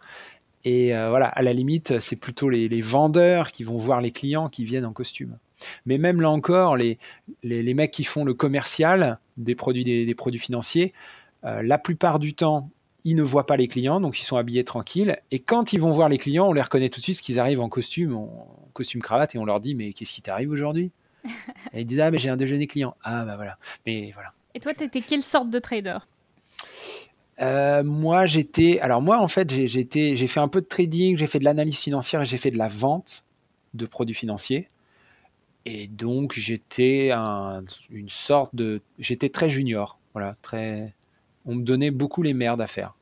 [0.66, 4.50] Et euh, voilà, à la limite, c'est plutôt les, vendeurs qui vont voir les clients
[4.50, 5.38] qui viennent en costume.
[5.86, 6.98] Mais même là encore, les,
[7.44, 10.94] les, mecs qui font le commercial des produits, des, produits financiers,
[11.44, 12.70] euh, la plupart du temps,
[13.06, 15.18] ils ne voient pas les clients, donc ils sont habillés tranquilles.
[15.32, 17.40] Et quand ils vont voir les clients, on les reconnaît tout de suite, parce qu'ils
[17.40, 20.92] arrivent en costume, en costume cravate, et on leur dit mais qu'est-ce qui t'arrive aujourd'hui?
[21.74, 22.96] Et ils disent ah mais j'ai un déjeuner client.
[23.02, 23.58] Ah bah voilà.
[23.86, 24.34] Mais voilà.
[24.56, 25.98] Et toi, tu étais quelle sorte de trader?
[27.42, 28.80] Euh, moi, j'étais.
[28.80, 32.22] Alors, moi, en fait, j'ai fait un peu de trading, j'ai fait de l'analyse financière
[32.22, 33.26] et j'ai fait de la vente
[33.74, 34.70] de produits financiers.
[35.66, 38.82] Et donc, j'étais un- une sorte de.
[39.00, 39.98] J'étais très junior.
[40.14, 40.94] Voilà, très.
[41.46, 42.96] On me donnait beaucoup les merdes à faire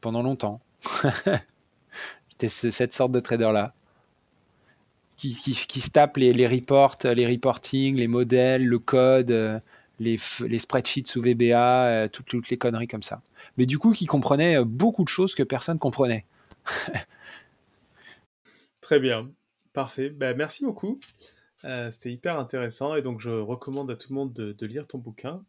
[0.00, 0.60] pendant longtemps.
[2.30, 3.74] J'étais ce- cette sorte de trader-là.
[5.16, 9.58] Qui, qui, qui se tape les, les reports, les reporting, les modèles, le code, euh,
[9.98, 10.18] les,
[10.58, 13.22] spreadsheets sous VBA, euh, toutes, toutes les conneries comme ça.
[13.56, 16.26] Mais du coup, qui comprenait euh, beaucoup de choses que personne comprenait.
[18.80, 19.30] Très bien,
[19.72, 20.10] parfait.
[20.10, 21.00] Ben, merci beaucoup.
[21.64, 24.98] Euh, C'était hyper intéressant et donc je recommande à tout le monde de, lire ton
[24.98, 25.42] bouquin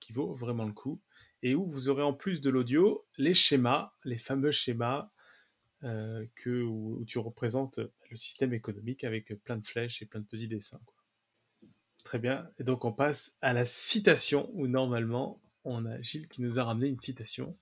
[0.00, 1.00] qui, vaut vraiment le coup
[1.42, 5.08] et où vous aurez en plus de l'audio les schémas, les fameux schémas
[5.82, 7.80] que, où, tu représentes
[8.10, 10.80] le système économique avec plein de flèches et plein de petits dessins.
[12.04, 12.48] Très bien.
[12.58, 16.64] Et donc on passe à la citation où normalement on a Gilles qui nous a
[16.64, 17.56] ramené une citation.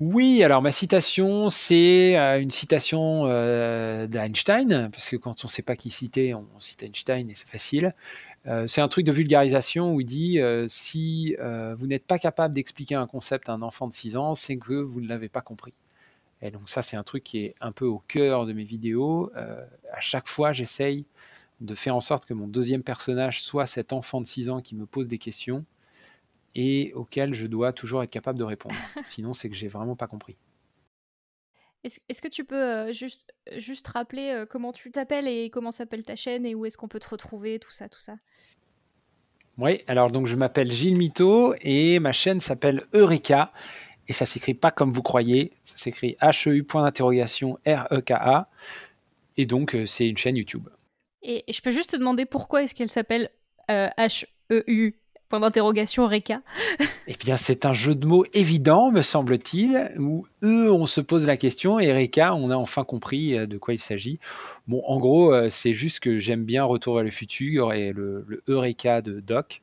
[0.00, 5.50] Oui, alors ma citation, c'est euh, une citation euh, d'Einstein, parce que quand on ne
[5.50, 7.94] sait pas qui citer, on, cite Einstein et c'est facile.
[8.46, 10.38] Euh, c'est un truc de vulgarisation où il dit
[10.68, 11.36] si
[11.78, 14.74] vous n'êtes pas capable d'expliquer un concept à un enfant de 6 ans, c'est que
[14.74, 15.72] vous ne l'avez pas compris.
[16.42, 19.32] Et donc ça, c'est un truc qui est un peu au cœur de mes vidéos.
[19.34, 21.06] À chaque fois, j'essaye
[21.60, 24.74] de faire en sorte que mon deuxième personnage soit cet enfant de 6 ans qui
[24.74, 25.64] me pose des questions
[26.54, 28.74] et auquel je dois toujours être capable de répondre.
[29.08, 30.36] Sinon, c'est que j'ai vraiment pas compris.
[32.08, 36.02] Est-ce que tu peux euh, juste, juste rappeler euh, comment tu t'appelles et comment s'appelle
[36.02, 38.16] ta chaîne et où est-ce qu'on peut te retrouver, tout ça, tout ça?
[39.58, 43.52] Oui, alors donc je m'appelle Gilles Mito et ma chaîne s'appelle Eureka
[44.08, 48.50] et ça s'écrit pas comme vous croyez, ça s'écrit HEU point d'interrogation R-E-K-A
[49.36, 50.68] et donc euh, c'est une chaîne YouTube.
[51.26, 53.30] Et, et je peux juste te demander pourquoi est-ce qu'elle s'appelle
[53.70, 54.94] euh, H-E-U,
[55.28, 56.40] point d'interrogation, Reka
[57.08, 61.26] Eh bien, c'est un jeu de mots évident, me semble-t-il, où eux, on se pose
[61.26, 64.20] la question et Eureka, on a enfin compris euh, de quoi il s'agit.
[64.68, 68.24] Bon, en gros, euh, c'est juste que j'aime bien Retour vers le futur et le,
[68.28, 69.62] le Eureka de Doc.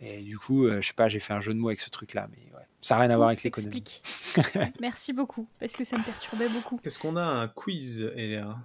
[0.00, 1.90] Et du coup, euh, je sais pas, j'ai fait un jeu de mots avec ce
[1.90, 4.02] truc-là, mais ouais, ça n'a rien à voir avec l'économie.
[4.80, 6.80] Merci beaucoup, parce que ça me perturbait beaucoup.
[6.82, 8.58] Qu'est-ce qu'on a un quiz, Eléa?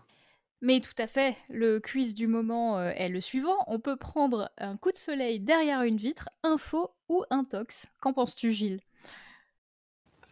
[0.62, 3.58] Mais tout à fait, le quiz du moment euh, est le suivant.
[3.68, 7.88] On peut prendre un coup de soleil derrière une vitre, info ou intox.
[8.00, 8.82] Qu'en penses-tu, Gilles?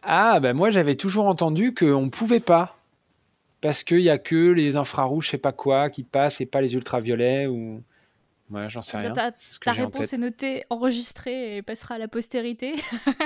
[0.02, 2.76] Ah, ben moi, j'avais toujours entendu qu'on ne pouvait pas.
[3.60, 6.60] Parce qu'il n'y a que les infrarouges, je sais pas quoi, qui passent et pas
[6.60, 7.82] les ultraviolets ou.
[8.50, 9.12] Ouais, j'en sais rien.
[9.12, 9.32] Ta,
[9.72, 12.74] réponse est notée, enregistrée et passera à la postérité.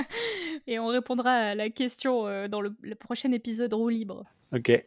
[0.67, 4.25] et on répondra à la question euh, dans le, le prochain épisode roue libre.
[4.51, 4.83] Ok.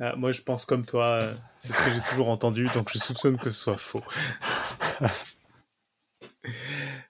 [0.00, 2.98] Ah, Moi je pense comme toi, euh, c'est ce que j'ai toujours entendu, donc je
[2.98, 4.02] soupçonne que ce soit faux.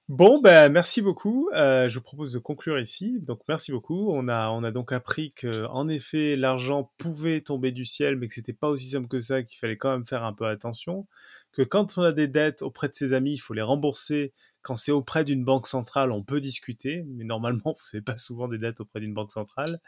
[0.09, 1.51] Bon, ben merci beaucoup.
[1.55, 3.21] Euh, je vous propose de conclure ici.
[3.21, 4.11] Donc merci beaucoup.
[4.11, 8.27] On a, on a donc appris que, en effet, l'argent pouvait tomber du ciel, mais
[8.27, 11.07] que c'était pas aussi simple que ça, qu'il fallait quand même faire un peu attention.
[11.53, 14.33] Que quand on a des dettes auprès de ses amis, il faut les rembourser.
[14.63, 18.47] Quand c'est auprès d'une banque centrale, on peut discuter, mais normalement, vous n'avez pas souvent
[18.47, 19.81] des dettes auprès d'une banque centrale.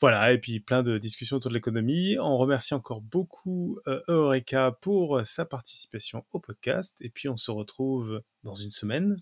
[0.00, 2.16] Voilà, et puis plein de discussions autour de l'économie.
[2.20, 6.96] On remercie encore beaucoup euh, Eureka pour sa participation au podcast.
[7.00, 9.20] Et puis on se retrouve dans une semaine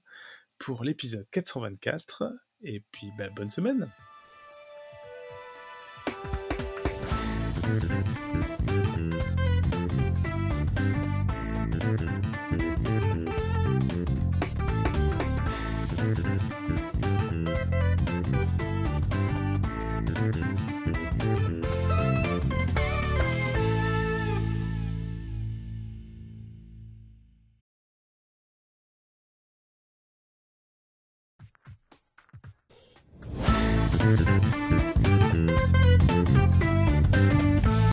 [0.59, 2.25] pour l'épisode 424.
[2.63, 3.91] Et puis bah, bonne semaine.
[34.11, 34.50] Mm-hmm.